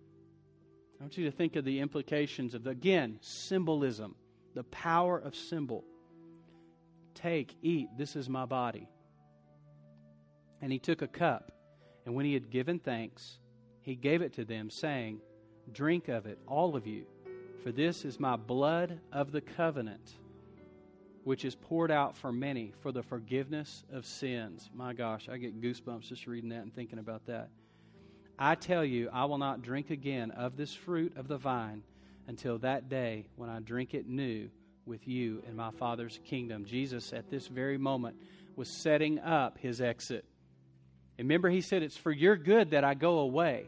I 0.99 1.03
want 1.03 1.17
you 1.17 1.25
to 1.25 1.31
think 1.31 1.55
of 1.55 1.65
the 1.65 1.79
implications 1.79 2.53
of, 2.53 2.63
the, 2.63 2.71
again, 2.71 3.19
symbolism, 3.21 4.15
the 4.53 4.65
power 4.65 5.17
of 5.17 5.35
symbol. 5.35 5.85
Take, 7.13 7.55
eat, 7.61 7.89
this 7.97 8.15
is 8.15 8.29
my 8.29 8.45
body. 8.45 8.87
And 10.61 10.71
he 10.71 10.79
took 10.79 11.01
a 11.01 11.07
cup, 11.07 11.51
and 12.05 12.15
when 12.15 12.25
he 12.25 12.33
had 12.33 12.49
given 12.49 12.79
thanks, 12.79 13.39
he 13.81 13.95
gave 13.95 14.21
it 14.21 14.33
to 14.33 14.45
them, 14.45 14.69
saying, 14.69 15.21
Drink 15.71 16.07
of 16.07 16.25
it, 16.25 16.39
all 16.47 16.75
of 16.75 16.87
you, 16.87 17.05
for 17.63 17.71
this 17.71 18.05
is 18.05 18.19
my 18.19 18.35
blood 18.35 18.99
of 19.11 19.31
the 19.31 19.41
covenant, 19.41 20.15
which 21.23 21.45
is 21.45 21.55
poured 21.55 21.91
out 21.91 22.17
for 22.17 22.31
many 22.31 22.73
for 22.81 22.91
the 22.91 23.03
forgiveness 23.03 23.83
of 23.91 24.05
sins. 24.05 24.69
My 24.73 24.93
gosh, 24.93 25.29
I 25.29 25.37
get 25.37 25.61
goosebumps 25.61 26.07
just 26.07 26.27
reading 26.27 26.49
that 26.49 26.63
and 26.63 26.73
thinking 26.73 26.99
about 26.99 27.25
that. 27.27 27.49
I 28.37 28.55
tell 28.55 28.85
you, 28.85 29.09
I 29.11 29.25
will 29.25 29.37
not 29.37 29.61
drink 29.61 29.89
again 29.89 30.31
of 30.31 30.55
this 30.55 30.73
fruit 30.73 31.15
of 31.17 31.27
the 31.27 31.37
vine 31.37 31.83
until 32.27 32.57
that 32.59 32.87
day 32.87 33.27
when 33.35 33.49
I 33.49 33.59
drink 33.59 33.93
it 33.93 34.07
new 34.07 34.49
with 34.89 35.07
you 35.07 35.43
in 35.47 35.55
my 35.55 35.69
Father's 35.69 36.19
kingdom. 36.25 36.65
Jesus, 36.65 37.13
at 37.13 37.29
this 37.29 37.47
very 37.47 37.77
moment, 37.77 38.17
was 38.55 38.67
setting 38.67 39.19
up 39.19 39.59
his 39.59 39.79
exit. 39.79 40.25
Remember, 41.19 41.47
he 41.49 41.61
said, 41.61 41.83
It's 41.83 41.95
for 41.95 42.11
your 42.11 42.35
good 42.35 42.71
that 42.71 42.83
I 42.83 42.95
go 42.95 43.19
away. 43.19 43.67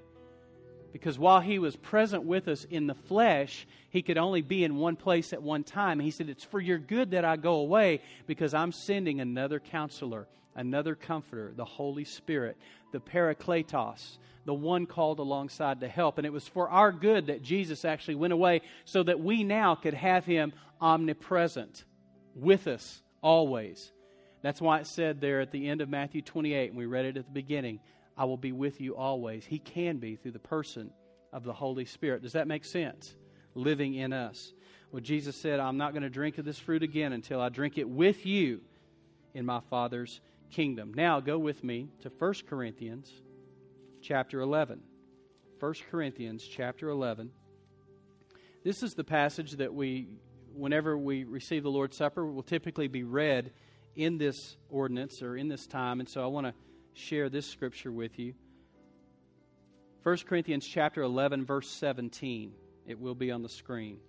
Because 0.91 1.17
while 1.17 1.39
he 1.39 1.59
was 1.59 1.75
present 1.77 2.23
with 2.23 2.49
us 2.49 2.65
in 2.69 2.87
the 2.87 2.95
flesh, 2.95 3.65
he 3.91 4.01
could 4.01 4.17
only 4.17 4.41
be 4.41 4.63
in 4.63 4.75
one 4.75 4.97
place 4.97 5.31
at 5.31 5.41
one 5.41 5.63
time. 5.63 5.99
He 5.99 6.11
said, 6.11 6.27
It's 6.27 6.43
for 6.43 6.59
your 6.59 6.79
good 6.79 7.11
that 7.11 7.23
I 7.23 7.37
go 7.37 7.55
away 7.55 8.01
because 8.25 8.53
I'm 8.53 8.71
sending 8.71 9.21
another 9.21 9.59
counselor, 9.59 10.27
another 10.55 10.95
comforter, 10.95 11.53
the 11.55 11.63
Holy 11.63 12.03
Spirit, 12.03 12.57
the 12.91 12.99
Parakletos, 12.99 14.17
the 14.45 14.53
one 14.53 14.87
called 14.87 15.19
alongside 15.19 15.81
to 15.81 15.87
help. 15.87 16.17
And 16.17 16.25
it 16.25 16.33
was 16.33 16.47
for 16.47 16.67
our 16.67 16.91
good 16.91 17.27
that 17.27 17.43
Jesus 17.43 17.85
actually 17.85 18.15
went 18.15 18.33
away 18.33 18.61
so 18.85 19.03
that 19.03 19.19
we 19.19 19.43
now 19.43 19.75
could 19.75 19.93
have 19.93 20.25
him 20.25 20.51
omnipresent 20.81 21.83
with 22.35 22.67
us 22.67 23.01
always. 23.21 23.91
That's 24.41 24.61
why 24.61 24.79
it 24.79 24.87
said 24.87 25.21
there 25.21 25.39
at 25.41 25.51
the 25.51 25.69
end 25.69 25.81
of 25.81 25.89
Matthew 25.89 26.21
28, 26.21 26.69
and 26.69 26.77
we 26.77 26.85
read 26.85 27.05
it 27.05 27.17
at 27.17 27.25
the 27.25 27.31
beginning, 27.31 27.79
I 28.17 28.25
will 28.25 28.37
be 28.37 28.51
with 28.51 28.81
you 28.81 28.95
always. 28.95 29.45
He 29.45 29.59
can 29.59 29.97
be 29.97 30.15
through 30.15 30.31
the 30.31 30.39
person 30.39 30.91
of 31.31 31.43
the 31.43 31.53
Holy 31.53 31.85
Spirit. 31.85 32.23
Does 32.23 32.33
that 32.33 32.47
make 32.47 32.65
sense? 32.65 33.15
Living 33.53 33.93
in 33.93 34.13
us. 34.13 34.53
Well, 34.91 35.01
Jesus 35.01 35.35
said, 35.35 35.59
I'm 35.59 35.77
not 35.77 35.93
going 35.93 36.03
to 36.03 36.09
drink 36.09 36.37
of 36.37 36.45
this 36.45 36.59
fruit 36.59 36.83
again 36.83 37.13
until 37.13 37.39
I 37.39 37.49
drink 37.49 37.77
it 37.77 37.87
with 37.87 38.25
you 38.25 38.61
in 39.33 39.45
my 39.45 39.61
Father's 39.69 40.19
kingdom. 40.49 40.93
Now, 40.93 41.19
go 41.19 41.37
with 41.37 41.63
me 41.63 41.89
to 42.01 42.09
1 42.09 42.33
Corinthians 42.49 43.09
chapter 44.01 44.41
11. 44.41 44.81
1 45.59 45.73
Corinthians 45.89 46.43
chapter 46.43 46.89
11. 46.89 47.29
This 48.63 48.83
is 48.83 48.93
the 48.93 49.03
passage 49.03 49.53
that 49.53 49.73
we, 49.73 50.09
whenever 50.55 50.97
we 50.97 51.23
receive 51.23 51.63
the 51.63 51.71
Lord's 51.71 51.97
Supper, 51.97 52.25
will 52.25 52.43
typically 52.43 52.87
be 52.87 53.03
read 53.03 53.51
in 53.95 54.17
this 54.17 54.57
ordinance 54.69 55.21
or 55.21 55.35
in 55.35 55.47
this 55.47 55.67
time. 55.67 55.99
And 55.99 56.07
so 56.07 56.23
I 56.23 56.27
want 56.27 56.47
to 56.47 56.53
share 56.93 57.29
this 57.29 57.45
scripture 57.45 57.91
with 57.91 58.19
you. 58.19 58.33
1 60.03 60.17
Corinthians 60.27 60.65
chapter 60.65 61.01
11 61.01 61.45
verse 61.45 61.69
17. 61.69 62.53
It 62.87 62.99
will 62.99 63.15
be 63.15 63.31
on 63.31 63.43
the 63.43 63.49
screen. 63.49 63.99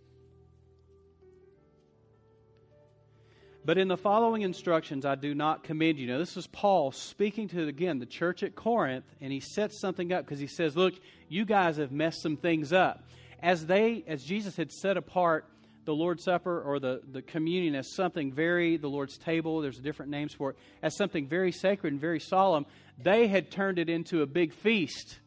But 3.64 3.78
in 3.78 3.86
the 3.86 3.96
following 3.96 4.42
instructions, 4.42 5.06
I 5.06 5.14
do 5.14 5.34
not 5.34 5.62
commend 5.62 5.98
you. 5.98 6.08
Now, 6.08 6.18
this 6.18 6.36
is 6.36 6.48
Paul 6.48 6.90
speaking 6.90 7.46
to, 7.48 7.68
again, 7.68 8.00
the 8.00 8.06
church 8.06 8.42
at 8.42 8.56
Corinth, 8.56 9.04
and 9.20 9.32
he 9.32 9.38
sets 9.38 9.78
something 9.78 10.12
up 10.12 10.24
because 10.24 10.40
he 10.40 10.48
says, 10.48 10.76
Look, 10.76 10.94
you 11.28 11.44
guys 11.44 11.76
have 11.76 11.92
messed 11.92 12.22
some 12.22 12.36
things 12.36 12.72
up. 12.72 13.08
As 13.40 13.66
they, 13.66 14.02
as 14.08 14.24
Jesus 14.24 14.56
had 14.56 14.72
set 14.72 14.96
apart 14.96 15.46
the 15.84 15.94
Lord's 15.94 16.24
Supper 16.24 16.60
or 16.60 16.78
the, 16.78 17.00
the 17.10 17.22
communion 17.22 17.74
as 17.74 17.94
something 17.94 18.32
very, 18.32 18.76
the 18.76 18.88
Lord's 18.88 19.18
table, 19.18 19.60
there's 19.60 19.78
different 19.78 20.10
names 20.10 20.32
for 20.32 20.50
it, 20.50 20.56
as 20.82 20.96
something 20.96 21.26
very 21.26 21.52
sacred 21.52 21.92
and 21.92 22.00
very 22.00 22.20
solemn, 22.20 22.66
they 23.02 23.26
had 23.26 23.50
turned 23.50 23.78
it 23.78 23.88
into 23.88 24.22
a 24.22 24.26
big 24.26 24.52
feast. 24.52 25.18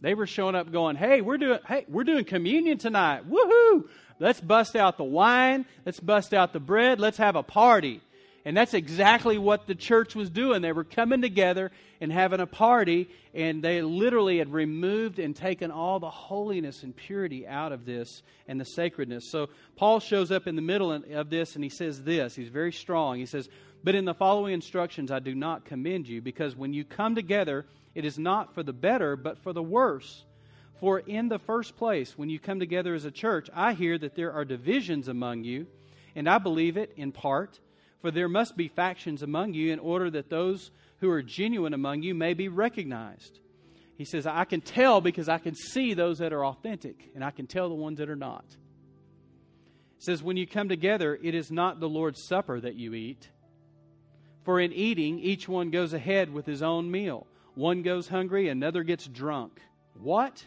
They 0.00 0.14
were 0.14 0.26
showing 0.26 0.54
up 0.54 0.70
going, 0.70 0.96
Hey, 0.96 1.20
we're 1.20 1.38
doing 1.38 1.58
hey, 1.66 1.86
we're 1.88 2.04
doing 2.04 2.24
communion 2.24 2.78
tonight. 2.78 3.28
Woohoo! 3.28 3.88
Let's 4.18 4.40
bust 4.40 4.76
out 4.76 4.96
the 4.96 5.04
wine. 5.04 5.66
Let's 5.84 6.00
bust 6.00 6.34
out 6.34 6.52
the 6.52 6.60
bread. 6.60 7.00
Let's 7.00 7.18
have 7.18 7.36
a 7.36 7.42
party. 7.42 8.00
And 8.46 8.54
that's 8.54 8.74
exactly 8.74 9.38
what 9.38 9.66
the 9.66 9.74
church 9.74 10.14
was 10.14 10.28
doing. 10.28 10.60
They 10.60 10.72
were 10.72 10.84
coming 10.84 11.22
together 11.22 11.70
and 12.00 12.12
having 12.12 12.40
a 12.40 12.46
party, 12.46 13.08
and 13.32 13.64
they 13.64 13.80
literally 13.80 14.38
had 14.38 14.52
removed 14.52 15.18
and 15.18 15.34
taken 15.34 15.70
all 15.70 15.98
the 15.98 16.10
holiness 16.10 16.82
and 16.82 16.94
purity 16.94 17.46
out 17.46 17.72
of 17.72 17.86
this 17.86 18.22
and 18.46 18.60
the 18.60 18.66
sacredness. 18.66 19.30
So 19.30 19.48
Paul 19.76 19.98
shows 19.98 20.30
up 20.30 20.46
in 20.46 20.56
the 20.56 20.62
middle 20.62 20.92
of 20.92 21.30
this 21.30 21.54
and 21.54 21.64
he 21.64 21.70
says 21.70 22.02
this. 22.02 22.34
He's 22.34 22.50
very 22.50 22.72
strong. 22.72 23.18
He 23.18 23.24
says, 23.24 23.48
But 23.82 23.94
in 23.94 24.04
the 24.04 24.12
following 24.12 24.52
instructions, 24.52 25.10
I 25.10 25.20
do 25.20 25.34
not 25.34 25.64
commend 25.64 26.06
you, 26.06 26.20
because 26.20 26.54
when 26.54 26.74
you 26.74 26.84
come 26.84 27.14
together, 27.14 27.64
it 27.94 28.04
is 28.04 28.18
not 28.18 28.54
for 28.54 28.62
the 28.62 28.74
better, 28.74 29.16
but 29.16 29.38
for 29.38 29.54
the 29.54 29.62
worse. 29.62 30.24
For 30.80 30.98
in 30.98 31.28
the 31.28 31.38
first 31.38 31.76
place, 31.76 32.18
when 32.18 32.28
you 32.28 32.38
come 32.38 32.60
together 32.60 32.94
as 32.94 33.06
a 33.06 33.10
church, 33.10 33.48
I 33.54 33.72
hear 33.72 33.96
that 33.96 34.16
there 34.16 34.32
are 34.32 34.44
divisions 34.44 35.08
among 35.08 35.44
you, 35.44 35.66
and 36.14 36.28
I 36.28 36.36
believe 36.36 36.76
it 36.76 36.92
in 36.96 37.10
part. 37.10 37.58
For 38.04 38.10
there 38.10 38.28
must 38.28 38.54
be 38.54 38.68
factions 38.68 39.22
among 39.22 39.54
you 39.54 39.72
in 39.72 39.78
order 39.78 40.10
that 40.10 40.28
those 40.28 40.70
who 40.98 41.08
are 41.08 41.22
genuine 41.22 41.72
among 41.72 42.02
you 42.02 42.14
may 42.14 42.34
be 42.34 42.48
recognized. 42.48 43.38
He 43.96 44.04
says, 44.04 44.26
I 44.26 44.44
can 44.44 44.60
tell 44.60 45.00
because 45.00 45.26
I 45.26 45.38
can 45.38 45.54
see 45.54 45.94
those 45.94 46.18
that 46.18 46.34
are 46.34 46.44
authentic, 46.44 47.10
and 47.14 47.24
I 47.24 47.30
can 47.30 47.46
tell 47.46 47.70
the 47.70 47.74
ones 47.74 47.96
that 48.00 48.10
are 48.10 48.14
not. 48.14 48.44
He 49.96 50.04
says, 50.04 50.22
When 50.22 50.36
you 50.36 50.46
come 50.46 50.68
together, 50.68 51.18
it 51.22 51.34
is 51.34 51.50
not 51.50 51.80
the 51.80 51.88
Lord's 51.88 52.26
Supper 52.28 52.60
that 52.60 52.74
you 52.74 52.92
eat. 52.92 53.30
For 54.42 54.60
in 54.60 54.74
eating, 54.74 55.18
each 55.18 55.48
one 55.48 55.70
goes 55.70 55.94
ahead 55.94 56.30
with 56.30 56.44
his 56.44 56.62
own 56.62 56.90
meal. 56.90 57.26
One 57.54 57.80
goes 57.80 58.08
hungry, 58.08 58.50
another 58.50 58.82
gets 58.82 59.06
drunk. 59.06 59.62
What? 59.94 60.44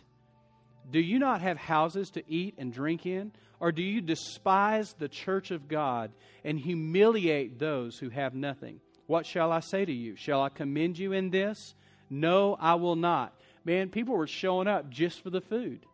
Do 0.91 0.99
you 0.99 1.17
not 1.17 1.41
have 1.41 1.57
houses 1.57 2.11
to 2.11 2.23
eat 2.31 2.53
and 2.59 2.71
drink 2.71 3.07
in? 3.07 3.31
Or 3.59 3.71
do 3.71 3.81
you 3.81 4.01
despise 4.01 4.93
the 4.93 5.07
church 5.07 5.51
of 5.51 5.67
God 5.67 6.11
and 6.43 6.59
humiliate 6.59 7.59
those 7.59 7.97
who 7.97 8.09
have 8.09 8.35
nothing? 8.35 8.79
What 9.07 9.25
shall 9.25 9.51
I 9.51 9.61
say 9.61 9.83
to 9.83 9.93
you? 9.93 10.15
Shall 10.15 10.41
I 10.41 10.49
commend 10.49 10.99
you 10.99 11.13
in 11.13 11.29
this? 11.29 11.73
No, 12.09 12.55
I 12.59 12.75
will 12.75 12.95
not. 12.95 13.33
Man, 13.65 13.89
people 13.89 14.15
were 14.15 14.27
showing 14.27 14.67
up 14.67 14.89
just 14.89 15.21
for 15.23 15.29
the 15.29 15.41
food. 15.41 15.85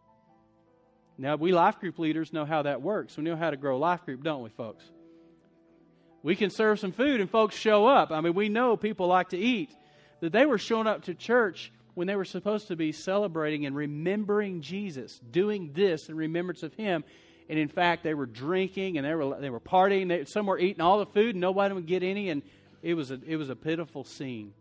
Now, 1.18 1.36
we 1.36 1.51
life 1.51 1.80
group 1.80 1.99
leaders 1.99 2.34
know 2.34 2.45
how 2.45 2.64
that 2.64 2.82
works. 2.82 3.16
We 3.18 3.24
know 3.24 3.36
how 3.36 3.51
to 3.51 3.57
grow 3.57 3.78
life 3.78 4.03
group, 4.03 4.24
don't 4.24 4.43
we, 4.43 4.49
folks? 4.49 4.84
We 6.24 6.36
can 6.36 6.49
serve 6.49 6.80
some 6.80 6.91
food 6.91 7.22
and 7.22 7.30
folks 7.30 7.55
show 7.55 7.86
up. 7.86 8.11
I 8.11 8.22
mean, 8.22 8.34
we 8.34 8.49
know 8.49 8.78
people 8.78 9.07
like 9.07 9.30
to 9.30 9.38
eat. 9.38 9.72
That 10.22 10.32
they 10.32 10.45
were 10.45 10.57
showing 10.57 10.88
up 10.88 11.03
to 11.03 11.14
church 11.14 11.72
when 11.95 12.07
they 12.07 12.16
were 12.16 12.26
supposed 12.26 12.70
to 12.70 12.76
be 12.76 12.91
celebrating 12.93 13.66
and 13.66 13.76
remembering 13.76 14.61
Jesus, 14.61 15.20
doing 15.32 15.72
this 15.74 16.09
in 16.09 16.16
remembrance 16.16 16.64
of 16.64 16.74
Him. 16.74 17.03
And 17.50 17.60
in 17.60 17.68
fact, 17.68 18.04
they 18.04 18.14
were 18.14 18.26
drinking 18.26 18.98
and 18.98 19.06
they 19.06 19.14
were 19.14 19.39
they 19.39 19.50
were 19.50 19.60
partying. 19.60 20.08
They, 20.08 20.26
some 20.26 20.46
were 20.46 20.58
eating 20.58 20.82
all 20.82 21.00
the 21.00 21.06
food, 21.06 21.36
and 21.36 21.41
nobody 21.41 21.74
would 21.74 21.88
get 21.88 22.04
any, 22.04 22.30
and 22.30 22.41
it 22.82 22.94
was 22.94 23.12
a 23.12 23.20
it 23.26 23.36
was 23.36 23.50
a 23.50 23.56
pitiful 23.56 24.04
scene. 24.04 24.54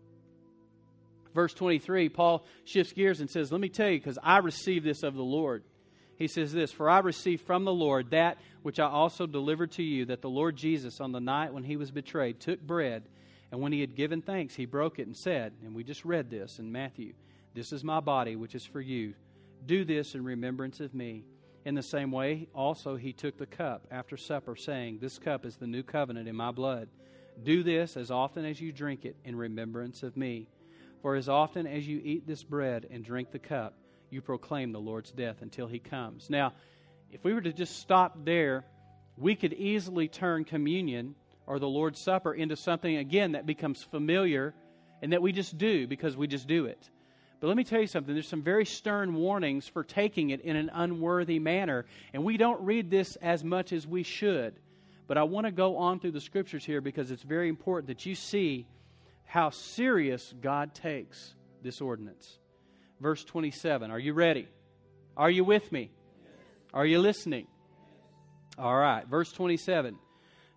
Verse 1.35 1.55
twenty 1.55 1.79
three, 1.79 2.09
Paul 2.09 2.45
shifts 2.65 2.93
gears 2.93 3.21
and 3.21 3.31
says, 3.31 3.53
"Let 3.53 3.61
me 3.61 3.69
tell 3.69 3.89
you, 3.89 3.99
because 3.99 4.19
I 4.23 4.39
received 4.39 4.85
this 4.85 5.03
of 5.03 5.15
the 5.15 5.23
Lord." 5.23 5.63
He 6.17 6.29
says 6.29 6.53
this, 6.53 6.71
"For 6.71 6.91
I 6.91 6.99
received 7.01 7.47
from 7.47 7.65
the 7.65 7.73
Lord 7.73 8.11
that 8.11 8.39
which 8.63 8.79
I 8.79 8.87
also 8.87 9.27
delivered 9.27 9.73
to 9.73 9.83
you, 9.83 10.05
that 10.07 10.23
the 10.23 10.31
Lord 10.31 10.57
Jesus, 10.57 11.01
on 11.01 11.13
the 11.13 11.21
night 11.21 11.53
when 11.53 11.65
he 11.65 11.77
was 11.77 11.91
betrayed, 11.91 12.41
took 12.41 12.61
bread." 12.61 13.05
And 13.53 13.61
when 13.61 13.71
he 13.71 13.83
had 13.83 13.95
given 13.95 14.23
thanks, 14.23 14.55
he 14.55 14.65
broke 14.65 14.99
it 14.99 15.07
and 15.07 15.15
said, 15.15 15.53
and 15.63 15.75
we 15.75 15.85
just 15.85 16.07
read 16.07 16.31
this 16.31 16.59
in 16.59 16.73
Matthew, 16.73 17.13
This 17.55 17.71
is 17.71 17.85
my 17.85 18.01
body, 18.01 18.35
which 18.35 18.55
is 18.55 18.65
for 18.65 18.81
you. 18.81 19.13
Do 19.67 19.85
this 19.85 20.15
in 20.15 20.25
remembrance 20.25 20.81
of 20.81 20.95
me. 20.95 21.25
In 21.65 21.75
the 21.75 21.83
same 21.83 22.11
way, 22.11 22.49
also 22.55 22.97
he 22.97 23.13
took 23.13 23.39
the 23.39 23.47
cup 23.47 23.87
after 23.91 24.17
supper, 24.17 24.57
saying, 24.57 24.99
This 25.01 25.19
cup 25.19 25.45
is 25.45 25.57
the 25.57 25.67
new 25.67 25.83
covenant 25.83 26.29
in 26.29 26.35
my 26.35 26.51
blood. 26.51 26.89
Do 27.43 27.63
this 27.63 27.97
as 27.97 28.11
often 28.11 28.45
as 28.45 28.61
you 28.61 28.73
drink 28.73 29.05
it 29.05 29.17
in 29.25 29.37
remembrance 29.37 30.03
of 30.03 30.17
me. 30.17 30.49
For 31.03 31.15
as 31.15 31.29
often 31.29 31.67
as 31.67 31.87
you 31.87 32.01
eat 32.03 32.27
this 32.27 32.43
bread 32.43 32.87
and 32.91 33.05
drink 33.05 33.31
the 33.31 33.39
cup, 33.39 33.75
you 34.11 34.21
proclaim 34.21 34.73
the 34.73 34.81
Lord's 34.81 35.11
death 35.11 35.37
until 35.41 35.67
he 35.67 35.79
comes. 35.79 36.29
Now, 36.29 36.53
if 37.11 37.23
we 37.25 37.33
were 37.33 37.41
to 37.41 37.53
just 37.53 37.79
stop 37.79 38.25
there, 38.25 38.65
we 39.17 39.35
could 39.35 39.53
easily 39.53 40.09
turn 40.09 40.45
communion 40.45 41.15
or 41.47 41.59
the 41.59 41.69
Lord's 41.69 42.01
Supper 42.01 42.33
into 42.33 42.57
something, 42.57 42.97
again, 42.97 43.33
that 43.33 43.47
becomes 43.47 43.83
familiar 43.83 44.55
and 45.01 45.13
that 45.13 45.23
we 45.23 45.33
just 45.33 45.59
do 45.59 45.87
because 45.87 46.17
we 46.17 46.27
just 46.27 46.47
do 46.47 46.67
it. 46.67 46.91
But 47.43 47.49
let 47.49 47.57
me 47.57 47.65
tell 47.65 47.81
you 47.81 47.89
something. 47.89 48.15
There's 48.15 48.29
some 48.29 48.45
very 48.45 48.65
stern 48.65 49.17
warnings 49.17 49.67
for 49.67 49.83
taking 49.83 50.31
it 50.31 50.43
in 50.43 50.55
an 50.55 50.71
unworthy 50.73 51.41
manner. 51.41 51.87
And 52.15 52.23
we 52.23 52.37
don't 52.37 52.61
read 52.61 52.89
this 52.89 53.17
as 53.17 53.43
much 53.43 53.73
as 53.73 53.85
we 53.85 54.05
should. 54.05 54.55
But 55.09 55.19
I 55.19 55.25
want 55.25 55.47
to 55.47 55.51
go 55.51 55.79
on 55.79 55.99
through 55.99 56.13
the 56.13 56.21
scriptures 56.21 56.65
here 56.65 56.81
because 56.81 57.11
it's 57.11 57.25
very 57.25 57.49
important 57.49 57.89
that 57.89 58.07
you 58.07 58.15
see 58.15 58.69
how 59.25 59.51
serious 59.51 60.33
God 60.41 60.73
takes 60.73 61.35
this 61.65 61.81
ordinance. 61.81 62.39
Verse 63.01 63.25
27. 63.25 63.91
Are 63.91 63.99
you 63.99 64.13
ready? 64.13 64.47
Are 65.17 65.29
you 65.31 65.43
with 65.43 65.73
me? 65.73 65.91
Are 66.73 66.87
you 66.87 67.01
listening? 67.01 67.49
All 68.57 68.77
right. 68.77 69.05
Verse 69.09 69.33
27. 69.33 69.99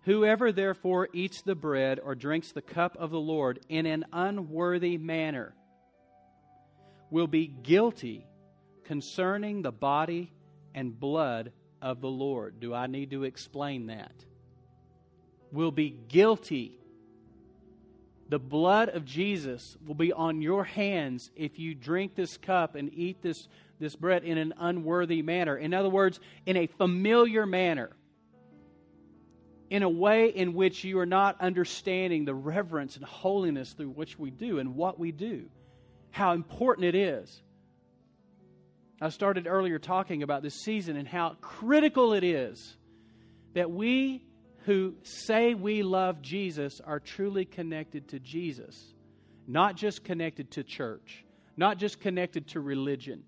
Whoever 0.02 0.52
therefore 0.52 1.08
eats 1.12 1.42
the 1.42 1.56
bread 1.56 1.98
or 1.98 2.14
drinks 2.14 2.52
the 2.52 2.62
cup 2.62 2.96
of 2.96 3.10
the 3.10 3.18
Lord 3.18 3.58
in 3.68 3.86
an 3.86 4.04
unworthy 4.12 4.98
manner 4.98 5.56
will 7.10 7.26
be 7.26 7.46
guilty 7.46 8.26
concerning 8.84 9.62
the 9.62 9.72
body 9.72 10.32
and 10.74 10.98
blood 10.98 11.52
of 11.82 12.00
the 12.00 12.08
Lord. 12.08 12.60
Do 12.60 12.74
I 12.74 12.86
need 12.86 13.10
to 13.10 13.24
explain 13.24 13.86
that? 13.86 14.12
Will 15.52 15.70
be 15.70 15.90
guilty. 15.90 16.78
The 18.28 18.38
blood 18.38 18.88
of 18.88 19.04
Jesus 19.04 19.76
will 19.86 19.94
be 19.94 20.12
on 20.12 20.42
your 20.42 20.64
hands 20.64 21.30
if 21.36 21.58
you 21.58 21.74
drink 21.74 22.14
this 22.14 22.36
cup 22.36 22.74
and 22.74 22.92
eat 22.92 23.22
this, 23.22 23.48
this 23.78 23.94
bread 23.94 24.24
in 24.24 24.38
an 24.38 24.54
unworthy 24.58 25.22
manner. 25.22 25.56
In 25.56 25.74
other 25.74 25.88
words, 25.88 26.18
in 26.44 26.56
a 26.56 26.66
familiar 26.66 27.46
manner 27.46 27.90
in 29.70 29.82
a 29.82 29.88
way 29.88 30.28
in 30.28 30.54
which 30.54 30.84
you 30.84 30.98
are 30.98 31.06
not 31.06 31.40
understanding 31.40 32.24
the 32.24 32.34
reverence 32.34 32.96
and 32.96 33.04
holiness 33.04 33.72
through 33.72 33.90
which 33.90 34.18
we 34.18 34.30
do 34.30 34.58
and 34.58 34.76
what 34.76 34.98
we 34.98 35.12
do, 35.12 35.48
how 36.10 36.32
important 36.32 36.86
it 36.86 36.94
is. 36.94 37.42
I 39.00 39.10
started 39.10 39.46
earlier 39.46 39.78
talking 39.78 40.22
about 40.22 40.42
this 40.42 40.54
season 40.54 40.96
and 40.96 41.06
how 41.06 41.36
critical 41.40 42.14
it 42.14 42.24
is 42.24 42.76
that 43.54 43.70
we 43.70 44.24
who 44.64 44.94
say 45.02 45.54
we 45.54 45.82
love 45.82 46.22
Jesus 46.22 46.80
are 46.84 46.98
truly 46.98 47.44
connected 47.44 48.08
to 48.08 48.18
Jesus, 48.18 48.94
not 49.46 49.76
just 49.76 50.02
connected 50.02 50.50
to 50.52 50.64
church, 50.64 51.24
not 51.56 51.78
just 51.78 52.00
connected 52.00 52.48
to 52.48 52.60
religion 52.60 53.22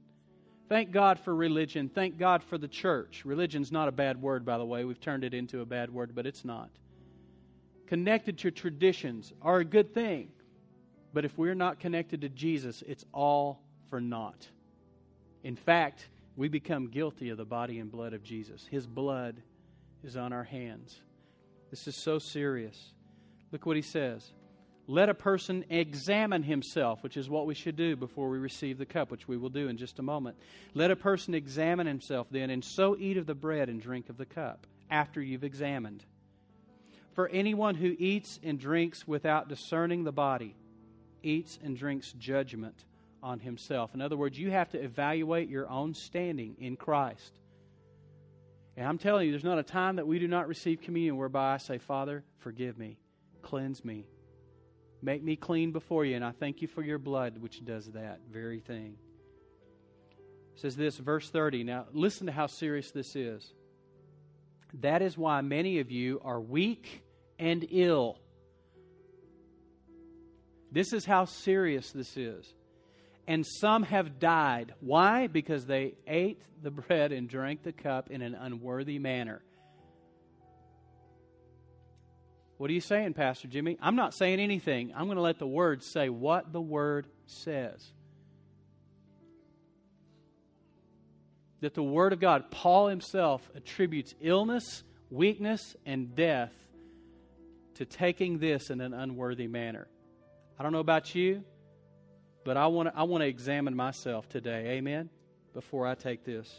Thank 0.68 0.90
God 0.90 1.18
for 1.20 1.34
religion. 1.34 1.88
Thank 1.88 2.18
God 2.18 2.44
for 2.44 2.58
the 2.58 2.68
church. 2.68 3.24
Religion's 3.24 3.72
not 3.72 3.88
a 3.88 3.92
bad 3.92 4.20
word, 4.20 4.44
by 4.44 4.58
the 4.58 4.66
way. 4.66 4.84
We've 4.84 5.00
turned 5.00 5.24
it 5.24 5.32
into 5.32 5.60
a 5.60 5.66
bad 5.66 5.90
word, 5.90 6.14
but 6.14 6.26
it's 6.26 6.44
not. 6.44 6.68
Connected 7.86 8.38
to 8.38 8.50
traditions 8.50 9.32
are 9.40 9.60
a 9.60 9.64
good 9.64 9.94
thing. 9.94 10.28
But 11.12 11.24
if 11.24 11.36
we're 11.38 11.54
not 11.54 11.80
connected 11.80 12.20
to 12.22 12.28
Jesus, 12.28 12.82
it's 12.86 13.04
all 13.12 13.61
for 13.88 14.00
naught. 14.00 14.48
In 15.42 15.56
fact, 15.56 16.09
we 16.36 16.48
become 16.48 16.88
guilty 16.88 17.30
of 17.30 17.38
the 17.38 17.44
body 17.44 17.78
and 17.78 17.90
blood 17.90 18.12
of 18.12 18.22
Jesus. 18.22 18.66
His 18.70 18.86
blood 18.86 19.42
is 20.04 20.16
on 20.16 20.32
our 20.32 20.44
hands. 20.44 21.00
This 21.70 21.88
is 21.88 21.96
so 21.96 22.18
serious. 22.18 22.92
Look 23.50 23.66
what 23.66 23.76
he 23.76 23.82
says 23.82 24.32
let 24.90 25.11
a 25.11 25.14
person 25.14 25.66
examine 25.68 26.42
himself, 26.42 27.02
which 27.02 27.18
is 27.18 27.28
what 27.28 27.44
we 27.44 27.54
should 27.54 27.76
do 27.76 27.94
before 27.94 28.30
we 28.30 28.38
receive 28.38 28.78
the 28.78 28.86
cup, 28.86 29.11
which 29.11 29.28
we 29.28 29.36
will 29.36 29.50
do 29.50 29.68
in 29.68 29.76
just 29.76 29.98
a 29.98 30.02
moment. 30.02 30.38
Let 30.72 30.90
a 30.90 30.96
person 30.96 31.34
examine 31.34 31.86
himself 31.86 32.26
then, 32.30 32.48
and 32.48 32.64
so 32.64 32.96
eat 32.98 33.18
of 33.18 33.26
the 33.26 33.34
bread 33.34 33.68
and 33.68 33.82
drink 33.82 34.09
of 34.09 34.16
the 34.16 34.24
cup 34.24 34.66
after 34.90 35.20
you've 35.20 35.44
examined. 35.44 36.04
For 37.12 37.28
anyone 37.28 37.74
who 37.74 37.96
eats 37.98 38.40
and 38.42 38.59
drinks 38.59 39.06
without 39.06 39.50
discerning 39.50 40.04
the 40.04 40.12
body 40.12 40.54
eats 41.28 41.58
and 41.62 41.76
drinks 41.76 42.12
judgment 42.12 42.84
on 43.22 43.40
himself. 43.40 43.94
In 43.94 44.00
other 44.00 44.16
words, 44.16 44.38
you 44.38 44.50
have 44.50 44.70
to 44.70 44.82
evaluate 44.82 45.48
your 45.48 45.68
own 45.68 45.94
standing 45.94 46.56
in 46.58 46.76
Christ. 46.76 47.38
And 48.76 48.86
I'm 48.86 48.98
telling 48.98 49.26
you, 49.26 49.32
there's 49.32 49.44
not 49.44 49.58
a 49.58 49.64
time 49.64 49.96
that 49.96 50.06
we 50.06 50.18
do 50.18 50.28
not 50.28 50.46
receive 50.46 50.80
communion 50.80 51.16
whereby 51.16 51.54
I 51.54 51.56
say, 51.56 51.78
Father, 51.78 52.22
forgive 52.38 52.78
me, 52.78 52.98
cleanse 53.42 53.84
me, 53.84 54.06
Make 55.00 55.22
me 55.22 55.36
clean 55.36 55.70
before 55.70 56.04
you, 56.04 56.16
and 56.16 56.24
I 56.24 56.32
thank 56.32 56.60
you 56.60 56.66
for 56.66 56.82
your 56.82 56.98
blood, 56.98 57.38
which 57.38 57.64
does 57.64 57.86
that 57.92 58.20
very 58.30 58.58
thing. 58.58 58.96
It 60.54 60.60
says 60.60 60.76
this, 60.76 60.96
verse 60.96 61.30
30. 61.30 61.62
Now, 61.62 61.86
listen 61.92 62.26
to 62.26 62.32
how 62.32 62.48
serious 62.48 62.90
this 62.90 63.14
is. 63.14 63.52
That 64.80 65.02
is 65.02 65.16
why 65.16 65.40
many 65.40 65.78
of 65.78 65.90
you 65.92 66.20
are 66.24 66.40
weak 66.40 67.04
and 67.38 67.64
ill. 67.70 68.18
This 70.70 70.92
is 70.92 71.04
how 71.04 71.24
serious 71.24 71.90
this 71.92 72.16
is. 72.16 72.54
And 73.26 73.44
some 73.46 73.82
have 73.82 74.18
died. 74.18 74.74
Why? 74.80 75.26
Because 75.26 75.66
they 75.66 75.94
ate 76.06 76.42
the 76.62 76.70
bread 76.70 77.12
and 77.12 77.28
drank 77.28 77.62
the 77.62 77.72
cup 77.72 78.10
in 78.10 78.22
an 78.22 78.34
unworthy 78.34 78.98
manner. 78.98 79.42
What 82.56 82.70
are 82.70 82.74
you 82.74 82.80
saying, 82.80 83.14
Pastor 83.14 83.46
Jimmy? 83.46 83.78
I'm 83.80 83.96
not 83.96 84.14
saying 84.14 84.40
anything. 84.40 84.92
I'm 84.96 85.04
going 85.04 85.16
to 85.16 85.22
let 85.22 85.38
the 85.38 85.46
Word 85.46 85.84
say 85.84 86.08
what 86.08 86.52
the 86.52 86.60
Word 86.60 87.06
says. 87.26 87.86
That 91.60 91.74
the 91.74 91.82
Word 91.82 92.12
of 92.12 92.20
God, 92.20 92.50
Paul 92.50 92.88
himself 92.88 93.48
attributes 93.54 94.14
illness, 94.20 94.82
weakness, 95.10 95.76
and 95.86 96.16
death 96.16 96.52
to 97.74 97.84
taking 97.84 98.38
this 98.38 98.70
in 98.70 98.80
an 98.80 98.92
unworthy 98.92 99.46
manner. 99.46 99.86
I 100.59 100.64
don't 100.64 100.72
know 100.72 100.80
about 100.80 101.14
you, 101.14 101.44
but 102.44 102.56
I 102.56 102.66
want 102.66 102.88
to, 102.88 102.98
I 102.98 103.04
want 103.04 103.22
to 103.22 103.28
examine 103.28 103.76
myself 103.76 104.28
today. 104.28 104.70
Amen? 104.70 105.09
Before 105.54 105.86
I 105.86 105.94
take 105.94 106.24
this. 106.24 106.52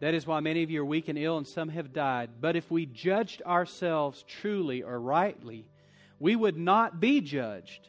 That 0.00 0.14
is 0.14 0.26
why 0.26 0.38
many 0.38 0.62
of 0.62 0.70
you 0.70 0.82
are 0.82 0.84
weak 0.84 1.08
and 1.08 1.18
ill, 1.18 1.38
and 1.38 1.46
some 1.46 1.68
have 1.70 1.92
died. 1.92 2.30
But 2.40 2.54
if 2.54 2.70
we 2.70 2.86
judged 2.86 3.42
ourselves 3.42 4.24
truly 4.28 4.84
or 4.84 5.00
rightly, 5.00 5.66
we 6.20 6.36
would 6.36 6.56
not 6.56 7.00
be 7.00 7.20
judged. 7.20 7.88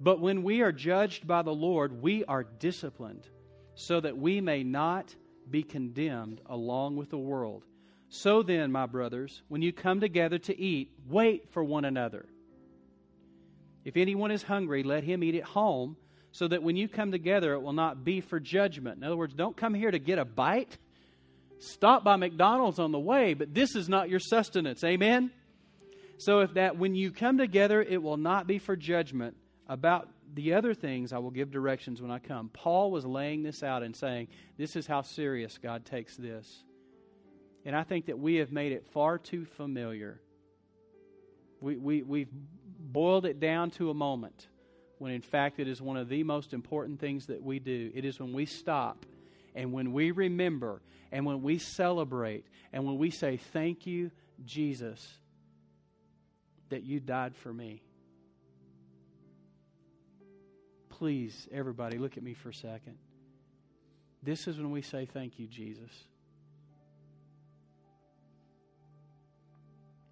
But 0.00 0.20
when 0.20 0.42
we 0.42 0.62
are 0.62 0.72
judged 0.72 1.26
by 1.26 1.42
the 1.42 1.54
Lord, 1.54 2.02
we 2.02 2.24
are 2.24 2.42
disciplined, 2.42 3.28
so 3.76 4.00
that 4.00 4.18
we 4.18 4.40
may 4.40 4.64
not 4.64 5.14
be 5.48 5.62
condemned 5.62 6.40
along 6.46 6.96
with 6.96 7.10
the 7.10 7.18
world. 7.18 7.64
So 8.08 8.42
then, 8.42 8.72
my 8.72 8.86
brothers, 8.86 9.42
when 9.46 9.62
you 9.62 9.72
come 9.72 10.00
together 10.00 10.38
to 10.38 10.60
eat, 10.60 10.90
wait 11.08 11.52
for 11.52 11.62
one 11.62 11.84
another. 11.84 12.26
If 13.86 13.96
anyone 13.96 14.30
is 14.30 14.42
hungry, 14.42 14.82
let 14.82 15.02
him 15.02 15.24
eat 15.24 15.36
at 15.36 15.44
home, 15.44 15.96
so 16.32 16.46
that 16.48 16.62
when 16.62 16.76
you 16.76 16.88
come 16.88 17.10
together, 17.10 17.54
it 17.54 17.62
will 17.62 17.72
not 17.72 18.04
be 18.04 18.20
for 18.20 18.38
judgment. 18.38 18.98
In 18.98 19.04
other 19.04 19.16
words, 19.16 19.32
don't 19.32 19.56
come 19.56 19.72
here 19.72 19.90
to 19.90 19.98
get 19.98 20.18
a 20.18 20.26
bite 20.26 20.76
Stop 21.58 22.04
by 22.04 22.16
McDonald's 22.16 22.78
on 22.78 22.92
the 22.92 22.98
way, 22.98 23.34
but 23.34 23.54
this 23.54 23.74
is 23.74 23.88
not 23.88 24.10
your 24.10 24.20
sustenance. 24.20 24.84
Amen? 24.84 25.30
So, 26.18 26.40
if 26.40 26.54
that 26.54 26.78
when 26.78 26.94
you 26.94 27.10
come 27.10 27.38
together, 27.38 27.82
it 27.82 28.02
will 28.02 28.16
not 28.16 28.46
be 28.46 28.58
for 28.58 28.76
judgment. 28.76 29.36
About 29.68 30.08
the 30.34 30.54
other 30.54 30.74
things, 30.74 31.12
I 31.12 31.18
will 31.18 31.30
give 31.30 31.50
directions 31.50 32.00
when 32.00 32.10
I 32.10 32.18
come. 32.18 32.50
Paul 32.52 32.90
was 32.90 33.04
laying 33.04 33.42
this 33.42 33.62
out 33.62 33.82
and 33.82 33.96
saying, 33.96 34.28
This 34.56 34.76
is 34.76 34.86
how 34.86 35.02
serious 35.02 35.58
God 35.58 35.84
takes 35.84 36.16
this. 36.16 36.62
And 37.64 37.74
I 37.74 37.82
think 37.82 38.06
that 38.06 38.18
we 38.18 38.36
have 38.36 38.52
made 38.52 38.72
it 38.72 38.86
far 38.92 39.18
too 39.18 39.44
familiar. 39.44 40.20
We, 41.60 41.76
we, 41.76 42.02
we've 42.02 42.28
boiled 42.96 43.26
it 43.26 43.38
down 43.38 43.70
to 43.70 43.90
a 43.90 43.94
moment 43.94 44.48
when, 44.96 45.12
in 45.12 45.20
fact, 45.20 45.60
it 45.60 45.68
is 45.68 45.82
one 45.82 45.98
of 45.98 46.08
the 46.08 46.22
most 46.22 46.54
important 46.54 46.98
things 46.98 47.26
that 47.26 47.42
we 47.42 47.58
do. 47.58 47.92
It 47.94 48.06
is 48.06 48.18
when 48.18 48.32
we 48.32 48.46
stop 48.46 49.04
and 49.54 49.70
when 49.70 49.92
we 49.92 50.12
remember 50.12 50.80
and 51.12 51.26
when 51.26 51.42
we 51.42 51.58
celebrate 51.58 52.46
and 52.72 52.86
when 52.86 52.96
we 52.96 53.10
say, 53.10 53.36
Thank 53.36 53.86
you, 53.86 54.10
Jesus, 54.46 55.06
that 56.70 56.84
you 56.84 56.98
died 56.98 57.36
for 57.36 57.52
me. 57.52 57.82
Please, 60.88 61.46
everybody, 61.52 61.98
look 61.98 62.16
at 62.16 62.22
me 62.22 62.32
for 62.32 62.48
a 62.48 62.54
second. 62.54 62.96
This 64.22 64.48
is 64.48 64.56
when 64.56 64.70
we 64.70 64.80
say, 64.80 65.04
Thank 65.04 65.38
you, 65.38 65.46
Jesus. 65.46 65.92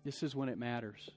This 0.05 0.23
is 0.23 0.37
when 0.37 0.51
it 0.51 0.59
matters. 0.59 1.11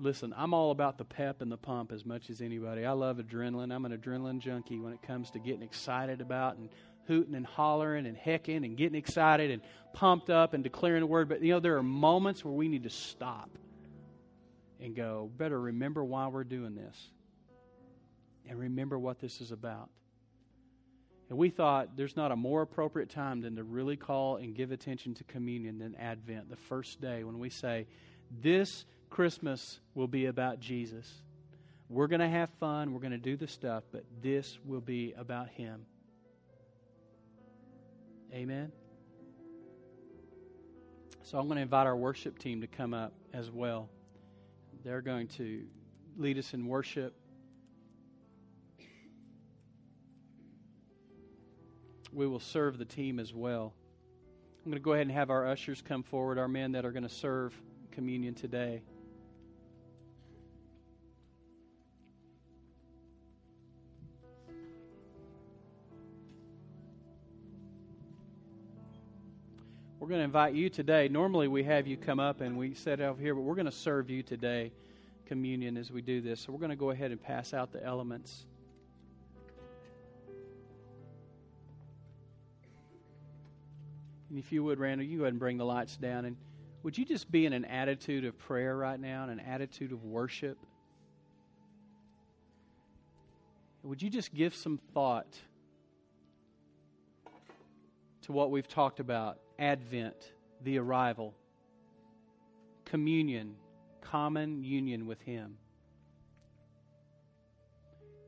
Listen, 0.00 0.34
I'm 0.36 0.54
all 0.54 0.70
about 0.70 0.98
the 0.98 1.04
pep 1.04 1.40
and 1.40 1.50
the 1.50 1.56
pump 1.56 1.92
as 1.92 2.04
much 2.04 2.30
as 2.30 2.40
anybody. 2.40 2.84
I 2.84 2.92
love 2.92 3.18
adrenaline. 3.18 3.74
I'm 3.74 3.84
an 3.84 3.96
adrenaline 3.96 4.40
junkie 4.40 4.78
when 4.78 4.92
it 4.92 5.02
comes 5.02 5.30
to 5.30 5.38
getting 5.38 5.62
excited 5.62 6.20
about 6.20 6.56
and 6.56 6.68
hooting 7.06 7.34
and 7.34 7.46
hollering 7.46 8.06
and 8.06 8.16
hecking 8.16 8.64
and 8.64 8.76
getting 8.76 8.98
excited 8.98 9.50
and 9.50 9.62
pumped 9.92 10.30
up 10.30 10.54
and 10.54 10.62
declaring 10.62 11.00
the 11.00 11.06
word. 11.06 11.28
But, 11.28 11.42
you 11.42 11.52
know, 11.52 11.60
there 11.60 11.76
are 11.76 11.82
moments 11.82 12.44
where 12.44 12.54
we 12.54 12.68
need 12.68 12.82
to 12.82 12.90
stop 12.90 13.50
and 14.80 14.94
go, 14.94 15.30
better 15.36 15.58
remember 15.58 16.04
why 16.04 16.28
we're 16.28 16.44
doing 16.44 16.74
this 16.74 16.96
and 18.48 18.58
remember 18.58 18.98
what 18.98 19.20
this 19.20 19.40
is 19.40 19.52
about. 19.52 19.88
And 21.28 21.38
we 21.38 21.50
thought 21.50 21.96
there's 21.96 22.16
not 22.16 22.30
a 22.30 22.36
more 22.36 22.62
appropriate 22.62 23.10
time 23.10 23.40
than 23.40 23.56
to 23.56 23.64
really 23.64 23.96
call 23.96 24.36
and 24.36 24.54
give 24.54 24.70
attention 24.70 25.14
to 25.14 25.24
communion 25.24 25.78
than 25.78 25.96
Advent, 25.96 26.48
the 26.50 26.56
first 26.56 27.00
day 27.00 27.24
when 27.24 27.40
we 27.40 27.50
say, 27.50 27.86
This 28.30 28.84
Christmas 29.16 29.80
will 29.94 30.08
be 30.08 30.26
about 30.26 30.60
Jesus. 30.60 31.10
We're 31.88 32.06
going 32.06 32.20
to 32.20 32.28
have 32.28 32.50
fun, 32.60 32.92
we're 32.92 33.00
going 33.00 33.12
to 33.12 33.16
do 33.16 33.34
the 33.34 33.48
stuff, 33.48 33.82
but 33.90 34.04
this 34.20 34.58
will 34.62 34.82
be 34.82 35.14
about 35.16 35.48
Him. 35.48 35.86
Amen. 38.30 38.70
So 41.22 41.38
I'm 41.38 41.46
going 41.46 41.56
to 41.56 41.62
invite 41.62 41.86
our 41.86 41.96
worship 41.96 42.38
team 42.38 42.60
to 42.60 42.66
come 42.66 42.92
up 42.92 43.14
as 43.32 43.50
well. 43.50 43.88
They're 44.84 45.00
going 45.00 45.28
to 45.28 45.64
lead 46.18 46.36
us 46.36 46.52
in 46.52 46.66
worship. 46.66 47.14
we 52.12 52.26
will 52.26 52.40
serve 52.40 52.76
the 52.76 52.84
team 52.84 53.18
as 53.18 53.32
well. 53.32 53.72
I'm 54.58 54.70
going 54.70 54.80
to 54.80 54.84
go 54.84 54.92
ahead 54.92 55.06
and 55.06 55.16
have 55.16 55.30
our 55.30 55.46
ushers 55.46 55.80
come 55.80 56.02
forward, 56.02 56.38
our 56.38 56.48
men 56.48 56.72
that 56.72 56.84
are 56.84 56.92
going 56.92 57.02
to 57.02 57.08
serve 57.08 57.54
communion 57.92 58.34
today. 58.34 58.82
We're 70.06 70.10
going 70.10 70.20
to 70.20 70.26
invite 70.26 70.54
you 70.54 70.70
today. 70.70 71.08
Normally, 71.08 71.48
we 71.48 71.64
have 71.64 71.88
you 71.88 71.96
come 71.96 72.20
up 72.20 72.40
and 72.40 72.56
we 72.56 72.74
set 72.74 73.00
out 73.00 73.18
here, 73.18 73.34
but 73.34 73.40
we're 73.40 73.56
going 73.56 73.66
to 73.66 73.72
serve 73.72 74.08
you 74.08 74.22
today 74.22 74.70
communion 75.26 75.76
as 75.76 75.90
we 75.90 76.00
do 76.00 76.20
this. 76.20 76.42
So, 76.42 76.52
we're 76.52 76.60
going 76.60 76.70
to 76.70 76.76
go 76.76 76.90
ahead 76.90 77.10
and 77.10 77.20
pass 77.20 77.52
out 77.52 77.72
the 77.72 77.82
elements. 77.84 78.46
And 84.30 84.38
if 84.38 84.52
you 84.52 84.62
would, 84.62 84.78
Randall, 84.78 85.04
you 85.04 85.18
go 85.18 85.24
ahead 85.24 85.32
and 85.32 85.40
bring 85.40 85.58
the 85.58 85.64
lights 85.64 85.96
down. 85.96 86.24
And 86.24 86.36
would 86.84 86.96
you 86.96 87.04
just 87.04 87.28
be 87.28 87.44
in 87.44 87.52
an 87.52 87.64
attitude 87.64 88.24
of 88.24 88.38
prayer 88.38 88.76
right 88.76 89.00
now, 89.00 89.24
and 89.24 89.32
an 89.32 89.40
attitude 89.40 89.90
of 89.90 90.04
worship? 90.04 90.56
Would 93.82 94.00
you 94.00 94.10
just 94.10 94.32
give 94.32 94.54
some 94.54 94.78
thought 94.94 95.36
to 98.22 98.30
what 98.30 98.52
we've 98.52 98.68
talked 98.68 99.00
about 99.00 99.40
Advent, 99.58 100.32
the 100.62 100.78
arrival, 100.78 101.34
communion, 102.84 103.56
common 104.00 104.62
union 104.62 105.06
with 105.06 105.20
Him. 105.22 105.56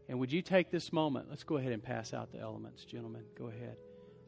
And 0.09 0.19
would 0.21 0.33
you 0.33 0.41
take 0.41 0.71
this 0.71 0.93
moment? 0.93 1.27
Let's 1.29 1.45
go 1.45 1.57
ahead 1.57 1.73
and 1.73 1.83
pass 1.83 2.15
out 2.15 2.33
the 2.33 2.39
elements, 2.39 2.85
gentlemen. 2.85 3.23
Go 3.39 3.49
ahead. 3.49 3.77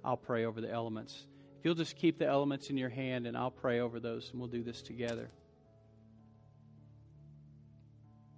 I'll 0.05 0.17
pray 0.17 0.45
over 0.45 0.61
the 0.61 0.71
elements. 0.71 1.27
If 1.59 1.65
you'll 1.65 1.75
just 1.75 1.97
keep 1.97 2.19
the 2.19 2.27
elements 2.27 2.71
in 2.71 2.77
your 2.77 2.89
hand, 2.91 3.27
and 3.27 3.37
I'll 3.37 3.51
pray 3.51 3.81
over 3.81 3.99
those, 3.99 4.31
and 4.31 4.41
we'll 4.41 4.49
do 4.49 4.63
this 4.63 4.83
together. 4.83 5.31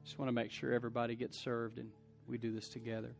Just 0.05 0.19
want 0.19 0.29
to 0.29 0.33
make 0.33 0.51
sure 0.51 0.73
everybody 0.73 1.15
gets 1.15 1.39
served, 1.39 1.79
and 1.79 1.91
we 2.29 2.39
do 2.39 2.53
this 2.53 2.69
together. 2.69 3.15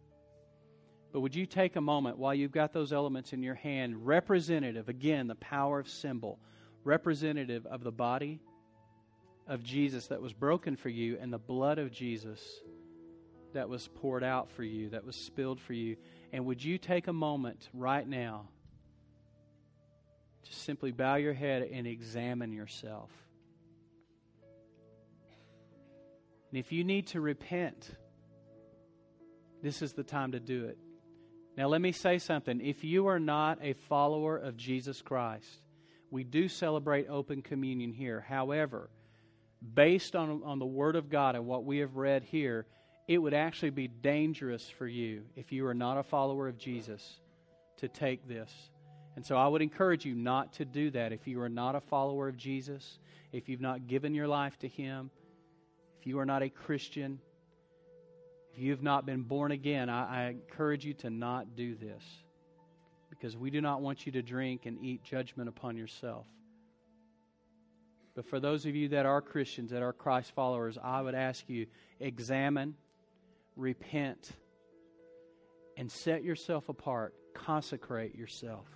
But 1.13 1.21
would 1.21 1.35
you 1.35 1.45
take 1.45 1.77
a 1.77 1.81
moment 1.81 2.17
while 2.17 2.35
you've 2.35 2.53
got 2.53 2.73
those 2.73 2.93
elements 2.93 3.35
in 3.35 3.43
your 3.43 3.55
hand, 3.55 4.07
representative, 4.07 4.89
again, 4.89 5.27
the 5.27 5.35
power 5.35 5.79
of 5.79 5.89
symbol, 5.89 6.39
representative 6.85 7.67
of 7.67 7.85
the 7.85 7.93
body 7.93 8.41
of 9.47 9.63
Jesus 9.63 10.07
that 10.07 10.23
was 10.23 10.33
broken 10.33 10.75
for 10.75 10.89
you 10.89 11.19
and 11.21 11.31
the 11.31 11.39
blood 11.39 11.79
of 11.79 11.93
Jesus 11.93 12.41
that 13.53 13.69
was 13.69 13.89
poured 13.89 14.25
out 14.25 14.51
for 14.51 14.63
you, 14.63 14.89
that 14.89 15.05
was 15.05 15.15
spilled 15.15 15.61
for 15.61 15.75
you. 15.75 15.97
And 16.33 16.47
would 16.47 16.65
you 16.65 16.79
take 16.79 17.09
a 17.09 17.13
moment 17.13 17.69
right 17.75 18.09
now 18.09 18.49
to 20.45 20.53
simply 20.55 20.93
bow 20.93 21.17
your 21.17 21.35
head 21.35 21.69
and 21.71 21.87
examine 21.87 22.53
yourself? 22.53 23.11
And 26.51 26.59
if 26.59 26.73
you 26.73 26.85
need 26.85 27.09
to 27.09 27.21
repent, 27.21 27.91
this 29.63 29.83
is 29.83 29.93
the 29.93 30.03
time 30.03 30.33
to 30.33 30.41
do 30.41 30.65
it. 30.65 30.79
Now, 31.57 31.69
let 31.69 31.81
me 31.81 31.93
say 31.93 32.19
something. 32.19 32.61
If 32.61 32.83
you 32.83 33.09
are 33.09 33.21
not 33.21 33.59
a 33.63 33.75
follower 33.75 34.37
of 34.37 34.57
Jesus 34.57 35.03
Christ, 35.03 35.61
we 36.11 36.25
do 36.25 36.49
celebrate 36.49 37.09
open 37.09 37.43
communion 37.43 37.93
here. 37.93 38.25
However, 38.27 38.89
based 39.75 40.17
on, 40.17 40.43
on 40.45 40.59
the 40.59 40.67
Word 40.67 40.97
of 40.97 41.11
God 41.11 41.37
and 41.37 41.47
what 41.47 41.65
we 41.65 41.79
have 41.79 41.97
read 41.97 42.23
here, 42.23 42.67
it 43.07 43.19
would 43.19 43.35
actually 43.35 43.71
be 43.71 43.89
dangerous 43.89 44.69
for 44.69 44.87
you 44.87 45.25
if 45.37 45.53
you 45.53 45.67
are 45.67 45.75
not 45.75 45.99
a 45.99 46.03
follower 46.03 46.49
of 46.49 46.57
Jesus 46.57 47.21
to 47.79 47.89
take 47.89 48.27
this. 48.27 48.51
And 49.17 49.27
so 49.27 49.37
I 49.37 49.47
would 49.47 49.61
encourage 49.61 50.07
you 50.07 50.15
not 50.15 50.55
to 50.55 50.65
do 50.65 50.91
that. 50.93 51.13
If 51.13 51.27
you 51.27 51.41
are 51.43 51.49
not 51.49 51.75
a 51.75 51.81
follower 51.81 52.29
of 52.29 52.37
Jesus, 52.37 52.99
if 53.31 53.49
you've 53.49 53.61
not 53.61 53.87
given 53.87 54.15
your 54.15 54.29
life 54.29 54.59
to 54.61 54.69
Him, 54.69 55.11
if 56.01 56.07
you 56.07 56.19
are 56.19 56.27
not 56.27 56.43
a 56.43 56.49
Christian, 56.49 57.21
if 58.53 58.59
you 58.59 58.71
have 58.71 58.83
not 58.83 59.07
been 59.07 59.23
born 59.23 59.53
again, 59.53 59.89
I, 59.89 60.25
I 60.25 60.29
encourage 60.29 60.85
you 60.85 60.95
to 60.95 61.11
not 61.11 61.57
do 61.57 61.75
this 61.75 62.03
because 63.09 63.37
we 63.37 63.51
do 63.51 63.61
not 63.61 63.81
want 63.81 64.05
you 64.05 64.13
to 64.13 64.23
drink 64.23 64.67
and 64.67 64.79
eat 64.85 65.03
judgment 65.05 65.49
upon 65.49 65.77
yourself. 65.77 66.27
But 68.15 68.27
for 68.27 68.41
those 68.41 68.67
of 68.67 68.75
you 68.75 68.89
that 68.89 69.07
are 69.07 69.23
Christians, 69.23 69.71
that 69.71 69.83
are 69.83 69.93
Christ 69.93 70.33
followers, 70.35 70.77
I 70.83 71.01
would 71.01 71.15
ask 71.15 71.49
you 71.49 71.67
examine, 71.99 72.75
repent, 73.57 74.33
and 75.79 75.91
set 75.91 76.23
yourself 76.23 76.69
apart. 76.69 77.15
Consecrate 77.33 78.15
yourself. 78.15 78.67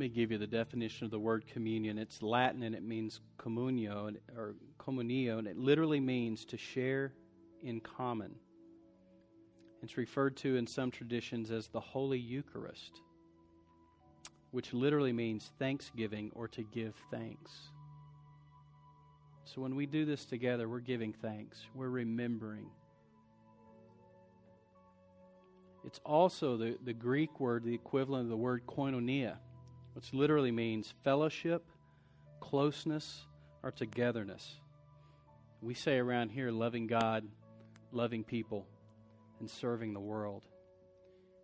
Me 0.00 0.08
give 0.08 0.32
you 0.32 0.38
the 0.38 0.46
definition 0.46 1.04
of 1.04 1.10
the 1.10 1.18
word 1.18 1.46
communion. 1.46 1.98
It's 1.98 2.22
Latin 2.22 2.62
and 2.62 2.74
it 2.74 2.82
means 2.82 3.20
communio 3.38 4.16
or 4.36 4.54
communio, 4.78 5.38
and 5.38 5.46
it 5.46 5.56
literally 5.56 6.00
means 6.00 6.44
to 6.46 6.56
share 6.56 7.12
in 7.62 7.80
common. 7.80 8.34
It's 9.82 9.96
referred 9.96 10.36
to 10.38 10.56
in 10.56 10.66
some 10.66 10.90
traditions 10.90 11.50
as 11.50 11.68
the 11.68 11.80
Holy 11.80 12.18
Eucharist, 12.18 13.00
which 14.50 14.72
literally 14.72 15.12
means 15.12 15.52
thanksgiving 15.58 16.30
or 16.34 16.48
to 16.48 16.62
give 16.62 16.94
thanks. 17.10 17.52
So 19.44 19.60
when 19.60 19.74
we 19.74 19.86
do 19.86 20.04
this 20.04 20.24
together, 20.24 20.68
we're 20.68 20.80
giving 20.80 21.12
thanks, 21.12 21.60
we're 21.74 21.88
remembering. 21.88 22.66
It's 25.84 26.00
also 26.04 26.56
the, 26.56 26.76
the 26.84 26.92
Greek 26.92 27.40
word, 27.40 27.64
the 27.64 27.74
equivalent 27.74 28.24
of 28.24 28.30
the 28.30 28.36
word 28.36 28.66
koinonia, 28.66 29.36
which 29.94 30.12
literally 30.12 30.52
means 30.52 30.92
fellowship, 31.04 31.64
closeness, 32.40 33.26
or 33.62 33.70
togetherness. 33.70 34.60
We 35.62 35.74
say 35.74 35.98
around 35.98 36.30
here 36.30 36.50
loving 36.50 36.86
God, 36.86 37.24
loving 37.92 38.24
people, 38.24 38.66
and 39.40 39.50
serving 39.50 39.92
the 39.92 40.00
world. 40.00 40.42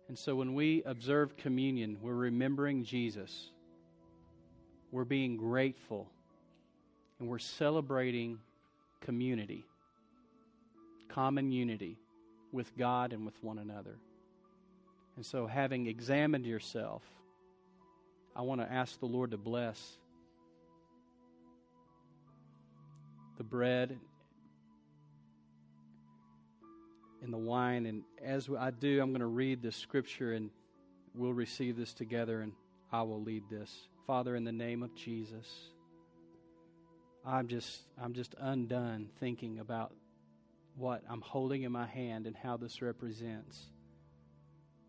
And 0.07 0.17
so 0.17 0.35
when 0.35 0.53
we 0.53 0.83
observe 0.85 1.35
communion, 1.37 1.97
we're 2.01 2.13
remembering 2.13 2.83
Jesus. 2.83 3.51
We're 4.91 5.03
being 5.03 5.37
grateful. 5.37 6.09
And 7.19 7.27
we're 7.27 7.39
celebrating 7.39 8.39
community, 9.01 9.65
common 11.09 11.51
unity 11.51 11.97
with 12.51 12.75
God 12.77 13.11
and 13.11 13.25
with 13.25 13.41
one 13.43 13.57
another. 13.57 13.97
And 15.15 15.25
so, 15.25 15.47
having 15.47 15.87
examined 15.87 16.45
yourself, 16.45 17.01
I 18.37 18.41
want 18.41 18.61
to 18.61 18.71
ask 18.71 18.99
the 18.99 19.07
Lord 19.07 19.31
to 19.31 19.37
bless 19.37 19.97
the 23.35 23.43
bread 23.43 23.97
and 27.23 27.33
the 27.33 27.37
wine. 27.37 27.87
And 27.87 28.03
as 28.23 28.47
I 28.47 28.69
do, 28.69 29.01
I'm 29.01 29.09
going 29.09 29.21
to 29.21 29.25
read 29.25 29.63
the 29.63 29.71
scripture 29.71 30.33
and 30.33 30.51
we'll 31.15 31.33
receive 31.33 31.77
this 31.77 31.95
together 31.95 32.41
and 32.41 32.51
I 32.91 33.01
will 33.01 33.23
lead 33.23 33.49
this. 33.49 33.75
Father, 34.05 34.35
in 34.35 34.43
the 34.43 34.51
name 34.51 34.83
of 34.83 34.93
Jesus, 34.93 35.47
I'm 37.25 37.47
just 37.47 37.81
I'm 37.99 38.13
just 38.13 38.35
undone 38.39 39.09
thinking 39.19 39.57
about 39.57 39.95
what 40.75 41.01
I'm 41.09 41.21
holding 41.21 41.63
in 41.63 41.71
my 41.71 41.87
hand 41.87 42.27
and 42.27 42.35
how 42.35 42.55
this 42.57 42.83
represents 42.83 43.59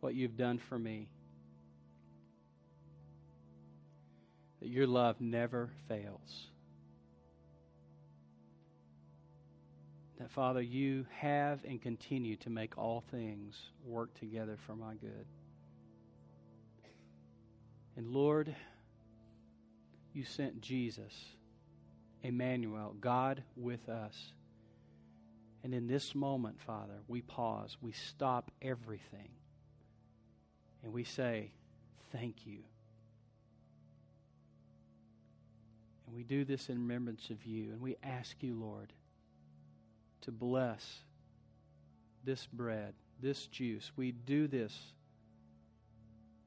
what 0.01 0.14
you've 0.14 0.36
done 0.36 0.59
for 0.59 0.78
me. 0.78 1.09
That 4.61 4.68
your 4.68 4.86
love 4.86 5.20
never 5.20 5.70
fails. 5.88 6.48
That, 10.18 10.30
Father, 10.30 10.61
you 10.61 11.06
have 11.18 11.64
and 11.64 11.80
continue 11.80 12.36
to 12.36 12.50
make 12.50 12.76
all 12.76 13.04
things 13.12 13.56
work 13.84 14.12
together 14.18 14.59
for 14.66 14.74
my 14.74 14.94
good. 14.94 15.26
And 17.96 18.09
Lord, 18.09 18.54
you 20.12 20.24
sent 20.24 20.61
Jesus, 20.61 21.12
Emmanuel, 22.22 22.96
God 23.00 23.44
with 23.56 23.88
us. 23.88 24.32
And 25.62 25.74
in 25.74 25.86
this 25.86 26.14
moment, 26.14 26.61
Father, 26.61 27.00
we 27.06 27.22
pause, 27.22 27.76
we 27.80 27.92
stop 27.92 28.50
everything, 28.62 29.30
and 30.82 30.92
we 30.92 31.04
say, 31.04 31.52
Thank 32.11 32.46
you. 32.46 32.61
And 36.09 36.16
we 36.16 36.22
do 36.22 36.46
this 36.46 36.70
in 36.70 36.78
remembrance 36.78 37.28
of 37.28 37.44
you. 37.44 37.70
And 37.70 37.82
we 37.82 37.96
ask 38.02 38.42
you, 38.42 38.54
Lord, 38.54 38.94
to 40.22 40.32
bless 40.32 41.00
this 42.24 42.46
bread, 42.46 42.94
this 43.20 43.46
juice. 43.46 43.92
We 43.94 44.12
do 44.12 44.48
this 44.48 44.74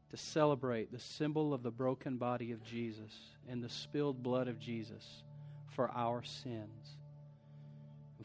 to 0.09 0.17
celebrate 0.17 0.91
the 0.91 0.99
symbol 0.99 1.53
of 1.53 1.61
the 1.61 1.69
broken 1.69 2.17
body 2.17 2.51
of 2.51 2.63
Jesus 2.63 3.11
and 3.47 3.63
the 3.63 3.69
spilled 3.69 4.23
blood 4.23 4.47
of 4.47 4.59
Jesus 4.59 5.23
for 5.75 5.91
our 5.91 6.23
sins. 6.23 6.97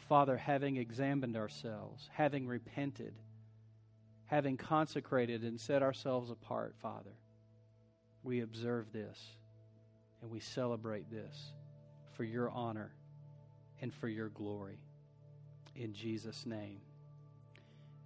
Father, 0.08 0.36
having 0.36 0.76
examined 0.76 1.36
ourselves, 1.36 2.08
having 2.12 2.46
repented, 2.46 3.12
having 4.24 4.56
consecrated 4.56 5.42
and 5.42 5.60
set 5.60 5.82
ourselves 5.82 6.30
apart, 6.30 6.74
Father, 6.80 7.12
we 8.22 8.40
observe 8.40 8.92
this 8.92 9.20
and 10.22 10.30
we 10.30 10.40
celebrate 10.40 11.10
this 11.10 11.52
for 12.12 12.24
your 12.24 12.50
honor 12.50 12.92
and 13.80 13.92
for 13.92 14.08
your 14.08 14.28
glory. 14.28 14.78
In 15.74 15.92
Jesus' 15.92 16.46
name. 16.46 16.80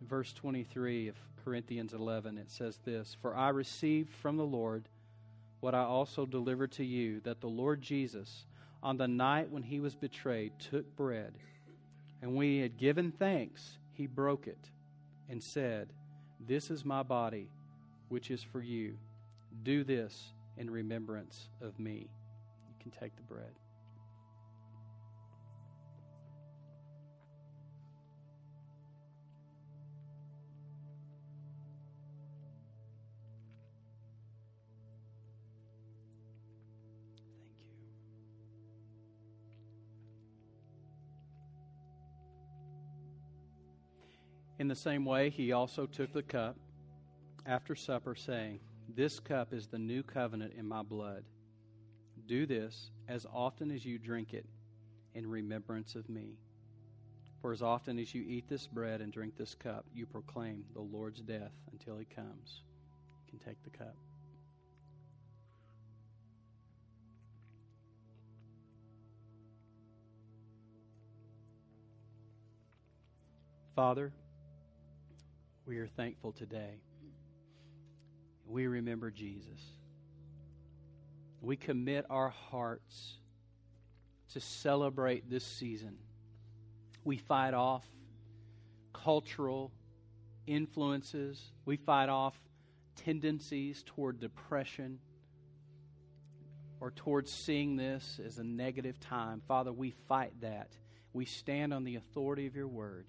Verse 0.02 0.32
23 0.32 1.08
of 1.08 1.16
Corinthians 1.44 1.92
11, 1.92 2.38
it 2.38 2.50
says 2.50 2.78
this 2.84 3.16
For 3.20 3.34
I 3.34 3.50
received 3.50 4.12
from 4.14 4.36
the 4.36 4.44
Lord 4.44 4.88
what 5.60 5.74
I 5.74 5.82
also 5.82 6.26
delivered 6.26 6.72
to 6.72 6.84
you, 6.84 7.20
that 7.20 7.40
the 7.40 7.48
Lord 7.48 7.82
Jesus, 7.82 8.46
on 8.82 8.96
the 8.96 9.08
night 9.08 9.50
when 9.50 9.62
he 9.62 9.78
was 9.78 9.94
betrayed, 9.94 10.52
took 10.58 10.96
bread, 10.96 11.34
and 12.22 12.34
when 12.34 12.46
he 12.46 12.60
had 12.60 12.78
given 12.78 13.12
thanks, 13.12 13.78
he 13.92 14.06
broke 14.06 14.46
it, 14.46 14.70
and 15.28 15.42
said, 15.42 15.92
This 16.40 16.70
is 16.70 16.84
my 16.84 17.02
body, 17.02 17.50
which 18.08 18.30
is 18.30 18.42
for 18.42 18.62
you. 18.62 18.96
Do 19.62 19.84
this 19.84 20.32
in 20.60 20.68
remembrance 20.68 21.48
of 21.62 21.78
me. 21.80 22.10
You 22.68 22.74
can 22.78 22.90
take 22.90 23.16
the 23.16 23.22
bread. 23.22 23.54
Thank 44.02 44.14
you. 44.14 44.20
In 44.58 44.68
the 44.68 44.76
same 44.76 45.06
way, 45.06 45.30
he 45.30 45.52
also 45.52 45.86
took 45.86 46.12
the 46.12 46.22
cup 46.22 46.54
after 47.46 47.74
supper, 47.74 48.14
saying, 48.14 48.60
This 48.96 49.20
cup 49.20 49.52
is 49.52 49.68
the 49.68 49.78
new 49.78 50.02
covenant 50.02 50.54
in 50.58 50.66
my 50.66 50.82
blood. 50.82 51.24
Do 52.26 52.44
this 52.44 52.90
as 53.08 53.24
often 53.32 53.70
as 53.70 53.84
you 53.84 53.98
drink 53.98 54.34
it 54.34 54.46
in 55.14 55.26
remembrance 55.28 55.94
of 55.94 56.08
me. 56.08 56.38
For 57.40 57.52
as 57.52 57.62
often 57.62 57.98
as 57.98 58.14
you 58.14 58.22
eat 58.26 58.48
this 58.48 58.66
bread 58.66 59.00
and 59.00 59.12
drink 59.12 59.36
this 59.36 59.54
cup, 59.54 59.86
you 59.94 60.06
proclaim 60.06 60.64
the 60.74 60.80
Lord's 60.80 61.20
death 61.20 61.52
until 61.72 61.98
he 61.98 62.04
comes. 62.04 62.62
You 63.26 63.38
can 63.38 63.38
take 63.38 63.62
the 63.62 63.70
cup. 63.70 63.94
Father, 73.76 74.12
we 75.64 75.78
are 75.78 75.86
thankful 75.86 76.32
today. 76.32 76.80
We 78.50 78.66
remember 78.66 79.12
Jesus. 79.12 79.60
We 81.40 81.56
commit 81.56 82.04
our 82.10 82.30
hearts 82.30 83.14
to 84.32 84.40
celebrate 84.40 85.30
this 85.30 85.44
season. 85.44 85.96
We 87.04 87.16
fight 87.16 87.54
off 87.54 87.84
cultural 88.92 89.70
influences, 90.46 91.40
we 91.64 91.76
fight 91.76 92.08
off 92.08 92.34
tendencies 92.96 93.84
toward 93.86 94.18
depression 94.18 94.98
or 96.80 96.90
towards 96.90 97.30
seeing 97.30 97.76
this 97.76 98.20
as 98.24 98.38
a 98.38 98.44
negative 98.44 98.98
time. 98.98 99.42
Father, 99.46 99.72
we 99.72 99.92
fight 100.08 100.32
that. 100.40 100.70
We 101.12 101.24
stand 101.24 101.72
on 101.72 101.84
the 101.84 101.96
authority 101.96 102.46
of 102.46 102.56
your 102.56 102.68
word 102.68 103.06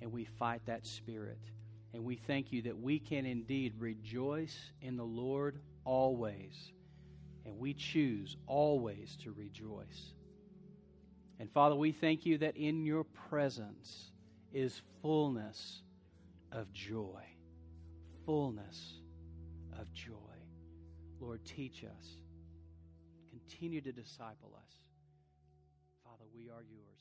and 0.00 0.12
we 0.12 0.24
fight 0.24 0.60
that 0.66 0.86
spirit. 0.86 1.38
And 1.94 2.04
we 2.04 2.16
thank 2.16 2.52
you 2.52 2.62
that 2.62 2.78
we 2.78 2.98
can 2.98 3.26
indeed 3.26 3.74
rejoice 3.78 4.56
in 4.80 4.96
the 4.96 5.04
Lord 5.04 5.58
always. 5.84 6.72
And 7.44 7.58
we 7.58 7.74
choose 7.74 8.36
always 8.46 9.16
to 9.24 9.32
rejoice. 9.32 10.14
And 11.38 11.50
Father, 11.50 11.74
we 11.74 11.92
thank 11.92 12.24
you 12.24 12.38
that 12.38 12.56
in 12.56 12.86
your 12.86 13.04
presence 13.04 14.12
is 14.52 14.80
fullness 15.02 15.82
of 16.52 16.72
joy. 16.72 17.22
Fullness 18.24 18.94
of 19.78 19.92
joy. 19.92 20.14
Lord, 21.20 21.44
teach 21.44 21.84
us. 21.84 22.16
Continue 23.30 23.80
to 23.80 23.92
disciple 23.92 24.54
us. 24.56 24.72
Father, 26.04 26.24
we 26.34 26.48
are 26.48 26.62
yours. 26.62 26.91